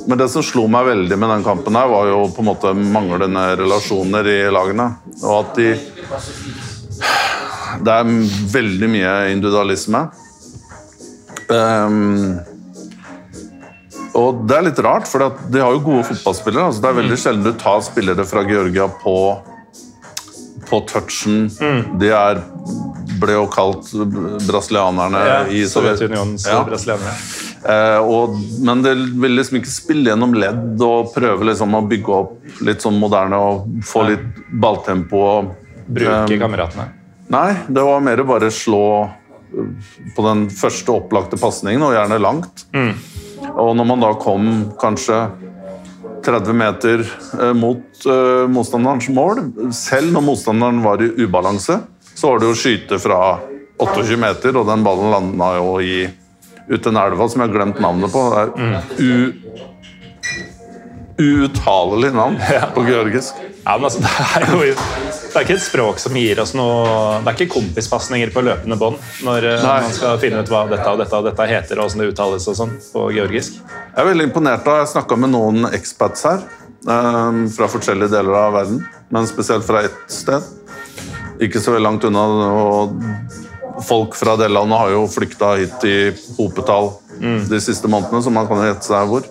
men 0.08 0.18
det 0.18 0.30
som 0.32 0.46
slo 0.46 0.66
meg 0.72 0.88
veldig 0.88 1.18
med 1.20 1.30
den 1.36 1.44
kampen, 1.46 1.76
her 1.78 1.90
var 1.92 2.10
jo 2.10 2.22
på 2.34 2.44
en 2.44 2.50
måte 2.50 2.74
manglende 2.78 3.44
relasjoner 3.60 4.30
i 4.30 4.40
lagene. 4.54 4.92
Og 5.22 5.34
at 5.42 5.60
de 5.60 5.74
Det 7.78 7.94
er 7.94 8.16
veldig 8.54 8.90
mye 8.90 9.14
individualisme. 9.34 10.08
Um, 11.48 12.40
og 14.18 14.42
det 14.50 14.58
er 14.58 14.66
litt 14.66 14.80
rart, 14.82 15.06
for 15.10 15.24
de 15.52 15.62
har 15.62 15.76
jo 15.76 15.84
gode 15.86 16.08
fotballspillere. 16.10 16.70
Altså 16.72 16.84
det 16.84 16.90
er 16.90 17.00
veldig 17.02 17.20
sjelden 17.22 17.46
du 17.46 17.60
tar 17.62 17.84
spillere 17.86 18.26
fra 18.28 18.44
Georgia 18.48 18.88
på, 19.04 19.18
på 20.70 20.80
touchen. 20.90 21.46
De 22.02 22.10
er, 22.10 22.42
ble 23.22 23.36
jo 23.38 23.46
kalt 23.54 23.92
brasilianerne 24.48 25.22
i 25.54 25.62
Sovjetunionen. 25.70 26.40
Ja. 26.42 26.64
brasilianere. 26.66 27.14
Eh, 27.68 28.00
og, 28.00 28.38
men 28.64 28.82
det 28.86 28.94
vil 28.96 29.38
liksom 29.38 29.60
ikke 29.60 29.72
spille 29.72 30.12
gjennom 30.12 30.34
ledd 30.38 30.82
og 30.86 31.12
prøve 31.14 31.50
liksom 31.50 31.78
å 31.78 31.84
bygge 31.90 32.18
opp 32.18 32.62
litt 32.66 32.86
sånn 32.86 33.00
moderne 33.02 33.40
og 33.44 33.82
få 33.86 34.06
litt 34.12 34.28
balltempo. 34.62 35.24
og, 35.30 35.54
Bruke 35.88 36.26
eh, 36.26 36.40
kameratene. 36.42 36.90
Nei, 37.34 37.50
det 37.68 37.84
var 37.84 38.04
mer 38.04 38.24
bare 38.28 38.50
slå 38.54 38.86
på 40.16 40.26
den 40.26 40.48
første 40.54 40.94
opplagte 40.94 41.40
pasningen, 41.40 41.84
og 41.86 41.96
gjerne 41.96 42.22
langt. 42.22 42.66
Og 43.58 43.76
når 43.78 43.88
man 43.88 44.04
da 44.04 44.14
kom 44.20 44.48
kanskje 44.82 45.22
30 46.28 46.58
meter 46.58 47.04
eh, 47.42 47.54
mot 47.56 48.06
eh, 48.06 48.46
motstanderens 48.52 49.08
mål, 49.14 49.44
selv 49.76 50.12
når 50.12 50.26
motstanderen 50.28 50.82
var 50.84 51.02
i 51.04 51.12
ubalanse, 51.24 51.80
så 52.18 52.34
var 52.34 52.42
det 52.42 52.50
å 52.52 52.58
skyte 52.58 53.00
fra 53.00 53.20
28 53.78 54.18
meter, 54.20 54.58
og 54.58 54.68
den 54.68 54.84
ballen 54.86 55.14
landa 55.14 55.52
jo 55.60 55.78
i 55.80 56.08
ute 56.68 56.92
en 56.92 57.00
elva 57.00 57.30
som 57.30 57.42
jeg 57.42 57.48
har 57.48 57.56
glemt 57.56 57.80
navnet 57.84 58.12
på. 58.12 58.24
Det 58.34 58.40
er 58.44 58.50
u... 59.00 59.12
Uuttalelig 61.18 62.12
navn 62.14 62.36
på 62.76 62.84
georgisk. 62.86 63.40
Ja, 63.68 63.74
men 63.76 63.86
altså, 63.90 64.00
det 64.06 64.46
er 64.48 64.54
jo 64.56 64.76
det 65.28 65.42
er 65.42 65.44
ikke 65.44 65.58
et 65.58 65.66
språk 65.66 66.00
som 66.00 66.16
gir 66.18 66.40
oss 66.40 66.54
noe 66.58 67.18
Det 67.20 67.30
er 67.30 67.36
ikke 67.36 67.58
kompispasninger 67.58 68.32
på 68.34 68.42
løpende 68.48 68.78
bånd 68.80 68.96
når 69.28 69.48
eh, 69.52 69.58
Nei. 69.62 69.74
man 69.84 69.94
skal 69.94 70.22
finne 70.22 70.40
ut 70.42 70.52
hva 70.52 70.62
dette 70.72 70.88
og 70.88 71.02
dette 71.02 71.20
og 71.20 71.28
dette 71.28 71.48
heter 71.50 71.82
og 71.82 71.90
hvordan 71.90 72.04
det 72.04 72.08
uttales 72.14 72.48
og 72.48 72.56
sånn 72.58 72.72
på 72.94 73.04
georgisk. 73.14 73.60
Jeg 73.60 74.00
er 74.02 74.08
veldig 74.08 74.30
imponert 74.30 74.64
da 74.66 74.80
Jeg 74.80 74.94
snakka 74.94 75.18
med 75.20 75.34
noen 75.36 75.68
expats 75.76 76.24
her 76.30 76.40
eh, 76.40 77.42
fra 77.58 77.70
forskjellige 77.74 78.16
deler 78.16 78.40
av 78.40 78.56
verden, 78.56 78.80
men 79.14 79.28
spesielt 79.30 79.68
fra 79.68 79.84
ett 79.86 80.00
sted. 80.16 80.48
Ikke 81.44 81.60
så 81.62 81.76
veldig 81.76 81.86
langt 81.90 82.08
unna. 82.08 82.24
Og 82.64 83.84
folk 83.86 84.16
fra 84.18 84.38
det 84.40 84.48
landet 84.50 84.80
har 84.80 84.94
jo 84.96 85.04
flykta 85.12 85.52
hit 85.60 85.84
i 85.86 85.98
hopetall 86.40 86.96
de 87.52 87.60
siste 87.62 87.90
månedene, 87.92 88.24
så 88.24 88.34
man 88.34 88.48
kan 88.50 88.64
gjette 88.64 88.88
seg 88.88 89.12
hvor. 89.12 89.28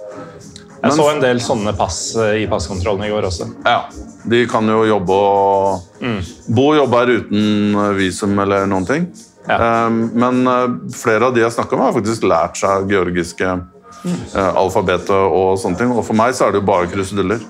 Jeg 0.76 0.94
så 0.94 1.06
en 1.10 1.22
del 1.24 1.40
sånne 1.42 1.72
pass 1.74 2.00
eh, 2.20 2.44
i 2.44 2.50
passkontrollen 2.50 3.08
i 3.08 3.10
går 3.10 3.26
også. 3.26 3.48
Ja, 3.66 3.88
De 4.26 4.42
kan 4.50 4.66
jo 4.68 4.82
jobbe 4.88 5.16
og 5.16 6.04
bo 6.48 6.68
og 6.72 6.78
jobbe 6.80 7.00
her 7.02 7.14
uten 7.20 7.80
visum 7.98 8.38
eller 8.42 8.66
noen 8.70 8.86
ting. 8.88 9.08
Ja. 9.46 9.58
Eh, 9.58 9.90
Men 9.90 10.46
eh, 10.46 10.68
flere 10.94 11.28
av 11.28 11.34
de 11.34 11.44
jeg 11.44 11.54
snakka 11.54 11.76
med, 11.76 11.88
har 11.88 11.98
faktisk 11.98 12.26
lært 12.26 12.58
seg 12.58 12.90
georgiske 12.90 13.52
mm. 13.56 14.16
alfabetet 14.58 15.14
og 15.14 15.58
sånne 15.62 15.82
ting. 15.82 15.94
Og 15.94 16.04
for 16.06 16.18
meg 16.18 16.34
så 16.34 16.48
er 16.48 16.56
det 16.56 16.64
jo 16.64 16.70
bare 16.70 16.90
kruseduller. 16.90 17.44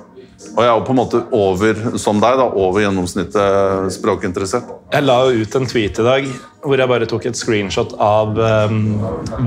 Og 0.57 0.61
jeg 0.61 0.69
er 0.69 0.75
jo 0.77 0.85
på 0.85 0.93
en 0.93 0.99
måte 0.99 1.21
over, 1.37 1.79
som 2.01 2.21
deg, 2.21 2.37
da, 2.39 2.47
over 2.61 2.83
gjennomsnittet 2.85 3.95
språkinteressert. 3.97 4.69
Jeg 4.93 5.05
la 5.05 5.17
jo 5.25 5.43
ut 5.45 5.57
en 5.59 5.69
tweet 5.69 6.01
i 6.01 6.07
dag 6.07 6.29
hvor 6.67 6.81
jeg 6.81 6.91
bare 6.91 7.09
tok 7.09 7.29
et 7.29 7.39
screenshot 7.39 7.95
av 8.03 8.37
um, 8.37 8.79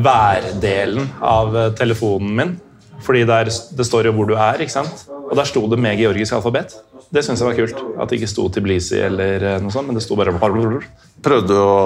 værdelen 0.05 1.09
av 1.19 1.55
eh, 1.57 1.71
telefonen 1.77 2.35
min. 2.37 2.53
Fordi 3.03 3.25
der, 3.27 3.49
det 3.49 3.85
står 3.87 4.09
jo 4.09 4.15
hvor 4.17 4.29
du 4.29 4.35
er, 4.35 4.61
ikke 4.63 4.75
sant? 4.75 5.05
Og 5.09 5.35
der 5.37 5.47
sto 5.47 5.65
det 5.71 5.79
med 5.81 5.99
georgisk 5.99 6.37
alfabet. 6.37 6.77
Det 7.09 7.23
syns 7.25 7.41
jeg 7.41 7.49
var 7.49 7.57
kult. 7.57 7.79
At 7.97 8.11
det 8.11 8.19
ikke 8.19 8.29
sto 8.29 8.47
Tiblisi 8.53 8.99
eller 9.01 9.45
eh, 9.55 9.61
noe 9.63 9.73
sånt, 9.73 9.89
men 9.89 9.97
det 9.97 10.05
sto 10.05 10.17
bare 10.19 10.35
Prøvde 10.39 11.47
du 11.49 11.55
å 11.57 11.79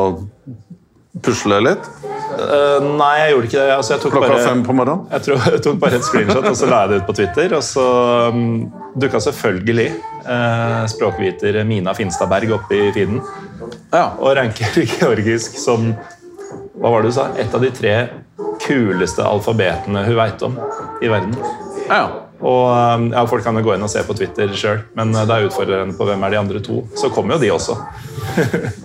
pusle 1.24 1.60
litt? 1.62 1.86
Uh, 2.34 2.82
nei, 2.98 3.12
jeg 3.20 3.34
gjorde 3.34 3.48
ikke 3.50 3.60
det. 3.60 3.76
Altså, 3.76 3.94
jeg 3.94 4.02
tok 4.04 4.16
Klokka 4.16 4.32
bare, 4.32 4.46
fem 4.48 4.64
på 4.66 4.76
morgenen? 4.76 5.06
Jeg, 5.14 5.26
tror, 5.28 5.44
jeg 5.54 5.62
tok 5.68 5.78
bare 5.84 6.00
et 6.00 6.08
screenshot, 6.08 6.48
og 6.50 6.58
så 6.58 6.70
la 6.70 6.80
jeg 6.84 6.92
det 6.92 6.98
ut 6.98 7.06
på 7.10 7.16
Twitter. 7.20 7.56
Og 7.58 7.64
så 7.68 7.86
um, 8.34 8.42
dukka 9.00 9.22
selvfølgelig 9.28 9.88
uh, 10.26 10.82
språkviter 10.92 11.62
Mina 11.70 11.94
Finstadberg 11.98 12.58
opp 12.58 12.74
i 12.74 12.82
feeden. 12.96 13.22
Ja. 13.94 14.10
Og 14.18 14.34
ranker 14.40 14.82
georgisk 14.98 15.60
som 15.62 15.94
hva 16.84 16.90
var 16.92 17.06
det 17.06 17.14
du 17.14 17.16
sa? 17.16 17.30
et 17.40 17.54
av 17.54 17.62
de 17.64 17.70
tre 17.72 17.94
kuleste 18.64 19.24
alfabetene 19.24 20.04
hun 20.08 20.18
veit 20.18 20.46
om 20.46 20.58
i 21.00 21.12
verden. 21.12 21.36
Ja, 21.88 21.96
ja. 21.96 22.23
Og 22.44 22.66
um, 23.00 23.06
ja, 23.14 23.22
Folk 23.30 23.44
kan 23.46 23.56
jo 23.56 23.64
gå 23.64 23.74
inn 23.78 23.86
og 23.86 23.92
se 23.92 24.02
på 24.04 24.16
Twitter 24.20 24.52
sjøl, 24.60 24.82
men 25.00 25.14
det 25.16 25.24
da 25.30 25.38
utfordrende 25.46 25.96
på 25.96 26.04
hvem 26.10 26.26
er 26.28 26.34
de 26.36 26.40
andre 26.42 26.60
to. 26.66 26.82
Så 27.00 27.08
kommer 27.16 27.38
jo 27.38 27.44
de 27.46 27.52
også. 27.56 27.78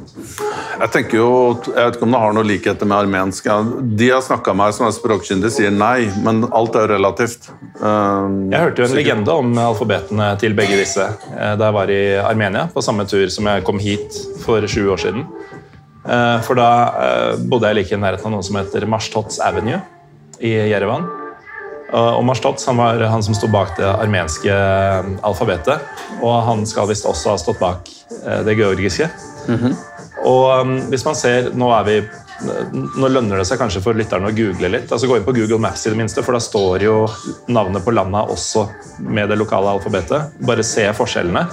Jeg 0.78 0.90
tenker 0.94 1.18
jo, 1.18 1.28
jeg 1.66 1.74
vet 1.74 1.96
ikke 1.96 2.06
om 2.06 2.12
det 2.14 2.18
har 2.22 2.34
noe 2.36 2.46
likheter 2.46 2.86
med 2.86 2.96
armensk. 3.00 3.48
De 3.98 4.08
har 4.12 4.20
snakka 4.22 4.52
med 4.54 4.60
meg 4.60 4.74
som 4.76 4.86
er 4.86 4.92
språkkyndige, 4.94 5.50
sier 5.50 5.72
nei, 5.74 6.04
men 6.22 6.44
alt 6.54 6.76
er 6.78 6.84
jo 6.86 6.90
relativt. 6.92 7.48
Um, 7.80 8.44
Jeg 8.52 8.60
hørte 8.62 8.82
jo 8.82 8.86
en 8.86 8.92
sikkert. 8.92 9.00
legende 9.00 9.34
om 9.42 9.50
alfabetene 9.64 10.28
til 10.38 10.54
begge 10.58 10.78
disse 10.78 11.02
eh, 11.02 11.54
da 11.58 11.70
jeg 11.72 11.76
var 11.80 11.90
i 11.90 12.00
Armenia, 12.22 12.68
på 12.70 12.84
samme 12.84 13.08
tur 13.10 13.26
som 13.34 13.50
jeg 13.50 13.66
kom 13.66 13.82
hit 13.82 14.20
for 14.44 14.62
sju 14.70 14.84
år 14.94 15.02
siden. 15.02 15.26
Eh, 16.06 16.38
For 16.46 16.58
da 16.58 16.68
eh, 17.08 17.42
bodde 17.50 17.72
jeg 17.72 17.80
like 17.80 17.98
i 17.98 18.02
nærheten 18.04 18.30
av 18.30 18.36
noe 18.38 18.46
som 18.46 18.60
heter 18.60 18.86
Marstots 18.86 19.40
Avenue 19.42 19.80
i 20.38 20.54
Jerevan. 20.70 21.08
Og 21.96 22.24
Marstot 22.28 22.60
han 22.68 22.76
var 22.76 23.00
han 23.08 23.22
som 23.24 23.36
sto 23.36 23.48
bak 23.48 23.76
det 23.78 23.88
armenske 23.88 24.52
eh, 24.52 25.10
alfabetet. 25.24 25.84
Og 26.20 26.34
han 26.44 26.66
skal 26.68 26.90
visst 26.90 27.08
også 27.08 27.32
ha 27.32 27.40
stått 27.40 27.60
bak 27.62 27.88
eh, 28.24 28.42
det 28.44 28.58
georgiske. 28.58 29.08
Og 30.28 30.44
um, 30.60 30.74
hvis 30.92 31.04
man 31.06 31.16
ser, 31.16 31.52
nå 31.56 31.70
er 31.72 31.86
vi 31.86 32.00
nå 32.38 33.08
lønner 33.10 33.40
det 33.40 33.46
seg 33.48 33.58
kanskje 33.58 33.80
for 33.82 33.98
lytterne 33.98 34.30
å 34.30 34.34
google 34.34 34.70
litt. 34.70 34.92
altså 34.92 35.08
Gå 35.10 35.16
inn 35.18 35.26
på 35.26 35.34
Google 35.34 35.58
Maps, 35.62 35.86
i 35.86 35.90
det 35.90 35.98
minste, 35.98 36.22
for 36.22 36.36
da 36.36 36.42
står 36.42 36.84
jo 36.84 37.00
navnet 37.50 37.82
på 37.82 37.94
landa 37.94 38.22
også 38.30 38.68
med 39.02 39.32
det 39.32 39.38
lokale 39.40 39.72
alfabetet. 39.74 40.38
Bare 40.46 40.66
se 40.66 40.86
forskjellene. 40.94 41.46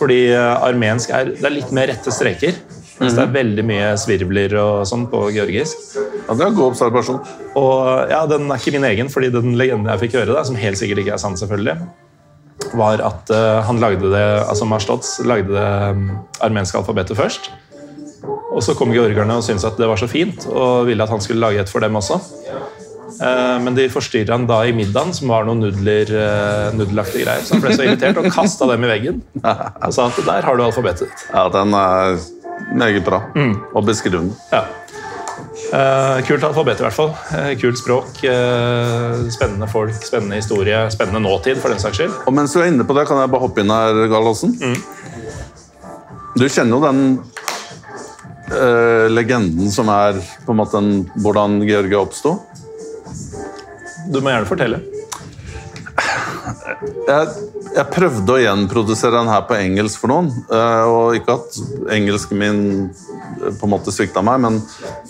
Fordi 0.00 0.22
eh, 0.32 0.66
armensk 0.66 1.12
er, 1.14 1.34
det 1.36 1.46
er 1.46 1.58
litt 1.60 1.74
mer 1.76 1.92
rette 1.92 2.14
streker. 2.14 2.56
Mens 3.00 3.16
det 3.16 3.22
er 3.22 3.32
veldig 3.32 3.64
mye 3.64 3.86
svirvler 4.00 4.54
og 4.60 4.82
sånn 4.88 5.06
på 5.08 5.22
georgisk. 5.32 5.94
Ja, 5.96 6.34
det 6.36 6.44
er 6.44 6.50
en 6.50 6.58
god 6.58 6.74
observasjon. 6.74 7.22
Og 7.56 8.12
ja, 8.12 8.20
Den 8.28 8.50
er 8.50 8.60
ikke 8.60 8.74
min 8.76 8.86
egen, 8.90 9.08
fordi 9.12 9.32
den 9.32 9.56
legenden 9.56 9.88
jeg 9.94 10.04
fikk 10.04 10.18
høre, 10.20 10.34
da, 10.36 10.44
som 10.44 10.58
helt 10.60 10.80
sikkert 10.80 11.00
ikke 11.02 11.16
er 11.16 11.22
sann, 11.22 11.38
selvfølgelig, 11.40 11.78
var 12.76 13.00
at 13.02 13.32
uh, 13.32 13.62
han 13.64 13.80
lagde 13.80 14.12
det, 14.12 14.26
altså 14.44 14.68
Marstots 14.68 15.16
lagde 15.24 15.56
det 15.56 15.70
um, 15.96 16.10
armenske 16.44 16.76
alfabetet 16.76 17.16
først. 17.16 17.48
Og 18.52 18.60
så 18.66 18.76
kom 18.76 18.92
georgerne 18.92 19.38
og 19.40 19.46
syntes 19.46 19.64
at 19.64 19.80
det 19.80 19.88
var 19.88 19.96
så 19.96 20.10
fint, 20.10 20.44
og 20.50 20.90
ville 20.90 21.00
at 21.00 21.12
han 21.12 21.24
skulle 21.24 21.40
lage 21.40 21.64
et 21.64 21.72
for 21.72 21.80
dem 21.80 21.96
også. 21.96 22.20
Eh, 23.20 23.56
Men 23.64 23.76
de 23.76 23.86
forstyrra 23.92 24.36
han 24.36 24.46
da 24.48 24.62
i 24.66 24.74
middagen, 24.76 25.12
som 25.16 25.32
var 25.32 25.46
noen 25.48 25.60
nudler, 25.64 26.08
eh, 26.08 26.74
nudelaktige 26.76 27.26
greier. 27.26 27.44
Så 27.44 27.56
han 27.56 27.64
ble 27.64 27.76
så 27.76 27.86
irritert 27.86 28.20
og 28.20 28.28
kasta 28.32 28.68
dem 28.70 28.86
i 28.86 28.90
veggen 28.90 29.22
og 29.44 29.94
sa 29.96 30.08
at 30.08 30.20
der 30.26 30.46
har 30.46 30.56
du 30.56 30.64
alfabetet 30.64 31.08
ditt. 31.08 31.26
Ja, 31.28 31.48
den 31.52 31.76
er 31.76 32.20
meget 32.74 33.04
bra. 33.04 33.22
Og 33.74 33.84
beskrivende. 33.86 34.36
Ja. 34.52 34.66
Uh, 35.70 36.18
kult 36.26 36.42
alfabet, 36.44 36.80
i 36.80 36.84
hvert 36.84 36.96
fall. 36.96 37.12
Uh, 37.30 37.52
kult 37.60 37.78
språk. 37.78 38.08
Uh, 38.26 39.28
spennende 39.30 39.68
folk, 39.70 39.94
spennende 40.02 40.40
historie, 40.40 40.82
spennende 40.90 41.22
nåtid, 41.22 41.60
for 41.62 41.70
den 41.70 41.78
saks 41.82 42.00
skyld. 42.00 42.14
Og 42.26 42.34
mens 42.34 42.54
du 42.54 42.60
er 42.60 42.72
inne 42.72 42.86
på 42.86 42.96
det, 42.96 43.06
kan 43.08 43.20
jeg 43.22 43.30
bare 43.30 43.44
hoppe 43.44 43.62
inn 43.62 43.70
her, 43.70 44.00
Gallosen? 44.10 44.56
Du 46.36 46.46
kjenner 46.46 46.76
jo 46.76 46.82
den 46.86 47.04
legenden 49.14 49.70
som 49.70 49.86
er 49.94 50.16
på 50.42 50.50
en 50.50 50.58
måte 50.58 50.80
en, 50.80 51.04
hvordan 51.22 51.60
Georgia 51.62 52.00
oppsto? 52.00 52.32
Du 54.10 54.18
må 54.18 54.32
gjerne 54.32 54.48
fortelle. 54.48 54.80
Jeg, 56.80 57.32
jeg 57.74 57.84
prøvde 57.92 58.32
å 58.32 58.40
gjenprodusere 58.40 59.18
den 59.18 59.28
her 59.28 59.42
på 59.44 59.56
engelsk 59.58 60.00
for 60.00 60.12
noen. 60.12 60.30
eh, 60.48 60.84
Og 60.88 61.18
ikke 61.18 61.36
at 61.36 61.58
engelsken 61.96 62.40
min 62.40 62.62
eh, 62.88 63.52
på 63.52 63.68
en 63.68 63.74
måte 63.74 63.92
svikta 63.92 64.22
meg, 64.24 64.40
men 64.40 64.58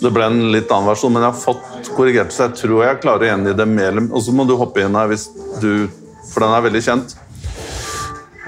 det 0.01 0.11
ble 0.11 0.27
en 0.27 0.41
litt 0.51 0.71
annen 0.71 0.89
versjon. 0.91 1.13
Men 1.15 1.23
jeg 1.23 1.31
har 1.31 1.39
fått 1.39 1.91
korrigert, 1.95 2.35
så 2.35 2.49
jeg 2.49 2.57
tror 2.59 2.85
jeg 2.85 3.01
klarer 3.03 3.27
å 3.27 3.31
gjengi 3.31 3.55
det 3.55 3.67
mer 3.71 3.99
Og 4.03 4.19
så 4.25 4.35
må 4.35 4.45
du 4.47 4.57
hoppe 4.59 4.83
inn 4.83 4.97
her 4.99 5.11
hvis 5.11 5.29
du 5.61 5.87
For 6.31 6.43
den 6.43 6.55
er 6.55 6.63
veldig 6.67 6.83
kjent. 6.85 7.15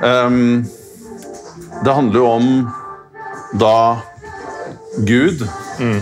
Um, 0.04 0.64
det 1.84 1.96
handler 1.96 2.20
jo 2.20 2.28
om 2.28 2.48
da 3.60 3.76
Gud 5.04 5.42
mm. 5.80 6.00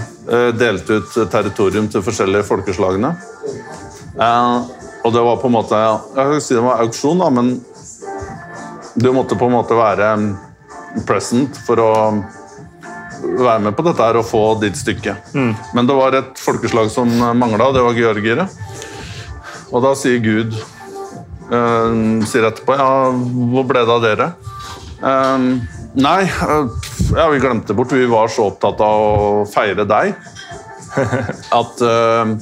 delte 0.60 1.00
ut 1.00 1.16
territorium 1.32 1.88
til 1.92 2.04
forskjellige 2.06 2.48
folkeslagene. 2.48 3.14
Eh, 4.20 4.81
og 5.02 5.14
det 5.14 5.24
var 5.26 5.40
på 5.42 5.50
en 5.50 5.56
måte 5.56 5.78
Jeg 5.78 6.16
kan 6.16 6.36
ikke 6.36 6.46
si 6.46 6.58
det 6.58 6.66
var 6.66 6.84
auksjon, 6.84 7.22
da, 7.24 7.30
men 7.34 7.52
du 9.02 9.10
måtte 9.16 9.38
på 9.40 9.48
en 9.48 9.56
måte 9.56 9.78
være 9.78 10.12
present 11.08 11.58
for 11.66 11.80
å 11.80 11.92
være 13.22 13.62
med 13.64 13.76
på 13.78 13.86
dette 13.86 14.04
her 14.04 14.20
og 14.20 14.28
få 14.28 14.42
ditt 14.62 14.76
stykke. 14.80 15.14
Men 15.78 15.88
det 15.88 15.96
var 15.96 16.18
et 16.18 16.42
folkeslag 16.42 16.90
som 16.92 17.10
mangla, 17.38 17.70
og 17.70 17.78
det 17.78 17.86
var 17.86 17.98
georgiere. 17.98 18.48
Og 19.72 19.86
da 19.86 19.94
sier 19.96 20.20
Gud 20.20 20.58
øh, 20.58 21.94
sier 22.28 22.50
etterpå 22.50 22.76
Ja, 22.76 22.90
hvor 23.54 23.68
ble 23.70 23.86
det 23.86 23.96
av 23.96 24.04
dere? 24.04 24.28
Eh, 25.02 25.46
nei, 25.98 26.22
eh, 26.28 26.90
ja, 27.16 27.30
vi 27.32 27.40
glemte 27.40 27.78
bort. 27.78 27.96
Vi 27.96 28.10
var 28.12 28.32
så 28.32 28.50
opptatt 28.52 28.82
av 28.84 29.06
å 29.06 29.46
feire 29.50 29.88
deg 29.88 30.12
at 31.62 31.86
eh, 31.88 32.36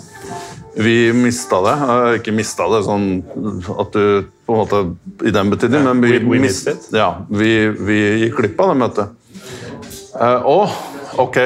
vi 0.75 1.13
mista 1.13 1.59
det. 1.65 1.75
Ikke 2.19 2.33
mista 2.35 2.67
det 2.71 2.83
sånn 2.85 3.07
at 3.79 3.93
du 3.95 4.25
på 4.45 4.53
en 4.55 4.59
måte 4.63 4.81
I 5.27 5.31
den 5.35 5.49
betydning, 5.53 5.83
men 5.85 6.01
vi, 6.01 6.19
we- 6.19 6.41
we. 6.45 6.75
Ja, 6.97 7.09
vi, 7.29 7.51
vi 7.77 7.99
gikk 8.25 8.37
glipp 8.41 8.61
av 8.63 8.71
det 8.73 8.79
møtet. 8.83 9.07
Eh, 10.19 10.45
Å, 10.49 10.57
ok, 11.21 11.37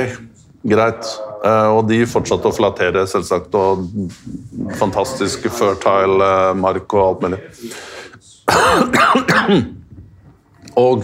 greit. 0.64 1.08
Eh, 1.44 1.68
og 1.76 1.88
de 1.90 2.02
fortsatte 2.08 2.48
å 2.48 2.56
flattere, 2.56 3.04
selvsagt. 3.12 3.56
Og 3.60 3.88
fantastisk 4.80 5.50
fertile 5.52 6.30
eh, 6.50 6.54
mark 6.56 6.94
og 6.96 7.04
alt 7.08 7.26
mulig. 7.26 7.42
og 10.84 11.04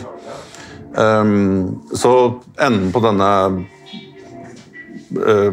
ehm, 0.99 1.67
så 1.95 2.13
enden 2.59 2.89
på 2.95 3.01
denne 3.03 3.29
eh, 5.19 5.51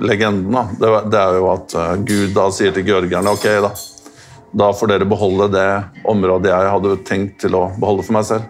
legenden, 0.00 0.52
da, 0.54 0.66
det, 0.80 0.90
det 1.12 1.20
er 1.20 1.38
jo 1.40 1.48
at 1.52 1.74
eh, 1.76 1.92
Gud 2.08 2.34
da 2.36 2.48
sier 2.54 2.74
til 2.76 2.86
georgierne 2.88 3.32
ok, 3.36 3.46
da. 3.66 3.70
Da 4.50 4.72
får 4.74 4.90
dere 4.90 5.06
beholde 5.06 5.46
det 5.52 5.68
området 6.10 6.50
jeg 6.50 6.70
hadde 6.74 6.96
tenkt 7.06 7.36
til 7.44 7.54
å 7.54 7.68
beholde 7.78 8.02
for 8.02 8.16
meg 8.18 8.26
selv. 8.26 8.48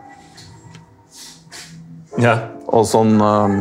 Ja, 2.21 2.35
Og 2.67 2.87
sånn 2.89 3.15
ehm, 3.23 3.61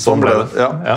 Sånn 0.00 0.22
ble 0.22 0.32
det. 0.40 0.46
Ja. 0.58 0.70
Ja. 0.86 0.96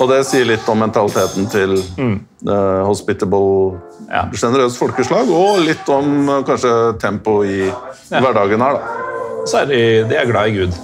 Og 0.00 0.08
det 0.10 0.20
sier 0.26 0.46
litt 0.48 0.66
om 0.70 0.80
mentaliteten 0.82 1.46
til 1.50 1.76
eh, 1.78 2.82
hospitable, 2.86 3.78
Ja. 4.10 4.24
generøst 4.34 4.78
folkeslag, 4.78 5.30
og 5.30 5.62
litt 5.66 5.88
om 5.90 6.28
uh, 6.30 6.42
kanskje 6.46 6.72
tempo 7.02 7.40
i 7.42 7.64
hverdagen 8.10 8.62
her, 8.62 8.76
da. 8.78 9.46
så 9.50 9.62
er 9.64 9.70
de, 9.70 9.80
de 10.10 10.18
er 10.20 10.28
glad 10.30 10.50
i 10.52 10.54
Gud. 10.60 10.76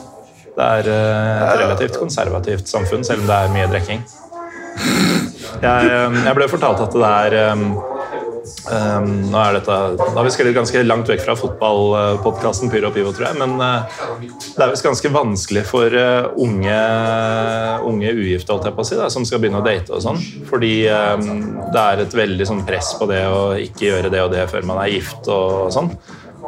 Det 0.52 0.64
er 0.64 0.90
eh, 0.92 1.46
et 1.46 1.62
relativt 1.62 1.96
konservativt 2.00 2.68
samfunn, 2.68 3.04
selv 3.06 3.24
om 3.24 3.30
det 3.30 3.38
er 3.38 3.54
mye 3.54 3.70
drikking. 3.72 4.04
Jeg, 5.62 5.88
eh, 5.88 6.20
jeg 6.26 6.36
ble 6.36 6.48
fortalt 6.50 6.82
at 6.84 6.94
det 6.96 7.08
er 7.08 7.52
um, 7.54 7.66
Nå 9.32 9.38
er 9.38 9.54
dette, 9.54 9.74
da 9.96 10.06
har 10.16 10.26
vi 10.26 10.32
skrevet 10.34 10.56
ganske 10.56 10.80
langt 10.82 11.08
vekk 11.08 11.22
fra 11.22 11.36
fotballpodkasten 11.38 12.72
Pyro 12.72 12.90
og 12.90 12.96
Pivo, 12.96 13.12
tror 13.14 13.28
jeg. 13.28 13.38
Men 13.38 13.54
det 13.60 14.64
er 14.64 14.72
visst 14.72 14.84
ganske 14.84 15.12
vanskelig 15.14 15.62
for 15.68 15.94
unge, 16.42 16.80
unge 17.88 18.12
ugifte 18.12 18.52
holdt 18.52 18.66
jeg 18.68 18.76
på 18.76 18.84
å 18.84 18.88
si, 18.88 18.98
da, 18.98 19.06
som 19.14 19.26
skal 19.28 19.40
begynne 19.42 19.62
å 19.62 19.66
date. 19.66 19.94
og 19.94 20.02
sånn. 20.04 20.18
Fordi 20.50 20.72
um, 20.90 21.30
det 21.70 21.84
er 21.84 22.04
et 22.04 22.18
veldig 22.18 22.48
sånn 22.50 22.64
press 22.68 22.92
på 22.98 23.08
det 23.10 23.22
å 23.30 23.54
ikke 23.62 23.86
gjøre 23.88 24.12
det 24.12 24.24
og 24.26 24.34
det 24.34 24.44
før 24.50 24.68
man 24.68 24.82
er 24.84 24.92
gift. 24.98 25.30
og 25.30 25.70
sånn. 25.74 25.94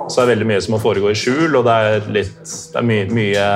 Så 0.08 0.20
det 0.20 0.24
er 0.24 0.32
veldig 0.34 0.46
mye 0.50 0.60
som 0.64 0.74
må 0.76 0.80
foregå 0.82 1.10
i 1.12 1.16
skjul, 1.18 1.54
og 1.58 1.64
det 1.68 1.74
er, 1.88 2.08
litt, 2.12 2.34
det 2.44 2.80
er 2.80 2.88
mye, 2.88 3.06
mye, 3.16 3.46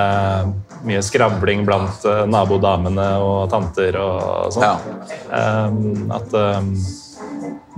mye 0.89 1.03
skravling 1.05 1.67
blant 1.69 2.07
eh, 2.09 2.23
nabodamene 2.31 3.09
og 3.25 3.51
tanter 3.53 3.99
og 4.01 4.55
sånn. 4.55 4.65
Ja. 4.65 5.69
Um, 5.69 6.09
at 6.17 6.33
um, 6.33 6.71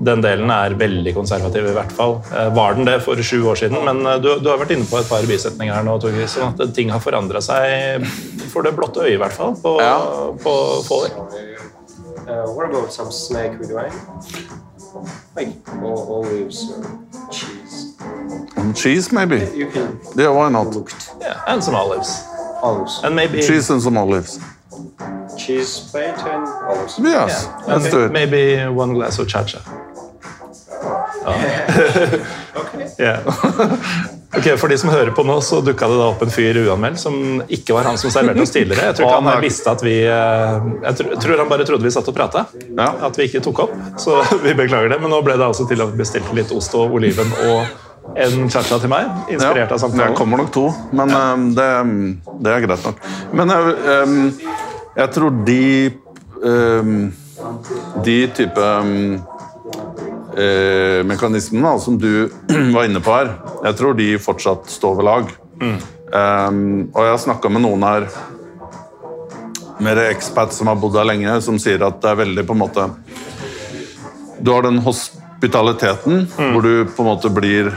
den 0.00 0.22
delen 0.24 0.48
er 0.54 0.72
veldig 0.80 1.12
konservativ, 1.16 1.66
i 1.68 1.74
hvert 1.76 1.92
fall. 1.92 2.18
Eh, 2.32 2.48
Var 2.56 2.78
den 2.78 2.88
det 2.88 2.98
for 3.04 3.20
sju 3.20 3.42
år 3.50 3.58
siden? 3.60 3.82
Men 3.84 4.00
eh, 4.06 4.20
du, 4.22 4.30
du 4.40 4.48
har 4.52 4.60
vært 4.62 4.72
inne 4.76 4.86
på 4.88 5.00
et 5.00 5.10
par 5.10 5.26
bisetninger 5.28 5.74
her 5.76 5.84
nå, 5.84 5.98
Torgis, 6.00 6.36
sånn 6.38 6.54
at 6.54 6.74
ting 6.76 6.92
har 6.94 7.02
forandra 7.04 7.42
seg 7.44 8.06
for 8.52 8.64
det 8.66 8.72
blotte 8.78 9.02
øyet, 9.04 9.18
i 9.18 9.20
hvert 9.20 9.36
fall, 9.36 9.56
på, 9.60 9.76
Ja. 9.82 9.96
på 10.40 10.54
få 10.86 11.02
år. 11.04 11.18
Uh, 12.30 12.46
what 12.54 12.68
about 12.70 12.92
some 12.92 13.10
snack 13.10 13.58
with 13.58 13.72
wine? 13.74 13.92
Like 15.36 15.52
all, 15.82 16.22
olives 16.22 16.64
or 16.70 16.84
cheese. 17.30 17.59
Um, 18.56 18.74
Cheese, 18.74 19.12
maybe? 19.12 19.36
You 19.54 19.70
can 19.70 19.98
Yeah, 20.16 20.30
why 20.30 20.48
not? 20.50 20.74
Yeah, 21.20 21.40
and 21.46 21.62
some 21.62 21.74
olives. 21.74 22.24
olives. 22.62 23.00
And 23.04 23.14
maybe, 23.16 23.40
Cheese 23.42 23.70
and 23.70 23.82
some 23.82 23.96
olives. 23.96 24.38
cheese 25.38 25.88
plate 25.90 26.18
and 26.18 26.46
olives. 26.68 26.98
Yes, 26.98 27.46
yeah, 27.46 27.64
let's 27.66 27.86
okay. 27.86 27.90
do 27.90 28.04
it. 28.04 28.12
maybe 28.12 28.66
one 28.68 28.92
glass 28.94 29.18
of 29.18 29.28
cha-cha. 29.28 29.58
Ja. 32.98 33.16
Ok, 34.36 34.58
For 34.58 34.68
de 34.68 34.78
som 34.78 34.90
hører 34.90 35.10
på 35.10 35.22
nå, 35.26 35.40
så 35.42 35.58
dukka 35.60 35.88
det 35.90 35.96
da 35.98 36.04
opp 36.12 36.20
en 36.22 36.30
fyr 36.30 36.54
uanmeldt 36.62 37.00
som 37.02 37.14
ikke 37.50 37.74
var 37.74 37.88
han 37.90 37.96
som 37.98 38.12
serverte 38.14 38.44
oss 38.44 38.52
tidligere. 38.54 38.84
Jeg 38.92 38.96
tror 39.00 39.08
ikke 39.08 39.24
han 39.26 39.42
visste 39.42 39.72
at 39.74 39.82
vi 39.82 39.94
eh, 40.06 40.68
Jeg 40.84 40.98
tror, 41.00 41.16
tror 41.24 41.40
han 41.42 41.50
bare 41.50 41.66
trodde 41.66 41.88
vi 41.88 41.90
satt 41.90 42.06
og 42.12 42.14
prata. 42.14 42.44
Ja. 42.68 42.86
At 43.08 43.18
vi 43.18 43.26
ikke 43.26 43.42
tok 43.42 43.64
opp. 43.66 43.72
Så 43.98 44.20
vi 44.44 44.54
beklager 44.54 44.92
det. 44.92 45.00
Men 45.02 45.10
nå 45.10 45.18
ble 45.26 45.34
det 45.34 45.48
altså 45.48 45.66
til 45.66 45.82
at 45.82 45.90
vi 45.90 45.98
bestilte 46.04 46.36
litt 46.38 46.54
ost 46.54 46.76
og 46.78 46.94
oliven 47.00 47.26
og 47.48 47.74
en 48.16 48.50
cha-cha 48.50 48.78
til 48.82 48.90
meg. 48.90 49.08
Inspirert 49.30 49.70
av 49.70 49.76
det 49.76 49.82
samtalen. 49.84 50.16
kommer 50.18 50.42
nok 50.42 50.52
to, 50.54 50.66
men 50.96 51.14
um, 51.14 51.48
det, 51.56 51.68
det 52.44 52.54
er 52.54 52.64
greit 52.66 52.86
nok. 52.88 53.02
Men 53.36 53.54
jeg, 53.54 53.62
um, 53.86 54.32
jeg 54.96 55.12
tror 55.16 55.42
de 55.46 55.64
De 58.00 58.14
type 58.32 58.62
eh, 60.40 61.00
mekanismene 61.04 61.72
som 61.84 61.98
du 62.00 62.30
var 62.74 62.86
inne 62.88 63.02
på 63.04 63.12
her, 63.12 63.34
jeg 63.66 63.76
tror 63.76 63.98
de 63.98 64.06
fortsatt 64.16 64.70
står 64.72 64.96
ved 64.96 65.04
lag. 65.04 65.34
Um, 65.60 66.88
og 66.94 67.04
jeg 67.04 67.12
har 67.12 67.20
snakka 67.26 67.52
med 67.52 67.60
noen 67.66 67.84
her 67.84 68.08
mer 69.80 70.00
expats 70.08 70.56
som 70.56 70.68
har 70.68 70.80
bodd 70.80 70.96
her 70.98 71.08
lenge, 71.08 71.36
som 71.44 71.58
sier 71.60 71.84
at 71.86 72.00
det 72.02 72.10
er 72.10 72.18
veldig 72.24 72.46
på 72.48 72.56
en 72.56 72.62
måte 72.64 72.88
Du 74.40 74.52
har 74.52 74.64
den 74.64 74.80
hospitaliteten 74.84 76.26
hvor 76.36 76.64
du 76.64 76.88
på 76.88 77.04
en 77.04 77.10
måte 77.12 77.32
blir 77.32 77.70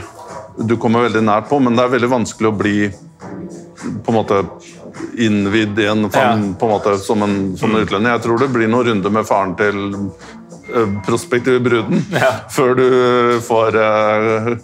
Du 0.58 0.76
kommer 0.78 1.08
veldig 1.08 1.22
nært 1.26 1.48
på, 1.50 1.58
men 1.62 1.74
det 1.76 1.82
er 1.84 1.94
veldig 1.96 2.10
vanskelig 2.12 2.48
å 2.52 2.56
bli 2.56 2.76
på 4.04 4.12
en 4.12 4.16
måte 4.16 4.42
innvidd 5.18 5.78
i 5.82 5.86
en 5.90 6.06
favn 6.10 6.44
Ja. 6.46 6.54
på 6.60 6.66
en 6.68 6.72
måte, 6.76 6.98
som 7.02 7.22
en, 7.26 7.56
som 7.58 7.74
en 7.74 7.82
utlending. 7.82 8.12
Jeg 8.12 8.22
tror 8.22 8.38
det 8.38 8.48
blir 8.54 8.68
noen 8.70 8.86
runder 8.86 9.10
med 9.12 9.26
faren 9.26 9.54
til 9.58 9.80
eh, 10.70 10.94
prospektive 11.06 11.58
bruden 11.64 12.04
Ja. 12.14 12.30
før 12.54 12.74
du 12.78 12.86
får 13.44 13.76
uh, 13.76 14.54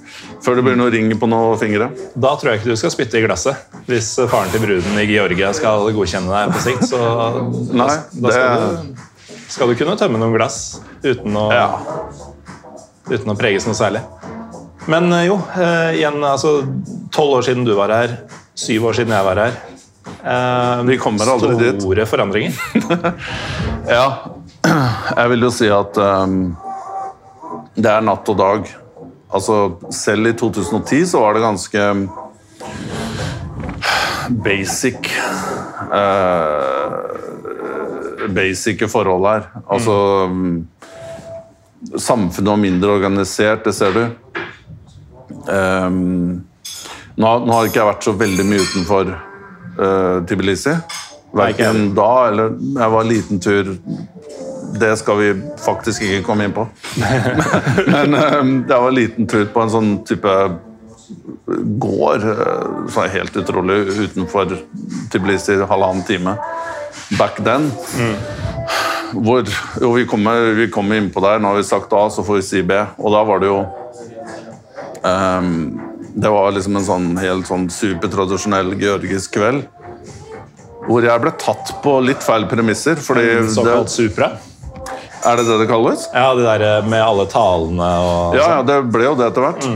Før 0.41 0.57
det 0.57 0.64
blir 0.64 0.78
noe 0.78 0.91
ring 0.95 1.11
på 1.20 1.28
noen 1.28 1.59
fingre. 1.61 1.91
Da 2.14 2.36
tror 2.38 2.53
jeg 2.55 2.62
ikke 2.62 2.70
du 2.72 2.80
skal 2.80 2.95
spytte 2.95 3.18
i 3.20 3.24
glasset. 3.26 3.66
Hvis 3.91 4.14
faren 4.30 4.49
til 4.55 4.62
bruden 4.62 4.97
i 5.03 5.09
Georgia 5.11 5.51
skal 5.57 5.91
godkjenne 5.93 6.30
deg 6.32 6.55
på 6.55 6.62
sikt, 6.64 6.86
så 6.88 7.03
Nei, 7.74 7.91
da, 7.91 7.99
da 8.14 8.30
skal, 8.30 8.49
det- 8.55 8.70
du, 8.95 9.45
skal 9.51 9.68
du 9.68 9.74
kunne 9.82 9.99
tømme 10.01 10.22
noen 10.22 10.38
glass 10.38 10.78
uten 11.03 11.34
å, 11.36 11.49
uten 13.11 13.34
å 13.34 13.36
preges 13.36 13.66
noe 13.68 13.76
særlig. 13.76 14.01
Men 14.86 15.12
eh, 15.12 15.26
jo, 15.28 15.40
eh, 15.56 15.98
igjen, 15.98 16.22
altså 16.24 16.60
Tolv 17.12 17.40
år 17.40 17.42
siden 17.48 17.66
du 17.66 17.74
var 17.76 17.92
her, 17.92 18.16
syv 18.54 18.86
år 18.90 19.00
siden 19.00 19.14
jeg 19.14 19.26
var 19.26 19.40
her. 19.42 19.58
Eh, 20.24 20.82
Vi 20.88 20.98
kommer 21.02 21.32
aldri 21.34 21.56
dit. 21.60 21.82
Store 21.82 22.06
forandringer. 22.06 22.52
Ja, 23.90 24.06
jeg 25.16 25.30
vil 25.32 25.42
jo 25.42 25.48
si 25.50 25.66
at 25.72 25.96
um, 25.98 26.52
det 27.74 27.88
er 27.90 28.04
natt 28.04 28.28
og 28.28 28.36
dag. 28.38 28.68
Altså, 29.32 29.56
selv 29.94 30.28
i 30.30 30.34
2010 30.36 31.06
så 31.10 31.22
var 31.24 31.34
det 31.34 31.42
ganske 31.42 31.86
basic 34.44 35.08
uh, 35.90 37.00
Basice 38.30 38.88
forhold 38.92 39.26
her. 39.26 39.48
Altså 39.66 39.96
mm, 40.30 40.68
Samfunnet 41.96 42.52
var 42.52 42.60
mindre 42.60 42.94
organisert, 43.00 43.64
det 43.64 43.74
ser 43.74 43.96
du. 43.96 44.04
Ehm, 45.51 46.40
nå, 47.14 47.30
nå 47.44 47.53
har 47.53 47.68
ikke 47.68 47.80
jeg 47.80 47.90
vært 47.90 48.07
så 48.07 48.14
veldig 48.16 48.46
mye 48.48 48.64
utenfor 48.64 49.12
uh, 49.12 50.22
Tbilisi. 50.28 50.76
Verken 51.36 51.92
da 51.94 52.11
eller 52.30 52.57
jeg 52.59 52.90
var 52.90 53.05
en 53.05 53.07
liten 53.07 53.38
tur 53.38 53.68
Det 54.80 54.88
skal 54.98 55.18
vi 55.20 55.28
faktisk 55.62 56.03
ikke 56.03 56.24
komme 56.26 56.48
inn 56.48 56.57
på. 56.57 56.64
Men 57.94 58.16
um, 58.16 58.53
jeg 58.64 58.74
var 58.74 58.88
en 58.88 58.98
liten 58.98 59.30
tur 59.30 59.46
på 59.53 59.62
en 59.62 59.72
sånn 59.72 59.94
type 60.09 60.34
gård, 61.82 62.22
er 62.22 63.09
helt 63.11 63.36
utrolig, 63.36 63.80
utenfor 64.07 64.53
Tbilisi, 65.11 65.57
halvannen 65.66 66.05
time. 66.07 66.36
Back 67.18 67.40
then. 67.42 67.66
Hvor, 69.11 69.42
jo, 69.82 69.90
vi 69.96 70.07
kommer, 70.07 70.53
vi 70.55 70.68
kommer 70.70 71.01
innpå 71.01 71.22
der. 71.24 71.42
Nå 71.42 71.51
har 71.51 71.59
vi 71.59 71.66
sagt 71.66 71.92
A, 71.98 72.05
så 72.14 72.22
får 72.22 72.38
vi 72.38 72.46
si 72.46 72.62
B. 72.62 72.78
Og 73.03 73.11
da 73.11 73.24
var 73.26 73.42
det 73.42 73.51
jo 73.51 73.59
Det 75.03 76.28
var 76.30 76.53
liksom 76.53 76.76
en 76.76 76.84
sånn 76.84 77.09
helt 77.20 77.46
sånn 77.48 77.68
supertradisjonell 77.72 78.74
georgisk 78.80 79.36
kveld. 79.38 79.66
Hvor 80.88 81.05
jeg 81.05 81.22
ble 81.22 81.30
tatt 81.38 81.74
på 81.84 81.98
litt 82.05 82.22
feil 82.24 82.46
premisser. 82.51 82.98
Fordi 83.01 83.26
Såkalt 83.55 83.92
supra. 83.92 84.30
er 85.24 85.36
det 85.36 85.44
det 85.46 85.59
det 85.61 85.68
kalles? 85.68 86.07
Ja, 86.14 86.34
det 86.34 86.44
der 86.48 86.62
eh, 86.78 86.86
med 86.88 87.03
alle 87.05 87.26
talene 87.28 87.88
og 88.01 88.34
Ja, 88.36 88.42
sånn. 88.42 88.55
ja, 88.57 88.62
det 88.70 88.78
ble 88.92 89.05
jo 89.05 89.14
det 89.20 89.26
etter 89.30 89.44
hvert. 89.44 89.66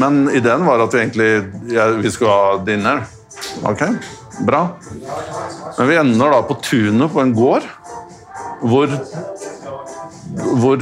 Men 0.00 0.24
ideen 0.32 0.64
var 0.66 0.80
at 0.80 0.94
vi 0.96 1.02
egentlig 1.04 1.30
ja, 1.72 1.88
vi 2.00 2.10
skulle 2.10 2.32
ha 2.32 2.56
dinner. 2.64 3.04
Ok, 3.68 3.84
bra. 4.48 4.62
Men 5.78 5.88
vi 5.92 5.96
ender 6.00 6.32
da 6.32 6.42
på 6.48 6.56
tunet 6.64 7.12
på 7.12 7.20
en 7.22 7.34
gård 7.36 7.68
hvor 8.64 8.88
hvor 10.34 10.80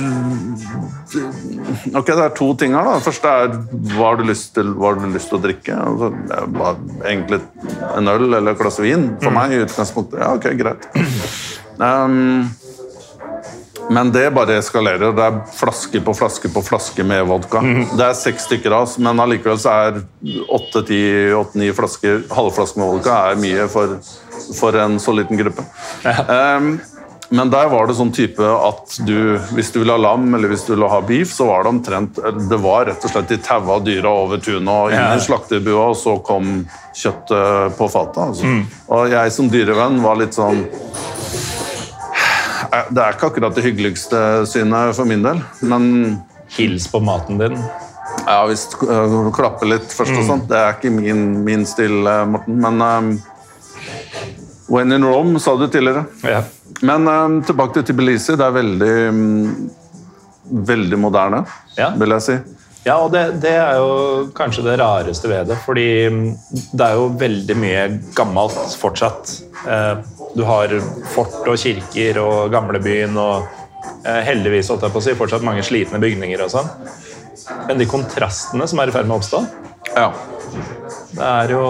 Ok, 1.92 2.06
det 2.08 2.22
er 2.24 2.32
to 2.36 2.54
ting 2.56 2.72
her. 2.72 2.86
da. 2.86 2.94
Det 2.96 3.04
første 3.04 3.28
er 3.28 3.50
hva 3.92 4.06
har 4.06 4.16
du 4.20 4.24
lyst 4.24 4.54
til, 4.56 4.72
har 4.80 4.96
du 4.96 5.04
lyst 5.12 5.28
til 5.28 5.38
å 5.38 5.42
drikke? 5.44 5.76
Altså, 5.76 6.08
egentlig 7.04 7.40
en 7.92 8.08
øl 8.08 8.28
eller 8.30 8.54
et 8.54 8.62
glass 8.62 8.80
vin 8.80 9.10
for 9.20 9.34
meg. 9.34 9.52
i 9.52 9.62
utgangspunktet. 9.66 10.20
Ja, 10.22 10.32
ok, 10.38 10.48
greit. 10.56 10.88
Um, 11.76 12.48
men 13.92 14.12
det 14.14 14.30
bare 14.32 14.56
eskalerer. 14.60 15.12
Det 15.12 15.26
er 15.26 15.38
flaske 15.52 16.00
på 16.04 16.14
flaske 16.16 16.48
på 16.52 16.62
flaske 16.64 17.04
med 17.04 17.26
vodka. 17.28 17.60
Det 17.92 18.06
er 18.06 18.16
seks 18.16 18.46
stykker 18.48 18.72
av 18.72 18.86
oss, 18.86 18.96
men 19.02 19.20
allikevel 19.20 19.60
så 19.60 19.74
er 19.88 20.00
åtte-ni 20.54 21.68
flasker 21.76 22.24
halvflaske 22.32 22.80
med 22.80 22.94
vodka 22.94 23.18
er 23.32 23.42
mye 23.42 23.68
for, 23.72 23.98
for 24.56 24.80
en 24.80 24.96
så 25.02 25.12
liten 25.18 25.40
gruppe. 25.40 25.66
Um, 26.06 26.76
men 27.32 27.50
der 27.52 27.68
var 27.72 27.86
det 27.88 27.94
sånn 27.96 28.10
type 28.12 28.44
at 28.44 28.98
du, 29.08 29.38
hvis 29.56 29.70
du 29.72 29.78
ville 29.80 29.94
ha 29.96 30.00
lam 30.04 30.26
eller 30.36 30.52
hvis 30.52 30.66
du 30.66 30.74
ville 30.74 30.88
ha 30.92 31.00
beef, 31.08 31.32
så 31.32 31.46
var 31.48 31.64
det 31.64 31.70
omtrent 31.72 32.18
Det 32.50 32.58
var 32.60 32.86
rett 32.90 33.04
og 33.08 33.12
slett 33.14 33.32
de 33.32 33.38
taua 33.40 33.78
dyra 33.80 34.12
over 34.24 34.42
tunet 34.44 34.68
og 34.72 34.92
inn 34.92 35.16
i 35.16 35.22
slaktebua, 35.24 35.86
og 35.92 35.96
så 35.96 36.18
kom 36.26 36.50
kjøttet 36.92 37.78
på 37.78 37.88
fatet. 37.88 38.20
Altså. 38.28 38.52
Og 38.92 39.08
jeg 39.14 39.32
som 39.32 39.48
dyrevenn 39.52 40.02
var 40.04 40.20
litt 40.20 40.36
sånn 40.36 40.66
Eh, 42.72 42.84
Det 42.90 43.02
er 43.02 43.16
ikke 43.16 43.28
akkurat 43.32 43.56
det 43.56 43.64
hyggeligste 43.66 44.20
synet 44.48 44.96
for 44.96 45.08
min 45.08 45.24
del, 45.24 45.42
men 45.60 45.88
Hils 46.52 46.86
på 46.92 47.00
maten 47.04 47.38
din. 47.40 47.56
ja, 48.26 48.38
hvis 48.48 48.66
du 48.72 48.86
øh, 48.88 49.30
klapper 49.34 49.68
litt 49.68 49.92
først 49.92 50.12
og 50.16 50.24
sånt, 50.28 50.48
det 50.50 50.56
er 50.56 50.74
ikke 50.76 50.92
min, 50.92 51.44
min 51.44 51.66
stil, 51.68 52.02
eh, 52.06 52.24
Morten. 52.28 52.58
Men 52.60 52.80
um, 52.82 53.22
when 54.68 54.92
in 54.92 55.04
Rome, 55.04 55.40
sa 55.40 55.56
du 55.56 55.66
tidligere. 55.68 56.04
Ja. 56.24 56.42
Men 56.82 57.06
um, 57.08 57.36
tilbake 57.46 57.78
til 57.78 57.86
Tbilisi. 57.92 58.34
Det 58.38 58.46
er 58.46 58.56
veldig 58.56 58.92
um, 59.12 59.70
veldig 60.72 60.98
moderne, 60.98 61.44
Ja. 61.78 61.92
vil 61.96 62.10
jeg 62.18 62.22
si. 62.26 62.36
Ja, 62.82 62.96
og 62.98 63.12
det, 63.14 63.20
det 63.44 63.52
er 63.54 63.76
jo 63.78 64.30
kanskje 64.34 64.64
det 64.66 64.72
rareste 64.80 65.28
ved 65.30 65.46
det, 65.52 65.56
fordi 65.62 65.84
mm, 66.10 66.24
det 66.74 66.82
er 66.88 66.96
jo 66.98 67.04
veldig 67.20 67.56
mye 67.62 67.84
gammelt 68.18 68.56
fortsatt. 68.80 69.36
Eh, 69.70 70.02
Du 70.34 70.42
har 70.48 70.72
fort 71.12 71.44
og 71.46 71.58
kirker 71.60 72.18
og 72.22 72.50
gamlebyen 72.50 73.14
og 73.20 73.44
eh, 74.08 74.22
heldigvis 74.26 74.70
holdt 74.72 74.82
jeg 74.86 74.94
på 74.94 74.98
å 74.98 75.04
si, 75.04 75.14
fortsatt 75.14 75.44
mange 75.46 75.62
slitne 75.62 76.00
bygninger 76.02 76.40
og 76.42 76.50
sånn. 76.56 76.70
Men 77.68 77.78
de 77.78 77.86
kontrastene 77.86 78.66
som 78.66 78.80
er 78.82 78.88
i 78.90 78.94
ferd 78.96 79.06
med 79.06 79.14
å 79.14 79.20
oppstå, 79.22 79.42
Ja. 79.94 80.08
Det 81.12 81.24
er 81.28 81.52
jo 81.52 81.62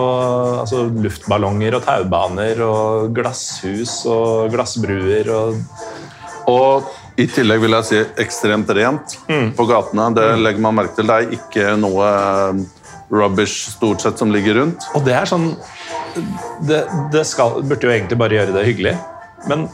altså, 0.62 0.84
luftballonger 1.04 1.78
og 1.78 1.86
taubaner 1.86 2.60
og 2.66 3.14
glasshus 3.16 4.02
og 4.10 4.52
glassbruer 4.54 5.32
og 5.34 6.48
Og 6.50 6.90
i 7.20 7.26
tillegg 7.30 7.60
vil 7.62 7.76
jeg 7.76 7.86
si 7.86 7.98
ekstremt 8.22 8.70
rent 8.74 9.16
på 9.56 9.66
gatene. 9.68 10.08
Det 10.16 10.24
legger 10.40 10.64
man 10.64 10.74
merke 10.74 10.96
til. 10.96 11.06
Det 11.06 11.18
er 11.18 11.34
ikke 11.36 11.74
noe 11.78 12.08
um, 12.50 12.64
rubbish 13.12 13.70
stort 13.76 14.02
sett 14.02 14.18
som 14.18 14.32
ligger 14.32 14.58
rundt. 14.58 14.88
Og 14.96 15.04
det 15.06 15.14
er 15.14 15.28
sånn 15.28 15.52
Det, 16.66 16.82
det 17.12 17.22
skal, 17.28 17.60
burde 17.62 17.86
jo 17.86 17.92
egentlig 17.92 18.18
bare 18.20 18.36
gjøre 18.36 18.56
det 18.56 18.66
hyggelig, 18.66 18.96
men 19.48 19.68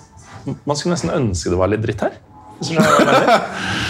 man 0.69 0.79
skulle 0.79 0.95
nesten 0.95 1.11
ønske 1.11 1.51
det 1.51 1.59
var 1.59 1.73
litt 1.73 1.83
dritt 1.83 2.05
her. 2.05 2.21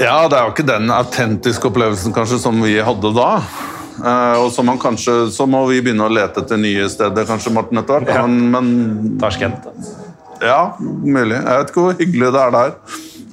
Ja, 0.00 0.24
det 0.32 0.36
er 0.36 0.46
jo 0.46 0.52
ikke 0.54 0.64
den 0.64 0.88
autentiske 0.92 1.68
opplevelsen 1.68 2.14
kanskje 2.16 2.38
som 2.40 2.56
vi 2.64 2.78
hadde 2.80 3.10
da. 3.12 3.42
Eh, 4.04 4.36
og 4.40 4.52
så, 4.52 4.62
man 4.62 4.78
kanskje, 4.80 5.30
så 5.32 5.46
må 5.50 5.64
vi 5.68 5.80
begynne 5.84 6.06
å 6.06 6.12
lete 6.12 6.40
etter 6.44 6.60
nye 6.60 6.88
steder, 6.88 7.26
kanskje, 7.28 7.52
Morten, 7.52 7.80
etter 7.82 8.00
hvert. 8.00 8.14
Ja. 8.14 8.26
Men, 8.26 8.50
men 8.54 9.20
ja, 10.40 10.76
mulig. 10.78 11.36
Jeg 11.36 11.44
vet 11.44 11.70
ikke 11.72 11.84
hvor 11.84 11.98
hyggelig 11.98 12.32
det 12.32 12.42
er 12.42 12.54
der. 12.56 12.74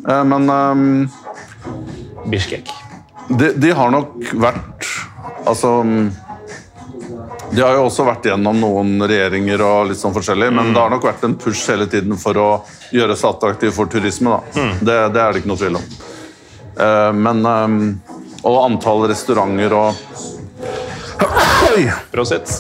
Eh, 0.07 0.23
men 0.27 0.49
um, 0.51 1.09
Bishkek. 2.27 2.71
de, 3.29 3.53
de 3.55 3.71
har 3.75 3.91
nok 3.93 4.33
vært 4.35 4.87
Altså 5.47 5.69
De 7.53 7.61
har 7.61 7.77
jo 7.77 7.85
også 7.85 8.03
vært 8.03 8.25
gjennom 8.27 8.57
noen 8.59 8.97
regjeringer 9.07 9.61
og 9.63 9.89
litt 9.91 9.99
sånn 10.01 10.15
forskjellig, 10.15 10.49
men 10.51 10.73
det 10.75 10.81
har 10.81 10.91
nok 10.91 11.05
vært 11.07 11.23
en 11.23 11.37
push 11.39 11.69
hele 11.71 11.87
tiden 11.87 12.19
for 12.19 12.35
å 12.35 12.47
gjøre 12.91 13.15
seg 13.15 13.29
attraktiv 13.29 13.71
for 13.75 13.87
turisme. 13.91 14.35
da. 14.35 14.65
Det, 14.81 14.97
det 15.15 15.21
er 15.23 15.31
det 15.31 15.39
ikke 15.39 15.51
noe 15.53 15.61
tvil 15.61 15.79
om. 15.79 15.85
Uh, 16.77 17.11
men 17.15 17.39
um, 17.47 17.77
Og 18.43 18.59
antall 18.65 19.07
restauranter 19.07 19.77
og! 19.79 20.03
Prosit. 22.11 22.51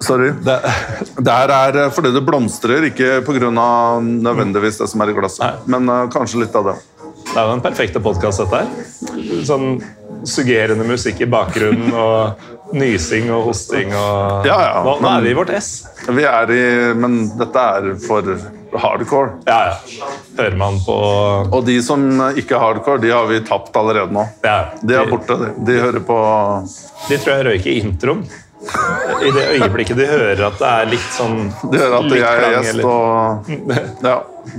Sorry. 0.00 0.30
Det, 0.42 1.30
her 1.30 1.52
er 1.54 1.78
eh, 1.84 1.90
fordi 1.94 2.12
det 2.14 2.22
blomstrer, 2.26 2.86
ikke 2.90 3.20
pga. 3.26 3.50
nødvendigvis 4.00 4.80
det 4.80 4.88
som 4.90 5.04
er 5.04 5.12
i 5.12 5.16
glasset. 5.16 5.66
Men 5.70 5.88
eh, 5.88 6.06
kanskje 6.12 6.44
litt 6.44 6.56
av 6.56 6.70
det. 6.70 6.76
Det 7.30 7.36
er 7.36 7.46
jo 7.46 7.52
den 7.52 7.62
perfekte 7.62 8.02
podkast, 8.02 8.42
dette 8.42 8.62
her. 8.62 9.42
Sånn 9.46 9.76
suggerende 10.26 10.84
musikk 10.84 11.22
i 11.22 11.28
bakgrunnen 11.30 11.92
og 11.96 12.74
nysing 12.76 13.30
og 13.32 13.46
hosting 13.48 13.94
og 13.96 14.46
Ja, 14.46 14.56
ja, 14.62 14.82
Nå, 14.84 14.96
nå 15.02 15.10
er 15.10 15.24
vi 15.24 15.30
i 15.32 15.36
vårt 15.38 15.52
ess. 15.54 15.70
Vi 16.10 16.26
er 16.26 16.52
i 16.54 16.64
Men 16.98 17.22
dette 17.38 17.62
er 17.76 17.94
for 18.02 18.26
hardcore. 18.78 19.30
Ja, 19.46 19.58
ja. 19.72 20.10
Hører 20.38 20.56
man 20.56 20.76
på 20.84 20.94
Og 21.52 21.64
de 21.66 21.78
som 21.82 22.04
ikke 22.38 22.54
er 22.56 22.62
hardcore, 22.62 23.00
de 23.02 23.10
har 23.10 23.26
vi 23.30 23.40
tapt 23.46 23.74
allerede 23.76 24.12
nå. 24.14 24.26
ja, 24.44 24.58
De 24.82 24.94
er 24.94 25.10
borte. 25.10 25.36
De, 25.40 25.50
de 25.66 25.80
hører 25.80 26.00
på 26.06 26.18
De 27.08 27.18
tror 27.18 27.34
jeg 27.36 27.46
røyker 27.50 27.80
introen. 27.82 28.22
I 29.24 29.30
det 29.32 29.44
øyeblikket 29.56 29.96
de 29.96 30.04
hører 30.04 30.42
at 30.50 30.58
det 30.60 30.68
er 30.68 30.88
litt 30.90 31.06
sånn 31.16 31.38
De 31.72 31.78
hører 31.80 31.94
at 31.96 32.10
jeg 32.12 32.24
er 32.28 32.50
gjest, 32.58 32.74
eller- 32.74 32.90
og 32.90 34.04
Ja, 34.04 34.16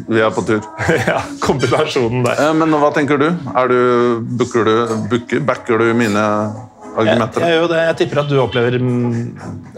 vi 0.09 0.23
er 0.25 0.33
på 0.33 0.41
tur. 0.47 0.61
ja, 1.11 1.19
kombinasjonen 1.43 2.23
der. 2.25 2.41
Eh, 2.47 2.53
Men 2.57 2.73
hva 2.81 2.89
tenker 2.95 3.21
du? 3.21 3.27
Er 3.53 3.69
du 3.69 3.79
Booker 4.41 4.65
du 4.65 4.75
booker, 5.11 5.39
Backer 5.45 5.77
du 5.77 5.91
mine 5.93 6.25
argumenter? 6.97 7.45
jeg, 7.45 7.57
jeg, 7.57 7.69
det. 7.71 7.81
jeg 7.87 7.97
tipper 8.01 8.21
at 8.23 8.29
du 8.31 8.37
opplever 8.41 8.77
mm, 8.81 9.17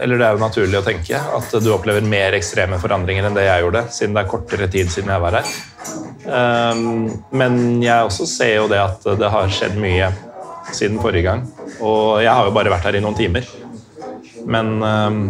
Eller 0.02 0.20
det 0.20 0.26
er 0.26 0.36
jo 0.36 0.42
naturlig 0.42 0.78
å 0.80 0.84
tenke 0.86 1.20
at 1.38 1.56
du 1.62 1.70
opplever 1.74 2.06
mer 2.08 2.36
ekstreme 2.38 2.78
forandringer 2.82 3.28
enn 3.28 3.36
det 3.36 3.46
jeg 3.46 3.64
gjorde, 3.64 3.84
siden 3.94 4.16
det 4.16 4.24
er 4.24 4.30
kortere 4.30 4.68
tid 4.72 4.92
siden 4.92 5.12
jeg 5.14 5.24
var 5.24 5.38
her. 5.38 5.52
Um, 6.24 7.10
men 7.36 7.58
jeg 7.84 8.08
også 8.08 8.26
ser 8.28 8.54
jo 8.56 8.68
det 8.72 8.80
at 8.80 9.04
det 9.20 9.30
har 9.30 9.52
skjedd 9.52 9.76
mye 9.80 10.10
siden 10.74 11.00
forrige 11.02 11.28
gang. 11.28 11.44
Og 11.84 12.22
jeg 12.24 12.32
har 12.32 12.48
jo 12.48 12.54
bare 12.56 12.72
vært 12.72 12.88
her 12.88 12.98
i 12.98 13.04
noen 13.04 13.18
timer. 13.18 13.46
Men 14.48 14.76
um, 14.82 15.22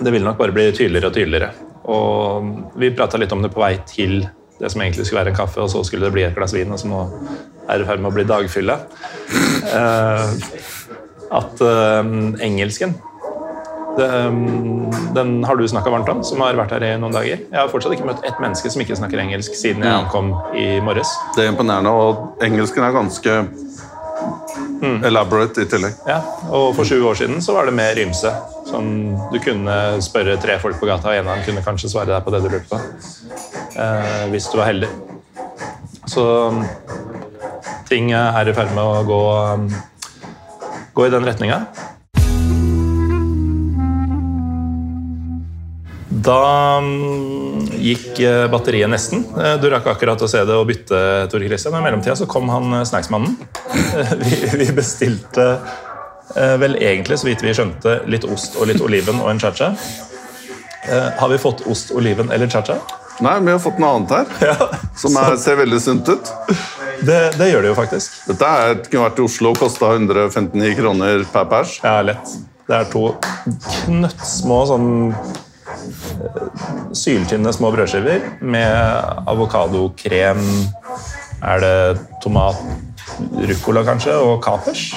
det 0.00 0.12
vil 0.14 0.24
nok 0.26 0.38
bare 0.38 0.54
bli 0.54 0.70
tydeligere 0.72 1.10
og 1.10 1.16
tydeligere. 1.16 1.52
Og 1.86 2.78
vi 2.80 2.94
prata 2.94 3.18
litt 3.20 3.34
om 3.34 3.42
det 3.44 3.52
på 3.54 3.62
vei 3.62 3.76
til 3.88 4.24
det 4.58 4.70
som 4.72 4.80
egentlig 4.82 5.06
skulle 5.06 5.22
være 5.22 5.34
en 5.34 5.38
kaffe, 5.38 5.60
og 5.62 5.70
så 5.70 5.82
skulle 5.84 6.08
det 6.08 6.14
bli 6.14 6.24
et 6.26 6.34
glass 6.36 6.54
vin, 6.56 6.70
og 6.72 6.80
så 6.80 6.88
nå 6.88 7.02
er 7.66 7.78
det 7.78 7.84
i 7.84 7.88
ferd 7.90 8.02
med 8.02 8.10
å 8.10 8.16
bli 8.16 8.24
dagfylle. 8.28 8.78
Eh, 9.66 10.24
at 11.34 11.60
eh, 11.64 12.08
engelsken 12.46 12.96
det, 13.96 14.06
um, 14.28 14.90
Den 15.16 15.44
har 15.44 15.56
du 15.56 15.64
snakka 15.68 15.90
varmt 15.90 16.08
om, 16.12 16.22
som 16.24 16.42
har 16.44 16.58
vært 16.58 16.74
her 16.76 16.84
i 16.84 16.90
noen 17.00 17.14
dager. 17.14 17.40
Jeg 17.40 17.56
har 17.56 17.70
fortsatt 17.72 17.94
ikke 17.96 18.08
møtt 18.10 18.26
ett 18.28 18.40
menneske 18.42 18.68
som 18.72 18.82
ikke 18.84 18.98
snakker 18.98 19.22
engelsk 19.22 19.56
siden 19.56 19.86
jeg 19.86 19.94
ankom 20.02 20.34
i 20.52 20.66
morges. 20.84 21.08
Det 21.36 21.46
er 21.46 21.54
imponerende, 21.54 21.94
og 21.96 22.44
engelsken 22.44 22.84
er 22.84 22.92
ganske 22.92 23.38
elaborate 25.06 25.64
i 25.64 25.68
tillegg. 25.70 25.96
Ja, 26.08 26.20
og 26.52 26.74
for 26.76 26.88
sju 26.88 26.98
år 27.08 27.16
siden 27.18 27.40
så 27.42 27.56
var 27.56 27.68
det 27.68 27.74
mer 27.76 27.98
ymse. 28.00 28.32
Sånn, 28.68 29.16
du 29.32 29.38
kunne 29.42 29.76
spørre 30.04 30.36
tre 30.42 30.58
folk 30.62 30.80
på 30.80 30.88
gata, 30.90 31.12
og 31.12 31.20
en 31.20 31.30
av 31.30 31.38
dem 31.38 31.46
kunne 31.48 31.64
kanskje 31.64 31.92
svare 31.92 32.12
deg 32.12 32.24
på 32.26 32.34
det 32.34 32.42
du 32.44 32.50
lurte 32.50 32.68
på. 32.70 32.80
Eh, 33.76 34.24
hvis 34.32 34.48
du 34.52 34.58
var 34.60 34.70
heldig. 34.70 34.90
Så 36.06 36.22
um, 36.52 36.62
ting 37.88 38.12
er 38.14 38.48
i 38.48 38.54
ferd 38.56 38.72
med 38.76 38.82
å 38.84 39.02
gå, 39.06 39.20
um, 39.56 39.66
gå 40.96 41.06
i 41.06 41.10
den 41.12 41.26
retninga. 41.28 41.60
Da 46.26 46.78
mm, 46.80 47.66
gikk 47.84 48.20
eh, 48.24 48.46
batteriet 48.50 48.90
nesten. 48.90 49.26
Eh, 49.36 49.56
Du 49.60 49.68
rakk 49.70 49.86
akkurat 49.92 50.22
å 50.22 50.28
se 50.30 50.40
det 50.48 50.56
og 50.56 50.66
bytte, 50.70 50.98
Tor 51.30 51.44
Christian. 51.44 51.76
I 51.76 51.84
mellomtida 51.84 52.16
så 52.16 52.28
kom 52.30 52.48
han 52.50 52.80
eh, 52.80 52.86
snacksmannen. 52.88 53.36
Vi, 54.24 54.38
vi 54.56 54.70
bestilte 54.76 55.46
vel 56.36 56.74
egentlig, 56.82 57.16
så 57.20 57.28
vidt 57.28 57.40
vi 57.44 57.52
skjønte, 57.54 57.92
litt 58.10 58.24
ost 58.28 58.58
og 58.58 58.66
litt 58.68 58.80
oliven 58.84 59.20
og 59.22 59.30
en 59.30 59.38
cha-cha. 59.40 59.68
Har 61.20 61.30
vi 61.30 61.38
fått 61.40 61.62
ost, 61.70 61.92
oliven 61.96 62.32
eller 62.34 62.50
cha-cha? 62.50 62.76
Nei, 63.24 63.36
vi 63.40 63.52
har 63.54 63.60
fått 63.62 63.78
noe 63.80 63.94
annet 63.96 64.12
her, 64.12 64.74
som 65.00 65.16
er, 65.20 65.36
ser 65.40 65.56
veldig 65.60 65.78
sunt 65.80 66.08
ut. 66.10 66.32
Det, 67.06 67.16
det 67.36 67.48
gjør 67.50 67.64
det 67.64 67.70
jo 67.70 67.76
faktisk. 67.78 68.18
Dette 68.28 68.50
er, 68.60 68.76
kunne 68.88 69.06
vært 69.06 69.20
i 69.20 69.24
Oslo 69.24 69.52
og 69.54 69.60
kosta 69.60 69.94
159 69.96 70.76
kroner 70.78 71.24
per 71.32 71.48
pers. 71.50 71.78
Ja, 71.84 72.00
lett. 72.04 72.36
Det 72.66 72.74
er 72.74 72.88
to 72.90 73.04
knøttsmå 73.86 74.56
sånn 74.66 74.88
eh, 75.14 76.40
syltynne 76.98 77.52
små 77.54 77.70
brødskiver 77.76 78.24
med 78.42 79.28
avokadokrem 79.30 80.42
Er 81.46 81.62
det 81.62 81.76
tomat, 82.24 82.58
ruccola 83.38 83.84
kanskje, 83.86 84.16
og 84.18 84.40
kapers? 84.42 84.88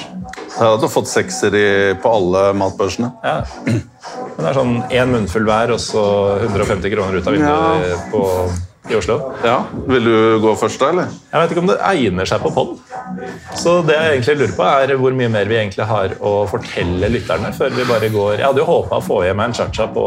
Jeg 0.50 0.66
hadde 0.66 0.90
fått 0.92 1.08
sekser 1.08 1.54
i, 1.54 1.68
på 2.00 2.10
alle 2.10 2.50
matbørsene. 2.58 3.12
Ja. 3.22 3.44
Men 4.40 4.46
det 4.46 4.50
er 4.54 4.56
sånn 4.56 4.74
én 4.96 5.10
munnfull 5.12 5.44
hver, 5.44 5.70
og 5.74 5.80
så 5.84 6.02
150 6.40 6.92
kroner 6.94 7.18
ut 7.20 7.26
av 7.28 7.34
vinduet 7.36 7.88
Ja. 7.90 7.96
på, 8.08 8.22
i 8.88 8.96
Oslo. 8.96 9.18
Ja, 9.44 9.58
Vil 9.86 10.04
du 10.08 10.14
gå 10.40 10.54
først, 10.56 10.80
da? 10.80 10.88
eller? 10.94 11.10
Jeg 11.28 11.42
vet 11.42 11.50
ikke 11.52 11.60
om 11.60 11.68
det 11.68 11.76
egner 11.90 12.24
seg 12.30 12.40
på 12.40 12.50
pod. 12.54 12.70
Så 13.60 13.74
det 13.84 13.98
jeg 13.98 14.14
egentlig 14.16 14.38
lurer 14.40 14.56
på, 14.56 14.64
er 14.64 14.96
hvor 14.96 15.12
mye 15.18 15.28
mer 15.28 15.44
vi 15.50 15.58
egentlig 15.60 15.84
har 15.86 16.14
å 16.24 16.32
fortelle 16.48 17.10
lytterne 17.12 17.52
før 17.52 17.70
vi 17.76 17.84
bare 17.84 18.08
går 18.08 18.38
Jeg 18.38 18.46
hadde 18.48 18.62
jo 18.64 18.68
håpa 18.70 18.96
å 18.96 19.04
få 19.04 19.20
meg 19.34 19.44
en 19.50 19.52
cha-cha 19.60 19.86
på, 19.92 20.06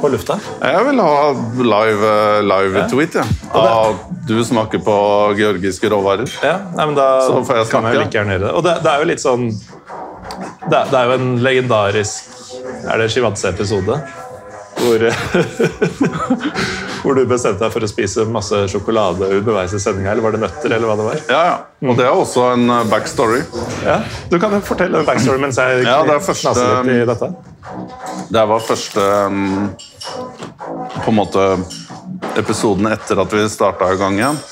på 0.00 0.10
lufta. 0.14 0.38
Jeg 0.64 0.84
vil 0.88 1.04
ha 1.04 1.32
live, 1.74 2.14
live 2.48 2.86
tweet, 2.90 3.20
ja. 3.20 3.26
av 3.52 4.00
du 4.26 4.38
smaker 4.42 4.80
på 4.80 4.96
georgiske 5.36 5.92
råvarer. 5.92 6.30
Ja, 6.42 6.56
nei, 6.74 6.86
men 6.88 6.96
da 6.96 7.10
Så 7.28 7.44
får 7.44 7.60
jeg 7.60 7.68
kan 7.68 7.82
snakke. 7.84 7.92
jeg 7.92 8.06
like 8.06 8.18
gjerne 8.18 8.38
gjøre 8.38 8.46
det. 8.48 8.54
Og 8.56 8.64
det, 8.64 8.78
det 8.82 8.94
er 8.94 9.04
jo 9.04 9.10
litt 9.12 9.20
sånn 9.28 9.50
det, 10.64 10.80
det 10.90 10.96
er 10.98 11.10
jo 11.10 11.18
en 11.20 11.34
legendarisk 11.44 12.30
Er 12.64 12.98
det 13.02 13.10
Shivatse-episode? 13.12 13.98
Hvor, 14.74 15.04
hvor 17.04 17.14
du 17.16 17.22
bestemte 17.30 17.62
deg 17.62 17.72
for 17.72 17.84
å 17.86 17.88
spise 17.88 18.24
masse 18.28 18.58
sjokolade 18.72 19.28
underveis 19.38 19.74
i 19.76 19.80
sendinga, 19.80 20.10
eller 20.12 20.24
var 20.26 20.34
det 20.34 20.40
nøtter? 20.42 20.72
eller 20.74 20.88
hva 20.90 20.96
det 20.98 21.06
var? 21.06 21.20
Ja, 21.30 21.42
ja. 21.46 21.54
Og 21.90 21.98
det 21.98 22.06
er 22.08 22.16
også 22.16 22.46
en 22.56 22.64
eh, 22.74 22.82
backstory. 22.90 23.42
Ja, 23.86 23.98
Du 24.32 24.38
kan 24.42 24.54
jo 24.56 24.60
fortelle 24.66 25.00
en 25.02 25.06
backstory 25.08 25.40
mens 25.42 25.60
jeg 25.60 25.84
Ja, 25.86 26.00
det 26.08 26.18
første- 26.26 26.54
litt 26.88 26.94
i 26.96 27.06
dette. 27.12 27.30
Det 28.34 28.44
var 28.50 28.64
første 28.66 29.04
mm, 29.30 29.68
på 31.04 31.08
en 31.12 31.18
måte 31.20 31.46
episoden 32.40 32.90
etter 32.90 33.20
at 33.22 33.32
vi 33.36 33.44
starta 33.52 33.92
i 33.94 34.00
gang 34.00 34.18
igjen. 34.18 34.42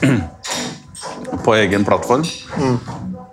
På 1.44 1.54
egen 1.56 1.84
plattform. 1.86 2.24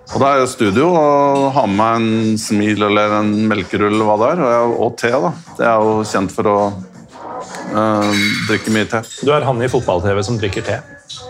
Og 0.07 0.21
da 0.21 0.27
er 0.29 0.41
jeg 0.41 0.47
i 0.47 0.51
studio 0.53 0.89
og 0.95 1.47
har 1.55 1.65
med 1.67 1.77
meg 1.77 1.95
en 1.97 2.37
smil 2.39 2.85
eller 2.87 3.17
en 3.19 3.31
melkerull 3.49 3.91
eller 3.91 4.07
hva 4.07 4.15
det 4.21 4.29
er, 4.29 4.43
og, 4.43 4.51
jeg, 4.53 4.77
og 4.85 4.93
te. 5.01 5.11
da. 5.11 5.31
Det 5.57 5.65
er 5.67 5.81
jo 5.83 5.95
kjent 6.11 6.35
for 6.35 6.51
å 6.51 6.59
øh, 7.81 8.21
drikke 8.47 8.75
mye 8.75 8.87
te. 8.93 9.01
Du 9.27 9.33
er 9.35 9.47
han 9.47 9.59
i 9.63 9.69
fotball-TV 9.71 10.21
som 10.25 10.39
drikker 10.39 10.65
te. 10.67 10.79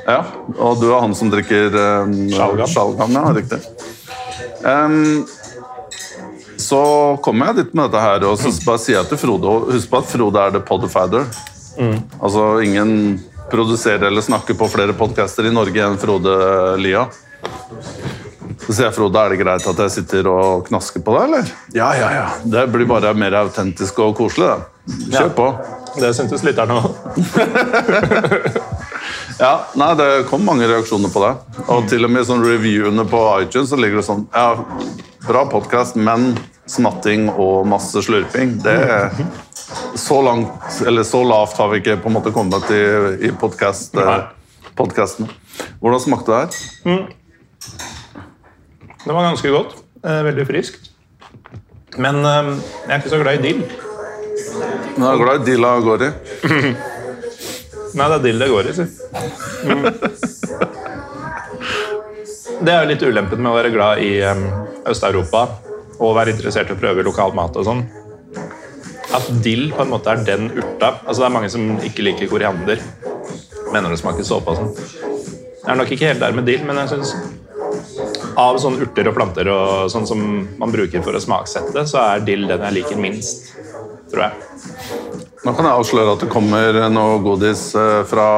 Ja, 0.08 0.22
og 0.56 0.78
du 0.82 0.88
er 0.92 1.02
han 1.04 1.16
som 1.18 1.32
drikker 1.34 1.74
um, 1.74 2.14
Sjalgam. 2.32 2.70
Sjalgam, 2.72 3.18
ja, 3.18 3.26
riktig. 3.36 3.60
Um, 4.64 5.26
så 6.62 6.82
kommer 7.26 7.52
jeg 7.52 7.64
dit 7.64 7.76
med 7.78 7.90
dette 7.90 8.04
her, 8.04 8.26
og 8.30 8.38
så 8.42 8.52
bare 8.66 8.82
sier 8.82 9.00
jeg 9.00 9.10
til 9.12 9.22
Frode 9.22 9.52
og 9.52 9.72
Husk 9.74 9.92
på 9.92 10.02
at 10.02 10.10
Frode 10.12 10.46
er 10.46 10.56
the 10.56 10.62
podfather. 10.66 11.28
Altså, 12.22 12.60
ingen 12.66 13.20
produserer 13.52 14.08
eller 14.10 14.22
snakker 14.26 14.58
på 14.58 14.68
flere 14.72 14.96
podcaster 14.98 15.48
i 15.48 15.54
Norge 15.54 15.84
enn 15.86 16.00
Frode 16.02 16.38
Lia. 16.82 17.06
Så 18.68 18.74
sier 18.76 18.90
jeg 18.90 18.96
Frode, 18.98 19.16
er 19.24 19.30
det 19.32 19.38
greit 19.40 19.64
at 19.72 19.78
jeg 19.80 19.92
sitter 19.94 20.28
og 20.28 20.66
knasker 20.68 21.00
på 21.06 21.14
deg, 21.16 21.24
eller? 21.30 21.52
Ja, 21.76 21.88
ja, 21.96 22.10
ja. 22.12 22.26
Det 22.44 22.66
blir 22.74 22.88
bare 22.90 23.14
mer 23.16 23.32
autentisk 23.46 24.00
og 24.04 24.16
koselig, 24.20 24.50
det. 24.52 24.60
Kjør 25.14 25.30
Ja. 25.30 25.36
på. 25.38 25.48
Det 25.98 26.10
syntes 26.16 26.44
lytterne 26.44 26.74
òg. 26.82 26.90
Ja, 29.40 29.52
nei, 29.78 29.92
Det 29.96 30.26
kom 30.32 30.42
mange 30.46 30.66
reaksjoner 30.68 31.12
på 31.14 31.22
det. 31.22 31.34
Og 31.70 31.86
til 31.90 32.04
og 32.08 32.12
med 32.12 32.26
sånn 32.26 32.42
reviewene 32.44 33.04
på 33.08 33.20
iTunes 33.44 33.70
så 33.70 33.78
ligger 33.78 33.98
det 34.02 34.06
sånn 34.08 34.24
Ja, 34.34 34.56
bra 35.28 35.44
podkast, 35.52 35.96
men 35.96 36.32
smatting 36.68 37.30
og 37.30 37.68
masse 37.70 38.02
slurping, 38.04 38.58
det 38.66 39.12
Så 39.96 40.22
langt, 40.26 40.50
eller 40.88 41.04
så 41.06 41.22
lavt 41.28 41.58
har 41.62 41.70
vi 41.70 41.78
ikke 41.84 42.00
på 42.02 42.10
en 42.10 42.18
måte 42.18 42.34
kommet 42.34 42.66
i, 42.74 42.82
i 43.30 43.32
podkast-podkastene. 43.38 45.30
Hvordan 45.82 46.02
smakte 46.04 46.32
det 46.34 46.40
her? 46.42 47.08
Det 49.08 49.14
var 49.16 49.24
ganske 49.24 49.50
godt. 49.50 49.76
Eh, 50.04 50.24
veldig 50.28 50.46
friskt. 50.48 50.90
Men 51.98 52.20
eh, 52.26 52.50
jeg 52.88 52.92
er 52.92 53.00
ikke 53.00 53.14
så 53.14 53.22
glad 53.22 53.40
i 53.40 53.44
dill. 53.46 53.62
Jeg 54.98 55.06
er 55.08 55.22
glad 55.22 55.42
i 55.42 55.48
dilla 55.48 55.70
av 55.78 55.86
gårde? 55.86 56.10
Nei, 57.98 58.08
det 58.12 58.18
er 58.18 58.26
dill 58.26 58.44
det 58.44 58.50
går 58.52 58.68
i, 58.68 58.74
si. 58.76 58.86
Mm. 59.68 59.86
Det 62.58 62.74
er 62.74 62.82
jo 62.82 62.90
litt 62.90 63.06
ulempen 63.06 63.40
med 63.40 63.52
å 63.52 63.56
være 63.56 63.72
glad 63.72 64.02
i 64.04 64.12
em, 64.28 64.44
Øst-Europa 64.90 65.46
og 66.02 66.16
være 66.18 66.34
interessert 66.36 66.70
i 66.70 66.76
å 66.76 66.80
prøve 66.82 67.06
lokal 67.06 67.32
mat 67.38 67.56
og 67.58 67.66
sånn. 67.70 67.86
At 69.16 69.30
dill 69.46 69.70
på 69.72 69.86
en 69.86 69.94
måte 69.94 70.12
er 70.12 70.26
den 70.28 70.50
urta. 70.52 70.98
Altså 71.06 71.22
Det 71.22 71.28
er 71.30 71.36
mange 71.38 71.52
som 71.54 71.78
ikke 71.86 72.06
liker 72.10 72.32
koriander. 72.34 72.82
Mener 73.72 73.94
det 73.94 74.02
smaker 74.04 74.28
såpe 74.28 74.52
og 74.52 74.60
sånn. 74.60 74.74
Jeg 75.64 75.72
er 75.74 75.80
nok 75.80 75.96
ikke 75.96 76.12
helt 76.12 76.24
der 76.24 76.36
med 76.36 76.48
dill, 76.50 76.64
men 76.68 76.84
jeg 76.84 76.98
syns 76.98 77.16
av 78.38 78.60
sånne 78.62 78.86
urter 78.86 79.10
og 79.10 79.18
planter 79.18 79.50
og 79.52 79.90
sånn 79.92 80.08
som 80.10 80.22
man 80.60 80.74
bruker 80.74 81.04
for 81.06 81.18
å 81.18 81.22
smaksette, 81.22 81.86
så 81.90 82.04
er 82.04 82.26
dill 82.28 82.46
den 82.50 82.64
jeg 82.68 82.78
liker 82.80 83.02
minst, 83.02 83.52
tror 84.12 84.28
jeg. 84.28 84.38
Nå 85.46 85.54
kan 85.56 85.68
jeg 85.68 85.80
avsløre 85.80 86.14
at 86.16 86.24
det 86.24 86.32
kommer 86.32 86.80
noe 86.92 87.20
godis 87.24 87.70
eh, 87.78 88.02
fra, 88.10 88.30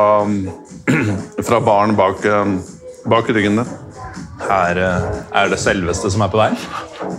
fra 1.48 1.62
baren 1.64 1.96
bak, 1.98 2.26
eh, 2.26 2.56
bak 3.10 3.32
ryggen 3.34 3.62
din. 3.62 3.76
Her 4.46 4.80
eh, 4.80 5.08
er 5.42 5.52
det 5.52 5.60
selveste 5.60 6.12
som 6.14 6.24
er 6.24 6.32
på 6.32 6.40
vei. 6.40 6.52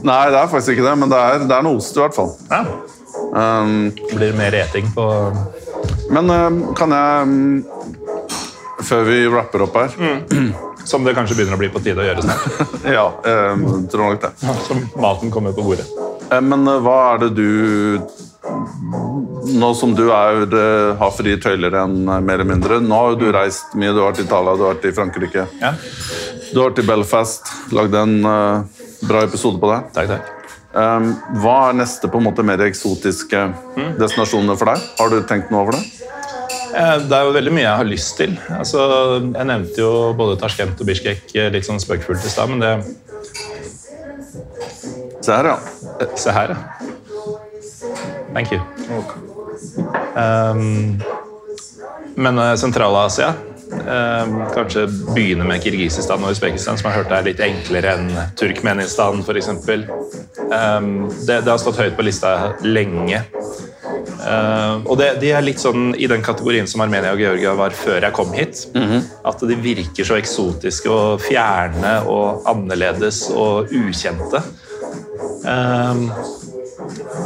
Nei, 0.07 0.23
det 0.33 0.41
er 0.41 0.53
faktisk 0.53 0.77
ikke 0.77 0.89
det, 0.89 0.97
men 1.03 1.13
det 1.13 1.21
er, 1.21 1.45
det 1.45 1.57
er 1.57 1.67
noe 1.67 1.81
ost 1.81 1.99
i 1.99 2.05
hvert 2.05 2.17
fall. 2.17 2.33
Ja. 2.49 2.65
Um, 3.31 3.91
Blir 4.11 4.35
mer 4.35 4.55
eting 4.59 4.89
på 4.95 5.05
men 6.11 6.31
um, 6.31 6.75
kan 6.75 6.91
jeg 6.95 7.23
um, 7.23 7.65
Før 8.83 9.05
vi 9.07 9.21
wrapper 9.31 9.67
opp 9.67 9.77
her 9.79 9.95
Som 10.91 11.05
det 11.07 11.15
kanskje 11.17 11.37
begynner 11.39 11.55
å 11.59 11.61
bli 11.61 11.69
på 11.73 11.83
tide 11.85 12.03
å 12.03 12.07
gjøre 12.09 12.25
snart. 12.25 12.65
Ja, 12.99 13.07
eh, 13.23 13.67
tror 13.93 14.09
nok 14.09 14.25
det. 14.25 14.33
Som 14.67 14.83
maten 15.01 15.31
kommer 15.35 15.55
på 15.57 15.63
bordet. 15.67 15.87
Eh, 16.31 16.41
Men 16.43 16.67
eh, 16.67 16.81
hva 16.83 16.97
er 17.15 17.23
det 17.27 17.31
du 17.39 18.01
Nå 19.51 19.69
som 19.77 19.93
du 19.95 20.07
er, 20.13 20.43
eh, 20.49 20.97
har 20.99 21.13
frie 21.15 21.37
tøyler 21.41 21.75
igjen, 21.77 21.97
eh, 22.09 22.21
mer 22.25 22.39
eller 22.41 22.49
mindre 22.49 22.81
Nå 22.83 22.97
har 22.97 23.17
du 23.21 23.27
reist 23.33 23.75
mye. 23.79 23.93
Du 23.95 24.01
har 24.03 24.11
vært 24.13 24.23
i 24.23 24.27
Italia, 24.27 24.57
du 24.57 24.65
har 24.65 24.75
vært 24.75 24.89
i 24.91 24.95
Frankrike. 24.97 25.47
Ja. 25.61 25.73
Du 26.51 26.61
har 26.61 26.71
vært 26.71 26.83
i 26.83 26.87
Belfast. 26.89 27.53
Lagd 27.77 27.95
en 28.01 28.17
eh, 28.25 28.85
bra 29.07 29.23
episode 29.29 29.61
på 29.63 29.71
det. 29.71 29.81
Takk, 29.97 30.15
takk. 30.17 30.37
Um, 30.71 31.17
hva 31.43 31.55
er 31.69 31.81
neste 31.81 32.07
på 32.07 32.21
en 32.21 32.29
måte 32.29 32.45
mer 32.47 32.61
eksotiske 32.63 33.41
destinasjoner 33.99 34.55
for 34.59 34.71
deg? 34.71 34.85
Har 35.01 35.11
du 35.11 35.17
tenkt 35.27 35.51
noe 35.51 35.65
over 35.65 35.75
det? 35.75 35.81
Eh, 36.75 36.99
Det 37.09 37.17
er 37.17 37.25
jo 37.27 37.33
veldig 37.35 37.53
mye 37.55 37.65
jeg 37.67 37.77
har 37.81 37.89
lyst 37.89 38.17
til. 38.21 38.37
Altså, 38.55 38.81
jeg 39.35 39.47
nevnte 39.51 39.83
jo 39.83 39.91
både 40.19 40.39
Tashkent 40.41 40.81
og 40.81 40.87
Bishkek 40.89 41.35
eh, 41.35 41.51
litt 41.55 41.67
sånn 41.67 41.81
spøkefullt 41.83 42.25
i 42.27 42.33
stad, 42.33 42.51
men 42.53 42.61
det 42.65 42.75
Se 45.21 45.35
her, 45.37 45.51
ja. 45.51 45.57
eh, 46.01 46.15
Se 46.17 46.33
her, 46.33 46.55
ja. 46.55 46.61
Thank 48.33 48.53
you. 48.55 48.61
Um, 50.15 51.01
men 52.17 52.39
Sentral-Asia 52.57 53.33
um, 53.73 54.37
Kanskje 54.55 54.87
begynne 55.15 55.47
med 55.49 55.63
Kirgisistan 55.65 56.25
og 56.25 56.35
Usbekistan, 56.35 56.79
som 56.79 56.89
jeg 56.89 56.95
har 56.95 57.03
hørt 57.03 57.15
er 57.15 57.27
litt 57.27 57.43
enklere 57.45 57.97
enn 57.97 58.11
Turkmenistan 58.39 59.23
f.eks. 59.25 59.51
Eh, 59.51 60.81
det, 61.27 61.41
det 61.45 61.51
har 61.51 61.61
stått 61.61 61.81
høyt 61.81 61.99
på 61.99 62.07
lista 62.07 62.55
lenge. 62.67 63.23
Uh, 64.21 64.85
og 64.85 64.99
det, 65.01 65.15
de 65.23 65.31
er 65.33 65.45
litt 65.45 65.61
sånn 65.63 65.95
i 65.97 66.09
den 66.11 66.21
kategorien 66.25 66.69
som 66.69 66.83
Armenia 66.85 67.15
og 67.15 67.23
Georgia 67.23 67.55
var 67.57 67.73
før 67.77 68.05
jeg 68.05 68.17
kom 68.17 68.35
hit. 68.37 68.67
At 69.27 69.41
de 69.49 69.57
virker 69.61 70.07
så 70.07 70.19
eksotiske 70.21 70.93
og 70.93 71.23
fjerne 71.25 71.95
og 72.11 72.45
annerledes 72.51 73.27
og 73.33 73.73
ukjente. 73.73 74.43
Um, 75.45 76.09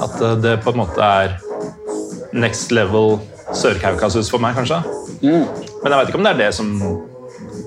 at 0.04 0.18
det 0.42 0.58
på 0.62 0.74
en 0.74 0.82
måte 0.84 1.02
er 1.02 1.38
next 2.34 2.74
level 2.74 3.18
Sør-Kaukasus 3.54 4.30
for 4.32 4.42
meg, 4.42 4.56
kanskje. 4.56 4.80
Men 5.84 5.92
jeg 5.92 6.00
vet 6.00 6.10
ikke 6.10 6.18
om 6.18 6.24
det 6.24 6.32
er 6.32 6.40
det 6.40 6.52
som 6.56 6.70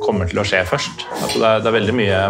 kommer 0.01 0.29
til 0.29 0.41
å 0.41 0.45
skje 0.47 0.63
først. 0.65 1.05
Altså 1.21 1.37
det, 1.37 1.49
er, 1.49 1.61
det 1.61 1.69
er 1.69 1.75
veldig 1.77 1.97
mye 1.97 2.21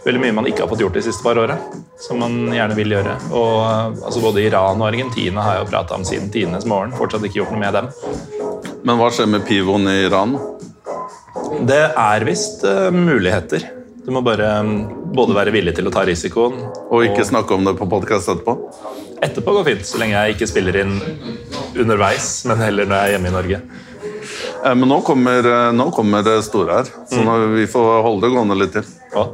Veldig 0.00 0.20
mye 0.22 0.32
man 0.32 0.46
ikke 0.48 0.64
har 0.64 0.70
fått 0.70 0.80
gjort 0.80 0.94
de 0.96 1.02
siste 1.04 1.20
par 1.20 1.36
åra, 1.36 1.58
som 2.00 2.22
man 2.22 2.54
gjerne 2.56 2.76
vil 2.78 2.94
gjøre. 2.94 3.18
Og 3.36 3.58
altså 4.00 4.22
Både 4.24 4.40
Iran 4.40 4.80
og 4.80 4.86
Argentina 4.86 5.44
har 5.44 5.58
jeg 5.58 5.66
jo 5.66 5.70
prata 5.74 5.98
om 5.98 6.06
siden 6.08 6.30
tidenes 6.32 6.64
morgen. 6.68 6.94
Fortsatt 6.96 7.26
ikke 7.28 7.42
gjort 7.42 7.52
noe 7.52 7.60
med 7.60 7.76
dem. 7.76 7.90
Men 8.88 8.96
hva 8.96 9.10
skjer 9.12 9.28
med 9.28 9.44
pivoen 9.44 9.84
i 9.92 9.98
Iran? 10.06 10.32
Det 11.68 11.82
er 11.90 12.24
visst 12.24 12.64
uh, 12.64 12.88
muligheter. 12.94 13.66
Du 14.06 14.08
må 14.16 14.24
bare 14.24 14.48
um, 14.64 14.72
både 15.12 15.36
være 15.36 15.52
villig 15.52 15.76
til 15.76 15.90
å 15.90 15.92
ta 15.92 16.06
risikoen 16.08 16.56
Og 16.88 17.04
ikke 17.04 17.26
snakke 17.28 17.52
om 17.52 17.66
det 17.68 17.76
på 17.76 17.88
podkast 17.90 18.32
etterpå? 18.32 18.56
Etterpå 19.20 19.52
går 19.58 19.68
fint, 19.68 19.84
så 19.84 20.00
lenge 20.00 20.16
jeg 20.16 20.38
ikke 20.38 20.48
spiller 20.48 20.80
inn 20.80 20.96
underveis, 21.76 22.32
men 22.48 22.64
heller 22.64 22.88
når 22.88 22.96
jeg 22.96 23.10
er 23.10 23.14
hjemme 23.18 23.28
i 23.28 23.36
Norge. 23.36 23.60
Eh, 24.64 24.74
Men 24.74 24.88
nå 24.88 25.00
kommer, 25.06 25.38
eh, 25.46 25.70
nå 25.72 25.90
kommer 25.94 26.22
det 26.26 26.42
store 26.44 26.80
her, 26.80 26.90
så 27.08 27.22
nå, 27.24 27.36
vi 27.54 27.66
får 27.70 28.02
holde 28.04 28.26
det 28.26 28.34
gående 28.34 28.58
litt 28.60 28.72
til. 28.76 28.84
Ja, 29.14 29.26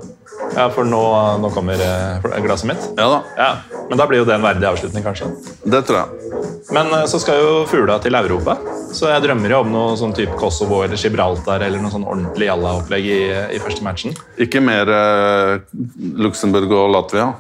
ja, 0.57 0.69
for 0.71 0.85
nå, 0.87 1.01
nå 1.43 1.51
kommer 1.55 1.81
eh, 1.83 2.27
glasset 2.45 2.69
mitt. 2.71 2.85
Ja 2.99 3.09
da, 3.11 3.23
Ja, 3.37 3.51
Men 3.89 3.99
da 3.99 4.07
blir 4.07 4.19
jo 4.23 4.27
det 4.29 4.35
en 4.37 4.43
verdig 4.45 4.67
avslutning, 4.69 5.03
kanskje. 5.05 5.31
det 5.65 5.85
tror 5.89 6.03
jeg. 6.05 6.43
Men 6.75 6.93
eh, 6.95 7.07
så 7.11 7.19
skal 7.23 7.41
jo 7.41 7.65
fugla 7.71 7.99
til 8.03 8.15
Europa, 8.15 8.57
så 8.95 9.11
jeg 9.11 9.23
drømmer 9.27 9.51
jo 9.55 9.61
om 9.65 9.73
noe 9.73 9.97
sånn 9.99 10.15
type 10.17 10.37
Kosovo 10.39 10.83
eller 10.85 10.97
Gibraltar 11.01 11.63
eller 11.67 11.83
noe 11.83 11.91
sånn 11.93 12.07
ordentlig 12.07 12.47
jalla-opplegg 12.51 13.05
i, 13.11 13.21
i 13.57 13.63
første 13.63 13.83
matchen. 13.87 14.15
Ikke 14.39 14.63
mer 14.63 14.89
eh, 14.89 15.59
Luxembourg 16.23 16.71
og 16.73 16.91
Latvia. 16.95 17.33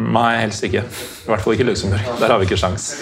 Nei, 0.00 0.30
helst 0.40 0.64
ikke. 0.64 0.80
I 0.86 1.28
hvert 1.28 1.42
fall 1.44 1.56
ikke 1.56 1.66
Luxembourg. 1.68 2.06
Der 2.20 2.32
har 2.32 2.38
vi 2.40 2.46
ikke 2.48 2.60
sjans. 2.60 2.94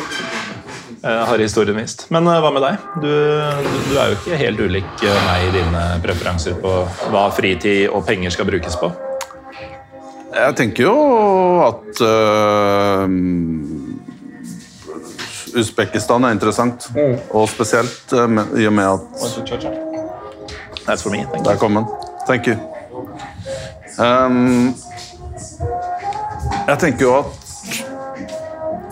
Eh, 1.03 1.25
har 1.27 1.39
historien 1.39 1.77
vist. 1.77 2.07
Men 2.11 2.27
eh, 2.27 2.41
hva 2.43 2.51
med 2.51 2.65
deg? 2.65 2.87
Du, 3.03 3.09
du, 3.09 3.77
du 3.91 3.99
er 3.99 4.11
jo 4.11 4.17
ikke 4.17 4.39
helt 4.41 4.63
ulik 4.63 5.05
eh, 5.07 5.21
meg 5.29 5.45
i 5.47 5.53
dine 5.55 5.83
preferanser 6.03 6.57
på 6.59 6.73
hva 7.13 7.29
fritid 7.35 7.87
og 7.93 8.03
penger 8.09 8.35
skal 8.35 8.49
brukes 8.49 8.79
på. 8.81 8.91
Jeg 10.29 10.55
tenker 10.59 10.85
jo 10.85 10.97
at 11.65 12.01
uh, 12.05 13.09
Usbekistan 15.57 16.27
er 16.29 16.37
interessant. 16.37 16.91
Og 17.33 17.49
spesielt 17.49 18.13
uh, 18.13 18.27
med, 18.31 18.53
i 18.61 18.67
og 18.69 18.75
med 18.77 18.85
at 18.85 19.01
That's 20.85 21.03
for 21.03 21.11
me. 21.11 21.25
Thank 21.33 21.47
Der 21.47 21.57
kom 21.57 21.75
den. 21.75 21.89
Thank 22.27 22.47
you. 22.47 22.57
Um, 23.99 24.75
jeg 26.69 26.79
tenker 26.79 27.05
jo 27.05 27.15
at 27.19 27.49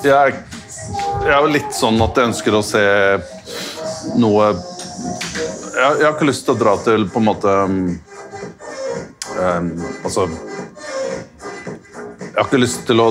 jeg, 0.04 0.34
jeg 1.26 1.34
er 1.34 1.42
jo 1.42 1.52
litt 1.52 1.72
sånn 1.74 1.98
at 2.04 2.16
jeg 2.18 2.30
ønsker 2.30 2.54
å 2.58 2.62
se 2.64 2.82
noe 4.20 4.50
jeg, 5.76 5.90
jeg 6.00 6.06
har 6.06 6.14
ikke 6.14 6.28
lyst 6.30 6.46
til 6.46 6.54
å 6.54 6.60
dra 6.60 6.76
til 6.84 7.04
på 7.12 7.20
en 7.20 7.26
måte 7.28 7.52
um, 7.66 7.98
Altså 10.06 10.26
Jeg 12.20 12.38
har 12.38 12.46
ikke 12.46 12.62
lyst 12.62 12.86
til 12.88 13.02
å 13.02 13.10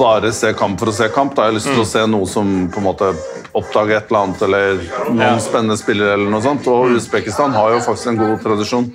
bare 0.00 0.30
se 0.32 0.52
kamp 0.56 0.78
for 0.80 0.88
å 0.90 0.94
se 0.96 1.06
kamp. 1.12 1.34
Da 1.36 1.42
har 1.44 1.50
jeg 1.50 1.58
lyst 1.58 1.68
til 1.74 1.82
å 1.82 1.86
se 1.88 2.00
noe 2.08 2.26
som 2.26 2.46
på 2.72 2.80
en 2.80 2.86
måte 2.86 3.10
oppdager 3.58 3.98
et 3.98 4.08
eller 4.08 4.20
annet, 4.24 4.42
eller 4.46 4.80
noen 5.10 5.20
Ja. 5.20 5.38
spennende 5.44 5.76
spillere. 5.76 6.14
eller 6.14 6.30
noe 6.32 6.40
sånt. 6.42 6.66
Og 6.72 6.96
Usbekistan 6.96 7.52
har 7.52 7.74
jo 7.74 7.80
faktisk 7.84 8.06
en 8.08 8.16
god 8.16 8.40
tradisjon. 8.42 8.86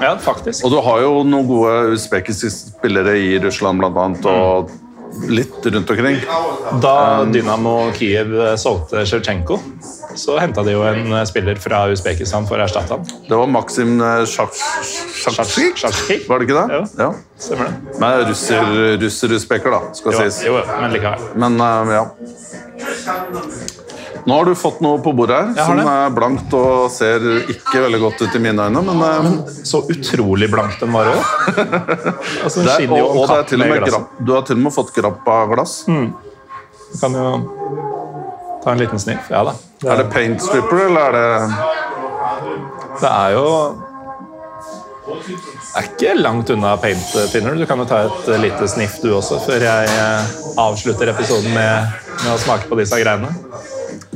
Ja, 0.00 0.16
faktisk. 0.22 0.64
Og 0.64 0.70
du 0.70 0.80
har 0.80 1.00
jo 1.02 1.24
noen 1.26 1.48
gode 1.48 1.92
usbekiske 1.96 2.50
spillere 2.54 3.16
i 3.18 3.38
Russland 3.42 3.80
blant 3.82 3.96
annet, 3.98 4.24
og 4.30 4.70
litt 5.28 5.66
rundt 5.66 5.90
omkring. 5.90 6.18
Da 6.82 7.24
Dynamo 7.24 7.90
Kiev 7.96 8.34
solgte 8.60 9.04
Sjevtsjenko, 9.08 9.58
så 10.18 10.38
henta 10.40 10.62
de 10.66 10.72
jo 10.74 10.82
en 10.88 11.14
spiller 11.28 11.58
fra 11.62 11.84
Usbekistan 11.92 12.46
for 12.48 12.58
å 12.60 12.64
erstatte 12.66 12.96
ham. 12.96 13.04
Det 13.28 13.36
var 13.38 13.50
Maksim 13.50 13.96
eh, 14.02 14.24
Sjaksjik? 14.28 15.82
var 16.28 16.38
det 16.42 16.48
ikke 16.48 16.58
det? 16.60 16.68
Jo. 16.78 16.82
Ja. 16.98 17.10
Stemmer 17.38 17.64
det? 17.70 17.98
Men 18.02 18.24
russer, 18.28 18.72
russer-usbeker, 19.02 19.70
da, 19.74 19.80
skal 19.98 20.12
Jo, 20.16 20.18
sies. 20.24 20.40
jo, 20.48 20.54
men 20.80 20.94
likevel. 20.96 21.28
Men 21.38 21.60
eh, 21.62 21.94
ja. 21.98 22.04
Nå 24.26 24.34
har 24.38 24.48
du 24.48 24.54
fått 24.58 24.80
noe 24.84 25.00
på 25.02 25.12
bordet 25.16 25.38
her 25.38 25.66
som 25.66 25.78
det. 25.78 25.84
er 25.88 26.14
blankt 26.14 26.54
og 26.56 26.88
ser 26.92 27.24
ikke 27.44 27.82
veldig 27.84 28.00
godt 28.02 28.22
ut 28.24 28.36
i 28.38 28.42
mine 28.42 28.68
øyne, 28.68 28.82
men, 28.88 29.02
men 29.24 29.38
Så 29.66 29.82
utrolig 29.92 30.50
blankt 30.52 30.80
den 30.82 30.94
var 30.94 31.12
òg. 31.12 31.22
Altså, 32.44 32.62
det 32.64 32.74
er, 32.74 32.92
og, 32.92 33.24
det 33.28 33.36
er 33.38 33.48
til 33.50 33.64
grapp, 33.84 34.12
du 34.20 34.32
har 34.34 34.46
til 34.46 34.58
og 34.58 34.64
med 34.66 34.74
fått 34.74 34.94
grapp 34.96 35.28
av 35.28 35.52
glass. 35.52 35.80
Du 35.88 36.96
kan 37.00 37.18
jo 37.18 37.26
ta 38.64 38.72
en 38.72 38.80
liten 38.80 39.00
sniff. 39.00 39.28
Ja 39.32 39.44
da. 39.48 39.56
Det 39.82 39.92
Er 39.92 40.02
det 40.02 40.08
paint 40.12 40.42
stripper, 40.42 40.86
eller 40.88 41.00
er 41.08 41.18
det 41.18 41.28
Det 43.02 43.10
er 43.10 43.36
jo 43.36 43.46
er 45.78 45.86
ikke 45.86 46.14
langt 46.18 46.50
unna 46.50 46.74
paint 46.80 47.14
thinner. 47.32 47.56
Du 47.58 47.66
kan 47.68 47.80
jo 47.80 47.86
ta 47.88 48.02
et 48.06 48.28
eh, 48.32 48.40
lite 48.42 48.68
sniff 48.70 48.98
du 49.02 49.10
også, 49.14 49.38
før 49.44 49.64
jeg 49.64 49.90
eh, 49.94 50.36
avslutter 50.58 51.12
episoden 51.12 51.54
med, 51.54 51.98
med 52.24 52.30
å 52.32 52.38
smake 52.40 52.68
på 52.70 52.78
disse 52.80 52.98
greiene. 53.00 53.30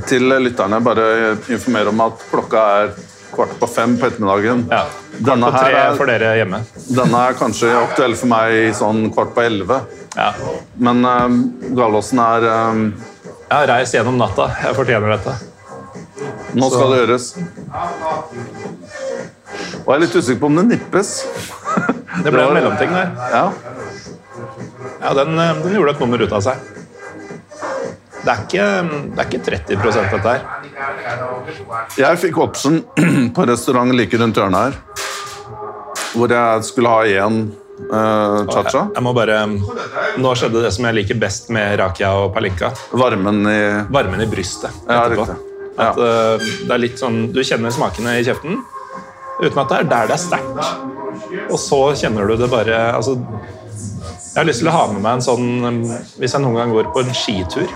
Til 0.09 0.29
lytterne 0.43 0.79
bare 0.85 1.07
informere 1.53 1.93
om 1.93 2.01
at 2.05 2.23
klokka 2.31 2.63
er 2.83 2.93
kvart 3.33 3.53
på 3.61 3.69
fem 3.71 3.95
på 4.01 4.09
ettermiddagen. 4.09 4.67
Ja. 4.71 4.83
Denne, 5.19 5.49
På 5.53 5.59
tre 5.61 5.73
er, 5.77 5.95
for 5.97 6.09
er, 6.11 6.19
dere 6.21 6.37
hjemme. 6.41 6.61
denne 6.97 7.23
er 7.29 7.37
kanskje 7.39 7.71
aktuell 7.77 8.17
for 8.19 8.29
meg 8.33 8.75
sånn 8.77 9.07
kvart 9.15 9.33
på 9.37 9.45
elleve. 9.45 9.79
Ja. 10.17 10.33
Men 10.77 11.05
um, 11.05 11.39
Galåsen 11.77 12.21
er 12.21 12.45
um, 12.73 12.83
Jeg 13.49 13.57
har 13.57 13.69
reist 13.73 13.97
gjennom 13.97 14.19
natta. 14.21 14.51
Jeg 14.65 14.77
fortjener 14.77 15.15
dette. 15.17 15.37
Nå 16.57 16.69
skal 16.73 16.93
det 16.93 16.99
gjøres. 17.03 17.31
Og 19.83 19.89
jeg 19.89 19.97
er 19.97 20.03
litt 20.05 20.17
usikker 20.17 20.41
på 20.43 20.51
om 20.53 20.61
det 20.61 20.67
nippes. 20.75 21.15
Det 22.23 22.33
ble 22.33 22.45
en 22.45 22.55
mellomting 22.59 22.93
der. 22.97 23.13
Ja. 23.33 23.47
Ja, 25.03 25.13
den, 25.19 25.35
eh, 25.39 25.57
den 25.65 25.75
gjorde 25.75 25.97
et 25.97 26.01
nummer 26.05 26.23
ut 26.23 26.33
av 26.37 26.45
seg. 26.45 26.61
Det 28.23 28.31
er 28.31 28.43
ikke, 28.45 28.67
det 29.17 29.19
er 29.19 29.27
ikke 29.27 29.41
30 29.49 30.11
dette 30.13 30.29
her. 30.29 30.45
Jeg 31.99 32.21
fikk 32.23 32.39
oppsen 32.45 32.83
på 33.35 33.47
restaurant 33.51 33.95
like 33.99 34.19
rundt 34.21 34.39
hjørnet 34.39 34.69
her. 34.69 34.79
Hvor 36.13 36.31
jeg 36.31 36.67
skulle 36.69 36.93
ha 36.93 37.25
én 37.25 37.39
uh, 37.91 38.43
cha-cha. 38.53 38.85
Jeg 38.95 39.05
må 39.05 39.15
bare 39.17 39.41
Nå 40.23 40.35
skjedde 40.39 40.63
det 40.63 40.73
som 40.77 40.87
jeg 40.87 40.99
liker 41.01 41.19
best 41.21 41.51
med 41.55 41.79
rakia 41.81 42.13
og 42.21 42.31
palinka. 42.37 42.71
Varmen 42.93 43.43
i 43.49 43.61
Varmen 43.91 44.23
i 44.23 44.29
brystet 44.31 44.85
Ja, 44.87 45.07
riktig. 45.11 45.39
Ja. 45.73 45.89
At, 45.89 45.97
eh, 45.97 46.51
det 46.69 46.73
er 46.75 46.81
litt 46.83 47.01
sånn, 47.01 47.31
Du 47.33 47.41
kjenner 47.41 47.73
smakene 47.73 48.19
i 48.21 48.27
kjeften 48.27 48.59
uten 49.43 49.59
at 49.59 49.71
det 49.71 49.79
er 49.81 49.87
der 49.89 50.11
det 50.11 50.15
er 50.15 50.21
sterkt. 50.21 50.67
Og 51.49 51.57
så 51.59 51.79
kjenner 51.99 52.29
du 52.29 52.37
det 52.39 52.51
bare 52.53 52.77
altså, 52.93 53.17
Jeg 53.17 54.37
har 54.37 54.47
lyst 54.47 54.63
til 54.63 54.69
å 54.71 54.75
ha 54.77 54.83
med 54.93 55.01
meg 55.03 55.17
en 55.17 55.25
sånn 55.25 55.81
Hvis 56.21 56.37
jeg 56.37 56.45
noen 56.45 56.61
gang 56.61 56.75
går 56.77 56.93
på 56.93 57.03
en 57.03 57.17
skitur 57.17 57.73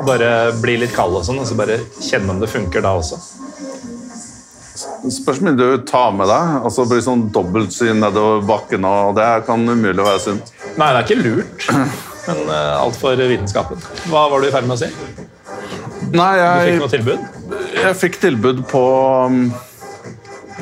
og 0.00 0.06
bare 0.08 0.30
bli 0.60 0.78
litt 0.80 0.94
kald 0.96 1.18
og 1.18 1.26
sånn, 1.26 1.40
og 1.42 1.48
så 1.48 1.56
bare 1.58 1.78
kjenne 2.00 2.32
om 2.32 2.40
det 2.40 2.48
funker 2.50 2.84
da 2.84 2.94
også. 2.96 3.20
Spørs 5.10 5.40
hvor 5.40 5.46
mye 5.46 5.56
du 5.56 5.82
tar 5.88 6.12
med 6.16 6.28
deg. 6.28 6.54
Altså 6.64 6.86
blir 6.88 7.02
sånn 7.04 7.26
dobbeltsyn 7.34 8.00
nedover 8.00 8.44
bakken, 8.48 8.86
og 8.88 9.16
det 9.18 9.28
kan 9.48 9.64
umulig 9.68 10.04
være 10.04 10.22
sunt. 10.24 10.52
Nei, 10.80 10.90
det 10.92 11.00
er 11.00 11.04
ikke 11.04 11.20
lurt, 11.20 11.66
men 12.28 12.44
uh, 12.48 12.80
alt 12.80 12.96
for 13.00 13.20
vitenskapen. 13.32 13.80
Hva 14.08 14.28
var 14.32 14.40
du 14.40 14.48
i 14.48 14.54
ferd 14.54 14.68
med 14.68 14.78
å 14.78 14.80
si? 14.80 14.90
Nei, 16.10 16.30
jeg, 16.40 16.60
Du 16.60 16.70
fikk 16.70 16.80
noe 16.84 16.94
tilbud? 16.94 17.26
jeg 17.76 17.96
fikk 18.00 18.16
tilbud 18.22 18.62
på 18.70 18.82
um, 19.28 19.42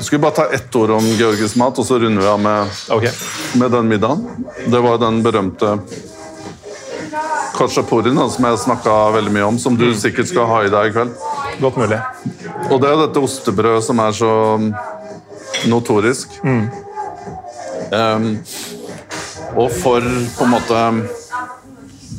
skulle 0.02 0.22
bare 0.22 0.38
ta 0.40 0.46
ett 0.54 0.76
ord 0.76 0.96
om 0.98 1.06
Georgisk 1.18 1.58
mat, 1.60 1.78
og 1.78 1.86
så 1.86 1.98
runder 2.02 2.22
vi 2.22 2.30
av 2.30 2.42
med, 2.42 2.78
okay. 2.94 3.14
med 3.58 3.70
den 3.74 3.90
middagen. 3.90 4.26
Det 4.66 4.82
var 4.82 4.98
den 5.02 5.22
berømte 5.24 5.76
kachapurien 7.58 8.18
som 8.30 8.46
jeg 8.48 8.62
snakka 8.64 8.96
veldig 9.16 9.34
mye 9.34 9.48
om, 9.50 9.58
som 9.60 9.76
du 9.78 9.88
sikkert 9.96 10.30
skal 10.30 10.48
ha 10.50 10.62
i 10.64 10.72
deg 10.72 10.90
i 10.90 10.94
kveld. 10.94 11.14
Godt 11.62 11.80
mulig. 11.80 12.00
Og 12.68 12.80
det 12.82 12.90
er 12.90 13.02
dette 13.02 13.22
ostebrødet 13.24 13.84
som 13.86 14.02
er 14.04 14.16
så 14.16 14.32
notorisk. 15.68 16.38
Um, 16.44 18.28
og 19.58 19.72
for 19.72 20.04
på 20.04 20.44
en 20.44 20.52
måte 20.52 20.82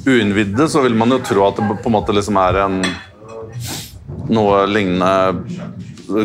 uinnvidde 0.10 0.66
så 0.72 0.82
vil 0.84 0.98
man 0.98 1.14
jo 1.14 1.22
tro 1.24 1.46
at 1.48 1.60
det 1.60 1.68
på 1.84 1.92
en 1.92 1.96
måte 1.96 2.16
liksom 2.16 2.40
er 2.42 2.64
en 2.66 2.82
noe 4.30 4.64
lignende 4.70 5.70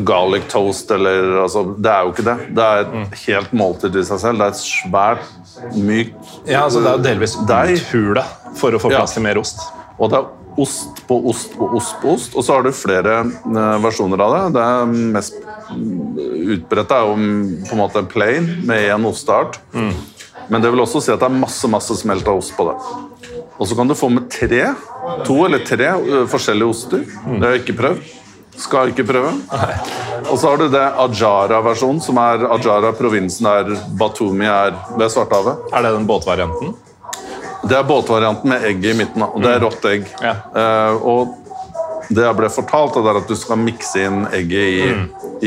garlic 0.07 0.47
toast 0.53 0.91
eller 0.95 1.41
altså, 1.43 1.65
Det 1.77 1.91
er 1.91 2.07
jo 2.07 2.13
ikke 2.15 2.27
det. 2.27 2.37
Det 2.57 2.69
er 2.69 2.85
et 2.85 3.19
helt 3.27 3.53
måltid 3.57 3.97
i 4.01 4.05
seg 4.07 4.23
selv. 4.23 4.41
Det 4.41 4.47
er 4.47 4.55
et 4.55 4.63
svært, 4.63 5.35
mykt 5.75 6.33
Ja, 6.51 6.65
altså 6.65 6.81
Det 6.83 6.91
er 6.91 6.97
jo 6.99 7.05
delvis 7.09 7.37
uthule 7.39 8.25
for 8.59 8.75
å 8.75 8.81
få 8.83 8.91
plass 8.93 9.15
til 9.17 9.25
mer 9.27 9.41
ost. 9.41 9.61
Og 9.99 10.11
det 10.11 10.19
er 10.21 10.33
ost 10.65 11.03
på 11.09 11.19
ost 11.31 11.55
på 11.59 11.69
ost 11.77 11.97
på 12.03 12.15
ost. 12.15 12.35
Og 12.39 12.47
så 12.47 12.57
har 12.57 12.67
du 12.67 12.73
flere 12.75 13.21
eh, 13.27 13.77
versjoner 13.83 14.23
av 14.23 14.35
det. 14.35 14.43
Det 14.59 14.67
mest 15.15 15.39
mm, 15.71 16.19
utbredte 16.57 16.99
er 16.99 17.09
jo 17.09 17.17
mm, 17.19 17.39
på 17.69 17.77
en 17.77 17.83
måte 17.83 18.05
plain 18.11 18.51
med 18.67 18.91
én 18.95 19.09
osteart. 19.11 19.59
Men 20.49 20.61
det 20.63 20.71
vil 20.71 20.83
også 20.85 21.01
si 21.01 21.13
at 21.13 21.23
det 21.23 21.31
er 21.31 21.41
masse 21.41 21.69
masse 21.73 21.97
smelta 21.97 22.35
ost 22.37 22.55
på 22.57 22.69
det. 22.69 22.77
Og 23.55 23.69
så 23.71 23.77
kan 23.79 23.89
du 23.89 23.95
få 23.97 24.11
med 24.13 24.27
tre, 24.33 24.67
to 25.25 25.37
eller 25.47 25.63
tre 25.65 25.93
ø, 25.95 26.25
forskjellige 26.31 26.69
oster. 26.69 27.05
Det 27.07 27.41
har 27.41 27.55
jeg 27.55 27.63
ikke 27.65 27.77
prøvd. 27.79 28.13
Skal 28.61 28.93
ikke 28.93 29.05
prøve. 29.09 29.33
Og 30.31 30.39
så 30.39 30.51
har 30.51 30.61
du 30.61 30.69
det 30.73 30.85
Ajara-versjonen, 31.05 32.01
som 32.03 32.19
er 32.23 32.47
Ajara-provinsen 32.55 33.49
der 33.49 33.87
Batumi 33.99 34.47
er 34.49 34.77
ved 34.95 35.13
Svartehavet. 35.13 35.71
Er 35.73 35.87
det 35.87 35.95
den 35.97 36.07
båtvarianten? 36.09 36.75
Det 37.65 37.77
er 37.79 37.87
båtvarianten 37.89 38.51
med 38.51 38.65
egg 38.69 38.85
i 38.85 38.95
midten, 38.97 39.25
og 39.25 39.41
det 39.43 39.55
er 39.57 39.65
rått 39.65 39.87
egg. 39.89 40.07
Ja. 40.23 40.35
Uh, 40.55 41.07
og 41.09 42.11
det 42.13 42.27
jeg 42.27 42.37
ble 42.37 42.51
fortalt, 42.53 42.99
er 43.01 43.21
at 43.21 43.31
du 43.31 43.37
skal 43.39 43.61
mikse 43.61 44.05
inn 44.05 44.27
egget 44.37 44.67
i, 44.69 44.91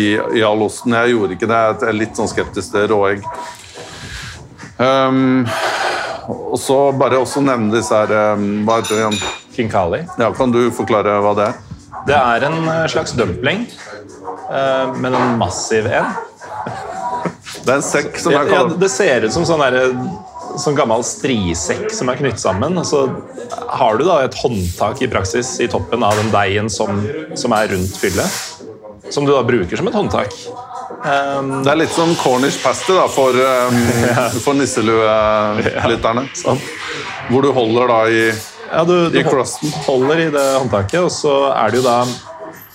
i, 0.01 0.07
i 0.39 0.43
all 0.45 0.63
osten. 0.65 0.95
Jeg 0.97 1.13
gjorde 1.13 1.37
ikke 1.37 1.49
det. 1.51 1.61
Jeg 1.61 1.91
er 1.91 1.99
litt 1.99 2.17
sånn 2.17 2.31
skeptisk 2.31 2.73
til 2.73 2.89
råegg. 2.91 3.25
Um, 4.77 5.45
og 6.27 6.57
så 6.59 6.79
bare 6.97 7.21
også 7.21 7.41
nevne 7.41 7.71
disse 7.73 7.97
her 7.97 8.35
um, 8.37 8.59
Hva 8.67 8.75
heter 8.77 8.93
det 8.93 8.99
igjen? 8.99 9.15
Kinkali. 9.55 10.03
Ja, 10.19 10.27
kan 10.37 10.51
du 10.53 10.67
forklare 10.75 11.15
hva 11.23 11.33
det 11.37 11.47
er? 11.47 11.66
Det 12.07 12.15
er 12.15 12.45
en 12.47 12.57
eh, 12.69 12.85
slags 12.91 13.15
dumpling, 13.17 13.65
eh, 14.51 14.95
men 14.97 15.17
en 15.17 15.37
massiv 15.39 15.89
en. 15.89 16.13
Det 17.67 17.73
er 17.73 17.79
en 17.81 17.83
sekk 17.83 18.15
som 18.21 18.31
er 18.31 18.45
jeg 18.47 18.53
ja, 18.55 18.59
det 18.79 18.87
ser 18.91 19.25
ut 19.25 19.33
som 19.33 19.43
sånn, 19.47 19.59
der, 19.59 19.89
sånn 20.61 20.75
gammel 20.77 21.01
strisekk 21.03 21.89
som 21.91 22.07
er 22.07 22.19
knyttet 22.19 22.39
sammen. 22.39 22.77
Og 22.79 22.85
så 22.87 23.01
har 23.75 23.99
du 23.99 24.05
da 24.07 24.21
et 24.23 24.37
håndtak 24.39 25.01
i 25.03 25.09
praksis 25.11 25.49
i 25.63 25.67
toppen 25.71 26.05
av 26.05 26.15
den 26.15 26.31
deigen 26.31 26.71
som, 26.71 27.01
som 27.35 27.55
er 27.57 27.67
rundt 27.73 27.97
fyllet. 27.99 28.39
Som 29.11 29.27
du 29.27 29.33
da 29.33 29.43
bruker 29.47 29.79
som 29.79 29.89
et 29.91 29.99
håndtak. 29.99 30.31
Um, 31.03 31.57
Det 31.65 31.71
er 31.73 31.81
litt 31.81 31.93
som 31.93 32.13
Cornish 32.21 32.61
pasty 32.63 32.95
da, 32.95 33.05
for, 33.11 33.35
um, 33.67 34.39
for 34.43 34.55
nisseluelytterne. 34.57 36.27
sånn. 36.39 36.63
Hvor 37.31 37.43
du 37.43 37.51
holder 37.55 37.91
da 37.91 37.99
i 38.07 38.21
Ja, 38.71 38.83
du, 38.87 39.09
du 39.09 39.19
holder 39.87 40.19
i 40.19 40.29
det 40.33 40.45
håndtaket, 40.57 40.99
og 41.01 41.11
så 41.13 41.35
er 41.53 41.71
det 41.71 41.79
jo 41.81 41.85
da 41.87 41.97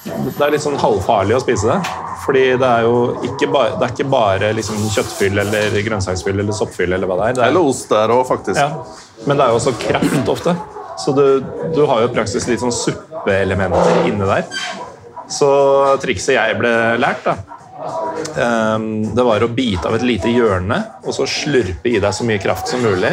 Det 0.03 0.43
er 0.43 0.55
litt 0.55 0.65
sånn 0.65 0.79
halvfarlig 0.81 1.37
å 1.37 1.43
spise 1.45 1.69
det. 1.69 1.79
Fordi 2.23 2.43
det 2.59 2.69
er 2.69 2.85
jo 2.87 2.97
ikke 3.27 3.49
bare, 3.53 3.77
det 3.79 3.87
er 3.87 3.95
ikke 3.97 4.11
bare 4.11 4.51
liksom 4.55 4.79
kjøttfyll 4.95 5.41
eller 5.43 5.75
grønnsaksfyll 5.87 6.39
eller 6.43 6.55
soppfyll. 6.55 6.93
eller 6.95 7.11
hva 7.11 7.17
det 7.19 7.29
er. 7.29 7.37
Det 7.39 7.43
er 7.45 7.51
Eller 7.51 7.71
ost 7.73 7.91
der 7.91 8.15
òg, 8.15 8.23
faktisk. 8.29 8.61
ja. 8.61 8.85
Men 9.27 9.39
det 9.39 9.45
er 9.45 9.55
jo 9.55 9.59
også 9.61 9.75
kraft 9.83 10.31
ofte. 10.35 10.55
Så 11.03 11.15
du, 11.17 11.25
du 11.75 11.85
har 11.89 12.03
jo 12.03 12.11
i 12.11 12.15
praksis 12.15 12.47
litt 12.51 12.63
sånn 12.63 12.75
suppeelementer 12.75 14.07
inne 14.11 14.29
der. 14.29 14.47
Så 15.33 15.49
trikset 16.03 16.37
jeg 16.37 16.59
ble 16.61 16.73
lært, 17.03 17.25
da 17.27 17.37
det 18.33 19.25
var 19.27 19.43
å 19.45 19.49
bite 19.53 19.89
av 19.89 19.97
et 19.97 20.05
lite 20.07 20.31
hjørne 20.33 20.79
og 21.03 21.15
så 21.17 21.27
slurpe 21.29 21.91
i 21.91 21.99
deg 22.01 22.15
så 22.15 22.25
mye 22.27 22.41
kraft 22.43 22.71
som 22.71 22.83
mulig, 22.85 23.11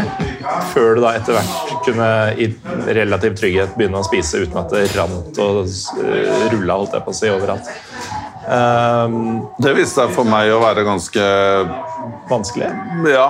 før 0.74 0.96
du 0.96 1.04
da 1.04 1.16
etter 1.18 1.36
hvert 1.36 1.74
kunne 1.88 2.10
i 2.40 2.50
relativ 2.96 3.36
trygghet 3.40 3.76
begynne 3.78 4.02
å 4.02 4.08
spise 4.08 4.44
uten 4.46 4.62
at 4.62 4.72
det 4.74 4.86
rant 4.96 5.42
og 5.44 5.64
uh, 5.66 6.48
rulla 6.54 6.80
holdt 6.80 6.96
jeg 6.98 7.06
på 7.08 7.16
å 7.16 7.20
si, 7.20 7.32
overalt. 7.34 7.72
Ehm, 8.50 9.42
Det 9.62 9.74
viste 9.78 10.02
seg 10.02 10.14
for 10.16 10.28
meg 10.28 10.50
å 10.54 10.62
være 10.64 10.86
ganske 10.88 11.26
vanskelig. 12.30 12.70
Ja. 13.10 13.28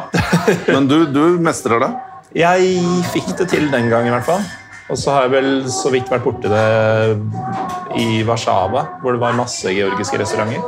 Men 0.68 0.88
du, 0.92 1.04
du 1.12 1.24
mestrer 1.44 1.82
det. 1.84 1.92
Jeg 2.38 2.82
fikk 3.14 3.34
det 3.40 3.50
til 3.52 3.72
den 3.74 3.90
gang 3.92 4.08
i 4.08 4.14
hvert 4.14 4.28
fall. 4.28 4.44
Og 4.90 4.98
så 4.98 5.14
har 5.14 5.28
jeg 5.28 5.34
vel 5.36 5.50
så 5.70 5.92
vidt 5.94 6.10
vært 6.10 6.26
borti 6.26 6.50
det 6.50 6.66
i 8.00 8.24
Warszawa, 8.26 8.86
hvor 9.04 9.14
det 9.14 9.22
var 9.22 9.38
masse 9.38 9.70
georgiske 9.74 10.18
restauranter 10.22 10.62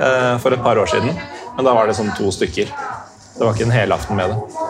eh, 0.00 0.34
for 0.42 0.54
et 0.54 0.64
par 0.64 0.78
år 0.82 0.90
siden. 0.90 1.14
Men 1.56 1.68
da 1.68 1.74
var 1.76 1.86
det 1.86 1.96
sånn 1.98 2.10
to 2.18 2.32
stykker. 2.34 2.72
Det 3.36 3.44
var 3.44 3.54
ikke 3.54 3.68
en 3.68 3.76
helaften 3.76 4.18
med 4.18 4.34
det. 4.34 4.66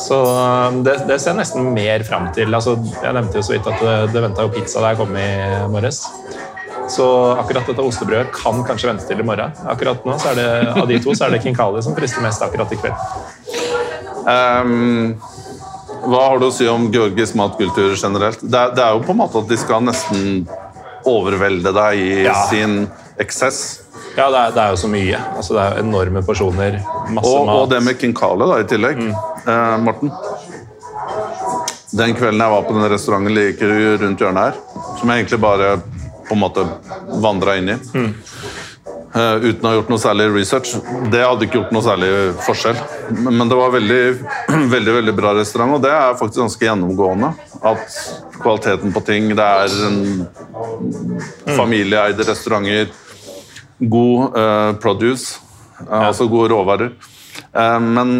Så 0.00 0.20
eh, 0.32 0.80
det, 0.86 0.96
det 1.10 1.20
ser 1.20 1.34
jeg 1.34 1.40
nesten 1.42 1.68
mer 1.76 2.06
fram 2.08 2.30
til. 2.36 2.56
Altså, 2.56 2.78
jeg 3.02 3.16
nevnte 3.18 3.40
jo 3.40 3.44
så 3.44 3.56
vidt 3.56 3.68
at 3.72 3.84
det, 3.84 3.96
det 4.16 4.24
venta 4.24 4.48
jo 4.48 4.54
pizza 4.54 4.80
da 4.80 4.94
jeg 4.94 5.02
kom 5.02 5.16
i 5.20 5.28
morges. 5.76 6.04
Så 6.88 7.06
akkurat 7.34 7.66
dette 7.66 7.82
ostebrødet 7.82 8.30
kan 8.34 8.60
kanskje 8.66 8.92
vente 8.92 9.06
til 9.08 9.20
i 9.20 9.26
morgen. 9.26 9.52
Akkurat 9.68 10.04
nå 10.06 10.16
så 10.22 10.32
er 10.32 10.38
det, 10.38 10.50
Av 10.72 10.86
de 10.88 11.00
to 11.02 11.14
så 11.18 11.26
er 11.26 11.34
det 11.34 11.42
Kinkali 11.44 11.82
som 11.82 11.96
frister 11.98 12.24
mest 12.24 12.44
akkurat 12.46 12.72
i 12.72 12.78
kveld. 12.78 13.08
Ehm, 14.30 15.16
hva 16.06 16.20
har 16.30 16.38
du 16.40 16.46
å 16.48 16.52
si 16.54 16.66
om 16.70 16.88
georgisk 16.92 17.34
matkultur 17.38 17.94
generelt? 17.98 18.40
Det 18.42 18.58
er, 18.60 18.74
det 18.76 18.84
er 18.84 18.94
jo 18.96 19.02
på 19.06 19.14
en 19.14 19.20
måte 19.24 19.40
at 19.42 19.48
de 19.50 19.58
skal 19.60 19.82
nesten 19.86 20.46
overvelde 21.06 21.72
deg 21.74 21.98
i 22.02 22.22
Ja. 22.24 22.34
sin 22.50 22.86
eksess. 23.22 23.80
Ja, 24.16 24.30
det 24.32 24.38
er, 24.40 24.50
det 24.56 24.62
er 24.62 24.70
jo 24.74 24.78
så 24.80 24.88
mye. 24.90 25.18
Altså, 25.36 25.54
det 25.56 25.62
er 25.62 25.74
jo 25.76 25.84
enorme 25.86 26.22
porsjoner, 26.24 26.78
masse 27.12 27.28
Og, 27.30 27.46
mat. 27.46 27.56
og 27.60 27.68
det 27.70 27.82
med 27.84 27.98
kinkale 28.00 28.48
da, 28.48 28.58
i 28.62 28.68
tillegg. 28.70 29.02
Eh, 29.06 29.76
Morten? 29.84 30.12
Den 31.96 32.14
kvelden 32.18 32.40
jeg 32.42 32.52
var 32.52 32.64
på 32.66 32.74
den 32.76 32.88
restauranten 32.92 33.34
like 33.36 33.68
rundt 34.02 34.20
hjørnet 34.20 34.42
her, 34.50 34.56
som 34.98 35.08
jeg 35.12 35.22
egentlig 35.22 35.40
bare 35.40 35.68
på 36.26 36.34
en 36.34 36.40
måte 36.42 36.64
vandra 37.22 37.54
inn 37.60 37.70
i 37.70 37.76
eh, 37.76 38.08
uten 39.16 39.64
å 39.64 39.70
ha 39.70 39.76
gjort 39.78 39.90
noe 39.92 40.02
særlig 40.02 40.26
research. 40.34 40.74
Det 41.12 41.22
hadde 41.24 41.46
ikke 41.46 41.60
gjort 41.60 41.72
noe 41.74 41.84
særlig 41.84 42.10
forskjell. 42.44 42.78
Men, 43.24 43.46
det 43.48 43.58
var 43.58 43.72
veldig, 43.74 44.02
veldig 44.74 44.94
veldig 44.98 45.16
bra 45.16 45.32
restaurant, 45.38 45.76
og 45.78 45.82
det 45.84 45.92
er 45.94 46.18
faktisk 46.20 46.42
ganske 46.42 46.68
gjennomgående. 46.68 47.32
At 47.66 47.98
kvaliteten 48.36 48.92
på 48.92 49.00
ting 49.06 49.30
Det 49.32 49.42
er 49.42 49.76
en 49.88 49.98
Familieeide 51.56 52.26
restauranter. 52.28 52.92
God 53.76 54.36
uh, 54.36 54.72
produce, 54.80 55.36
eh, 55.84 56.06
altså 56.08 56.24
gode 56.32 56.48
råvarer. 56.54 56.94
Uh, 57.52 57.76
men 57.82 58.14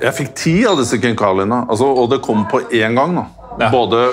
jeg 0.00 0.16
fikk 0.16 0.32
ti 0.38 0.54
av 0.68 0.80
disse 0.80 0.96
kinkaliene, 1.00 1.66
altså, 1.68 1.90
og 1.92 2.08
det 2.12 2.22
kom 2.24 2.46
på 2.48 2.64
én 2.72 2.96
gang. 2.96 3.18
da. 3.20 3.41
Ja. 3.60 3.68
Både 3.70 4.12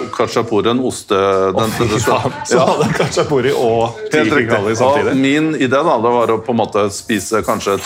en 0.68 0.80
oste... 0.84 1.16
den- 1.56 1.56
oh, 1.56 1.98
faen, 2.04 2.34
så 2.46 2.56
Ja. 2.58 2.66
hadde 2.66 2.94
kachapuri 2.98 3.52
og 3.56 3.96
ti 4.12 4.76
samtidig. 4.76 5.12
Og 5.14 5.18
min 5.18 5.54
idé 5.56 5.70
da, 5.80 5.96
det 6.04 6.12
var 6.16 6.34
å 6.34 6.40
på 6.44 6.52
en 6.52 6.60
måte 6.60 6.84
spise 6.92 7.40
kanskje 7.48 7.78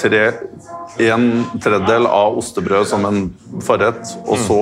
tre, 0.00 0.22
en 1.04 1.26
tredjedel 1.60 2.06
av 2.08 2.38
ostebrød 2.40 2.86
som 2.88 3.04
en 3.04 3.20
forrett, 3.62 4.16
og 4.26 4.36
Mm. 4.38 4.46
så 4.46 4.60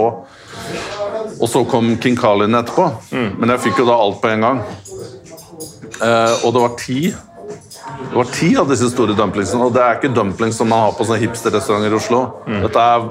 og 1.40 1.48
så 1.48 1.62
kom 1.70 1.92
kinkalien 2.02 2.54
etterpå. 2.58 2.88
Mm. 3.12 3.30
Men 3.38 3.48
jeg 3.54 3.60
fikk 3.68 3.78
jo 3.78 3.86
da 3.86 3.94
alt 3.94 4.18
på 4.20 4.28
en 4.32 4.40
gang. 4.42 4.58
Eh, 6.02 6.34
og 6.44 6.52
det 6.54 6.60
var 6.64 6.74
ti 6.78 7.14
det 8.10 8.16
var 8.16 8.28
ti 8.32 8.48
av 8.56 8.68
disse 8.70 8.88
store 8.90 9.14
dumplingsene, 9.18 9.66
og 9.66 9.74
det 9.74 9.82
er 9.84 9.98
ikke 9.98 10.10
dumplings 10.16 10.56
som 10.60 10.70
man 10.70 10.86
har 10.86 10.94
på 10.96 11.04
sånne 11.04 11.20
hipsterrestauranter 11.22 11.92
i 11.92 11.98
Oslo. 11.98 12.20
Mm. 12.48 12.60
Dette 12.64 12.84
er, 12.84 13.06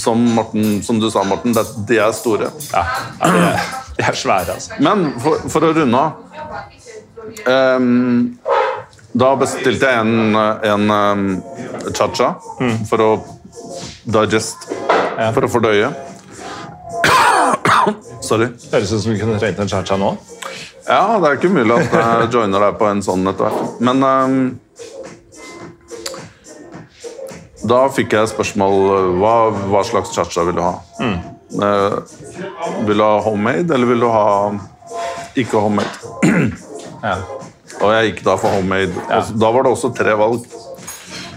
som, 0.00 0.24
Morten, 0.34 0.80
som 0.86 0.98
du 1.00 1.06
sa, 1.12 1.22
Morten, 1.28 1.54
det, 1.56 1.64
de 1.88 2.00
er 2.02 2.14
store. 2.16 2.50
Ja, 2.72 2.84
ja 3.20 3.30
de, 3.34 3.44
er, 3.50 3.68
de 3.98 4.06
er 4.10 4.18
svære, 4.18 4.56
altså. 4.56 4.78
Men 4.84 5.06
for, 5.22 5.44
for 5.52 5.68
å 5.68 5.72
runde 5.76 6.02
av 6.02 7.78
um, 7.78 8.38
Da 9.18 9.30
bestilte 9.40 9.90
jeg 9.90 10.02
en, 10.02 10.36
en 10.72 10.94
um, 10.94 11.24
cha-cha 11.94 12.32
for 12.90 13.04
å 13.04 13.10
digest. 14.08 14.68
For 15.34 15.44
å 15.46 15.50
fordøye. 15.50 15.92
Sorry. 18.28 18.50
Høres 18.72 18.92
ut 18.92 19.02
som 19.02 19.12
vi 19.12 19.20
kunne 19.20 19.38
trengt 19.40 19.62
en 19.62 19.70
cha-cha 19.70 19.98
nå. 20.00 20.14
Ja, 20.88 21.18
det 21.20 21.28
er 21.28 21.36
ikke 21.36 21.50
umulig 21.52 21.74
at 21.76 21.92
jeg 21.92 22.30
joiner 22.32 22.64
deg 22.64 22.78
på 22.80 22.88
en 22.88 23.02
sånn 23.04 23.28
etter 23.28 23.48
hvert. 23.48 23.80
Men 23.84 24.04
um, 24.08 24.38
da 27.68 27.80
fikk 27.92 28.14
jeg 28.16 28.30
spørsmål 28.30 28.78
hva, 29.20 29.34
hva 29.68 29.82
slags 29.84 30.14
cha-cha 30.16 30.46
vil 30.48 30.56
du 30.56 30.62
ha. 30.64 30.74
Eh, 31.48 31.96
vil 32.86 32.96
du 32.96 33.04
ha 33.04 33.18
homemade, 33.24 33.74
eller 33.74 33.90
vil 33.92 34.00
du 34.04 34.08
ha 34.12 34.26
ikke 35.36 35.60
homemade? 35.60 35.92
Ja. 36.98 37.12
Og 37.78 37.92
jeg 37.94 38.08
gikk 38.08 38.24
da 38.26 38.32
for 38.42 38.50
homemade. 38.50 38.90
Og 39.14 39.28
da 39.38 39.50
var 39.54 39.62
det 39.62 39.70
også 39.70 39.92
tre 39.94 40.16
valg. 40.18 40.48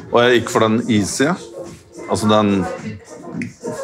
Og 0.07 0.15
jeg 0.23 0.39
gikk 0.39 0.49
for 0.49 0.65
den 0.65 0.79
easy. 0.89 1.27
Altså 2.07 2.25
den 2.31 2.63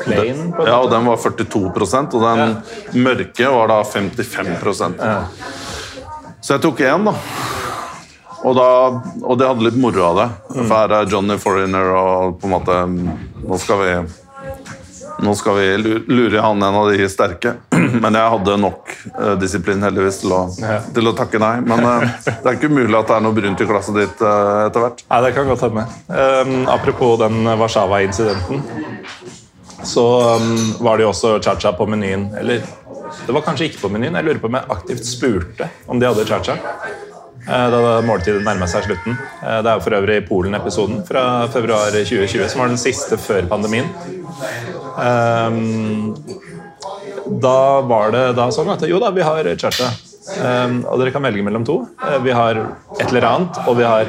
Plain 0.01 0.39
Ja, 0.65 0.79
og 0.81 0.89
den 0.91 1.05
var 1.05 1.19
42% 1.21 2.15
og 2.17 2.25
den 2.25 3.03
mørke 3.05 3.51
var 3.53 3.69
da 3.71 3.77
55 3.85 4.57
Så 6.47 6.55
jeg 6.55 6.63
tok 6.63 6.79
én, 6.79 7.03
da. 7.03 7.11
Og, 8.47 8.53
da. 8.55 8.67
og 9.27 9.33
det 9.35 9.49
hadde 9.49 9.65
litt 9.65 9.79
moro 9.83 10.05
av 10.13 10.19
det. 10.21 10.27
For 10.53 10.71
her 10.71 10.93
er 10.95 11.09
Johnny 11.11 11.35
Foreigner, 11.43 11.89
og 11.91 12.37
på 12.39 12.47
en 12.47 12.53
måte 12.53 12.77
Nå 12.87 13.59
skal 13.59 13.81
vi 13.81 13.97
nå 15.17 15.31
skal 15.33 15.55
vi 15.57 15.95
lure 16.05 16.39
han 16.45 16.61
en 16.61 16.75
av 16.77 16.91
de 16.93 17.07
sterke. 17.09 17.55
Men 18.03 18.15
jeg 18.15 18.31
hadde 18.35 18.55
nok 18.61 18.93
eh, 19.09 19.33
disiplin 19.41 19.83
heldigvis 19.83 20.21
til 20.21 20.35
å, 20.37 20.39
til 20.93 21.09
å 21.09 21.15
takke 21.17 21.41
nei. 21.41 21.55
Men 21.67 21.83
eh, 21.89 22.15
det 22.29 22.45
er 22.45 22.59
ikke 22.59 22.69
umulig 22.71 22.95
at 22.99 23.09
det 23.09 23.17
er 23.17 23.25
noe 23.25 23.35
brunt 23.41 23.65
i 23.65 23.67
glasset 23.67 23.97
ditt 23.97 24.23
eh, 24.23 24.63
etter 24.69 24.85
hvert. 24.85 25.03
Nei, 25.09 25.21
det 25.25 25.33
kan 25.35 25.51
godt 25.51 25.67
hende. 25.67 25.87
Um, 26.07 26.57
apropos 26.71 27.17
den 27.25 27.41
Warszawa-incidenten, 27.49 28.61
så 29.81 30.05
um, 30.37 30.53
var 30.85 31.01
det 31.01 31.09
jo 31.09 31.11
også 31.15 31.39
cha-cha 31.41 31.73
på 31.75 31.89
menyen. 31.89 32.29
Eller 32.37 32.61
det 33.25 33.33
var 33.35 33.41
kanskje 33.45 33.65
ikke 33.69 33.81
på 33.81 33.89
menyen. 33.91 34.15
Jeg 34.15 34.25
lurer 34.27 34.39
på 34.43 34.47
om 34.51 34.57
jeg 34.59 34.69
aktivt 34.75 35.05
spurte 35.07 35.69
om 35.87 35.99
de 35.99 36.05
hadde 36.07 36.25
cha-cha. 36.29 36.55
eh, 37.47 37.69
Da 37.71 38.01
måltidet 38.05 38.43
nærmet 38.45 38.69
seg 38.69 38.83
slutten. 38.87 39.17
Eh, 39.43 39.61
Det 39.63 39.71
er 39.73 39.79
for 39.83 39.91
øvrig 39.97 40.27
Polen-episoden 40.29 41.03
fra 41.07 41.47
februar 41.47 41.91
2020, 41.91 42.47
som 42.49 42.61
var 42.61 42.67
den 42.67 42.77
siste 42.77 43.17
før 43.17 43.47
pandemien. 43.47 43.89
Um, 44.97 46.15
da 47.41 47.81
var 47.81 48.11
det 48.11 48.35
da 48.37 48.49
sånn 48.51 48.69
at 48.73 48.81
jo 48.87 48.99
da, 48.99 49.09
vi 49.11 49.21
har 49.25 49.43
cha-cha. 49.55 49.89
Um, 50.43 50.81
og 50.91 50.99
dere 50.99 51.11
kan 51.15 51.23
velge 51.23 51.43
mellom 51.43 51.63
to. 51.65 51.87
Uh, 52.03 52.17
vi 52.23 52.31
har 52.35 52.55
et 52.99 53.07
eller 53.09 53.23
annet, 53.29 53.57
og 53.67 53.77
vi 53.77 53.83
har 53.87 54.05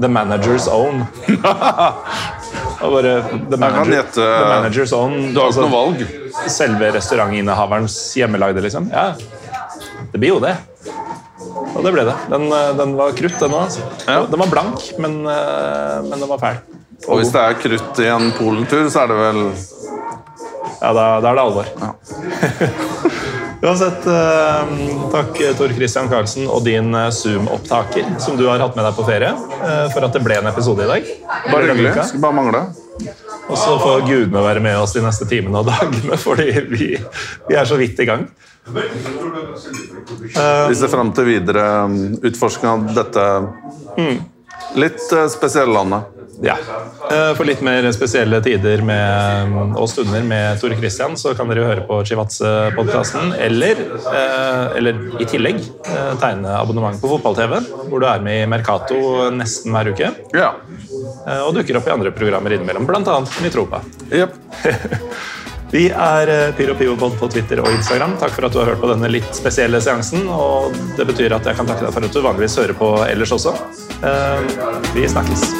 The 0.00 0.08
Manager's 0.08 0.68
Own. 0.72 1.06
og 2.80 2.94
bare 2.96 3.14
The, 3.50 3.58
manager, 3.60 3.92
gjette- 3.98 4.24
the 4.24 4.48
Manager's 4.50 4.92
Own. 4.96 5.14
Du 5.34 5.40
har 5.40 5.50
ikke 5.50 5.50
altså, 5.50 5.66
noe 5.66 5.74
valg. 5.74 6.50
Selve 6.50 6.90
restaurantinnehaverens 6.96 7.96
hjemmelagde, 8.16 8.62
liksom. 8.64 8.88
Ja, 8.92 9.10
det 10.12 10.18
blir 10.20 10.34
jo 10.34 10.40
det. 10.42 10.56
Og 11.70 11.84
det 11.84 11.92
ble 11.94 12.04
det. 12.08 12.16
Den, 12.32 12.46
eh, 12.52 12.70
den 12.78 12.94
var 12.98 13.12
krutt, 13.16 13.36
den 13.40 13.52
òg. 13.54 13.66
Altså. 13.68 13.84
Ja. 14.06 14.22
Den 14.30 14.40
var 14.42 14.50
blank, 14.52 14.86
men, 14.98 15.20
eh, 15.26 15.98
men 16.08 16.16
den 16.18 16.28
var 16.28 16.38
fæl. 16.42 16.60
Og 17.08 17.20
hvis 17.20 17.30
det 17.32 17.40
er 17.40 17.54
krutt 17.62 18.00
i 18.02 18.08
en 18.12 18.32
Polentur, 18.36 18.88
så 18.92 19.04
er 19.04 19.12
det 19.12 19.16
vel 19.20 19.40
Ja, 20.80 20.92
da, 20.96 21.04
da 21.20 21.30
er 21.30 21.34
det 21.36 21.44
alvor. 21.44 21.66
Uansett, 23.60 24.06
eh, 24.06 24.64
takk 25.12 25.40
Tor 25.58 25.72
Christian 25.76 26.08
Karlsen 26.08 26.46
og 26.48 26.64
din 26.64 26.94
eh, 26.94 27.10
Zoom-opptaker 27.12 28.06
som 28.18 28.38
du 28.38 28.46
har 28.48 28.62
hatt 28.62 28.76
med 28.78 28.86
deg 28.88 28.96
på 28.96 29.04
ferie, 29.04 29.32
eh, 29.36 29.86
for 29.92 30.06
at 30.06 30.16
det 30.16 30.22
ble 30.24 30.38
en 30.40 30.48
episode 30.48 30.86
i 30.86 30.88
dag. 30.88 31.10
Bare 31.50 31.68
hyggelig. 31.68 31.92
Skulle 32.08 32.24
bare 32.24 32.38
mangle. 32.38 32.62
Og 33.50 33.58
så 33.58 33.74
får 33.82 34.06
gudene 34.06 34.44
være 34.44 34.62
med 34.64 34.78
oss 34.80 34.94
de 34.96 35.04
neste 35.04 35.28
timene 35.28 35.60
og 35.60 35.68
dagene, 35.68 36.16
fordi 36.26 36.48
vi, 36.72 36.88
vi 37.50 37.58
er 37.60 37.68
så 37.68 37.76
vidt 37.80 38.00
i 38.00 38.08
gang. 38.08 38.28
Vi 38.70 38.80
ser 40.78 40.92
fram 40.92 41.12
til 41.16 41.28
videre 41.28 41.64
utforskning 41.84 42.28
utforsking 42.30 42.68
av 42.70 42.92
dette 42.94 43.24
litt 44.74 45.12
eh, 45.12 45.28
spesielle 45.28 45.72
landet. 45.72 46.19
Ja. 46.42 46.54
Eh, 47.10 47.32
For 47.36 47.44
litt 47.44 47.60
mer 47.64 47.84
spesielle 47.92 48.38
tider 48.44 48.80
med, 48.86 49.56
og 49.76 49.88
stunder 49.92 50.22
med 50.24 50.60
Tore 50.60 50.76
Kristian, 50.78 51.16
så 51.20 51.34
kan 51.36 51.50
dere 51.52 51.66
høre 51.68 51.84
på 51.88 51.98
Chivatse-podkasten, 52.08 53.34
eller, 53.36 53.82
eh, 54.12 54.78
eller 54.80 55.02
i 55.20 55.26
tillegg 55.28 55.60
eh, 55.60 56.14
tegne 56.22 56.54
abonnement 56.56 56.96
på 57.00 57.10
fotball-TV, 57.12 57.58
hvor 57.90 58.00
du 58.00 58.06
er 58.08 58.24
med 58.24 58.44
i 58.44 58.48
Mercato 58.48 59.28
nesten 59.36 59.76
hver 59.76 59.92
uke, 59.92 60.14
Ja. 60.36 60.54
og 61.44 61.52
dukker 61.58 61.76
opp 61.76 61.86
i 61.90 61.92
andre 61.92 62.10
programmer 62.16 62.56
innimellom, 62.56 62.88
bl.a. 62.88 63.20
Mitropa. 63.44 63.82
Yep. 64.10 64.34
Vi 65.70 65.84
er 65.92 66.26
eh, 66.32 66.48
Pyro 66.58 66.74
Pivopod 66.74 67.14
på 67.20 67.28
Twitter 67.30 67.60
og 67.62 67.68
Instagram. 67.70 68.16
Takk 68.18 68.32
for 68.34 68.48
at 68.48 68.56
du 68.56 68.58
har 68.58 68.72
hørt 68.72 68.80
på 68.82 68.88
denne 68.90 69.06
litt 69.12 69.28
spesielle 69.38 69.78
seansen. 69.84 70.24
Og 70.26 70.74
det 70.98 71.06
betyr 71.06 71.36
at 71.36 71.46
jeg 71.46 71.54
kan 71.60 71.68
takke 71.68 71.86
deg 71.86 71.94
for 71.94 72.08
at 72.08 72.16
du 72.16 72.24
vanligvis 72.26 72.58
hører 72.58 72.74
på 72.74 72.90
ellers 73.06 73.36
også. 73.38 73.54
Vi 74.96 75.06
snakkes. 75.14 75.59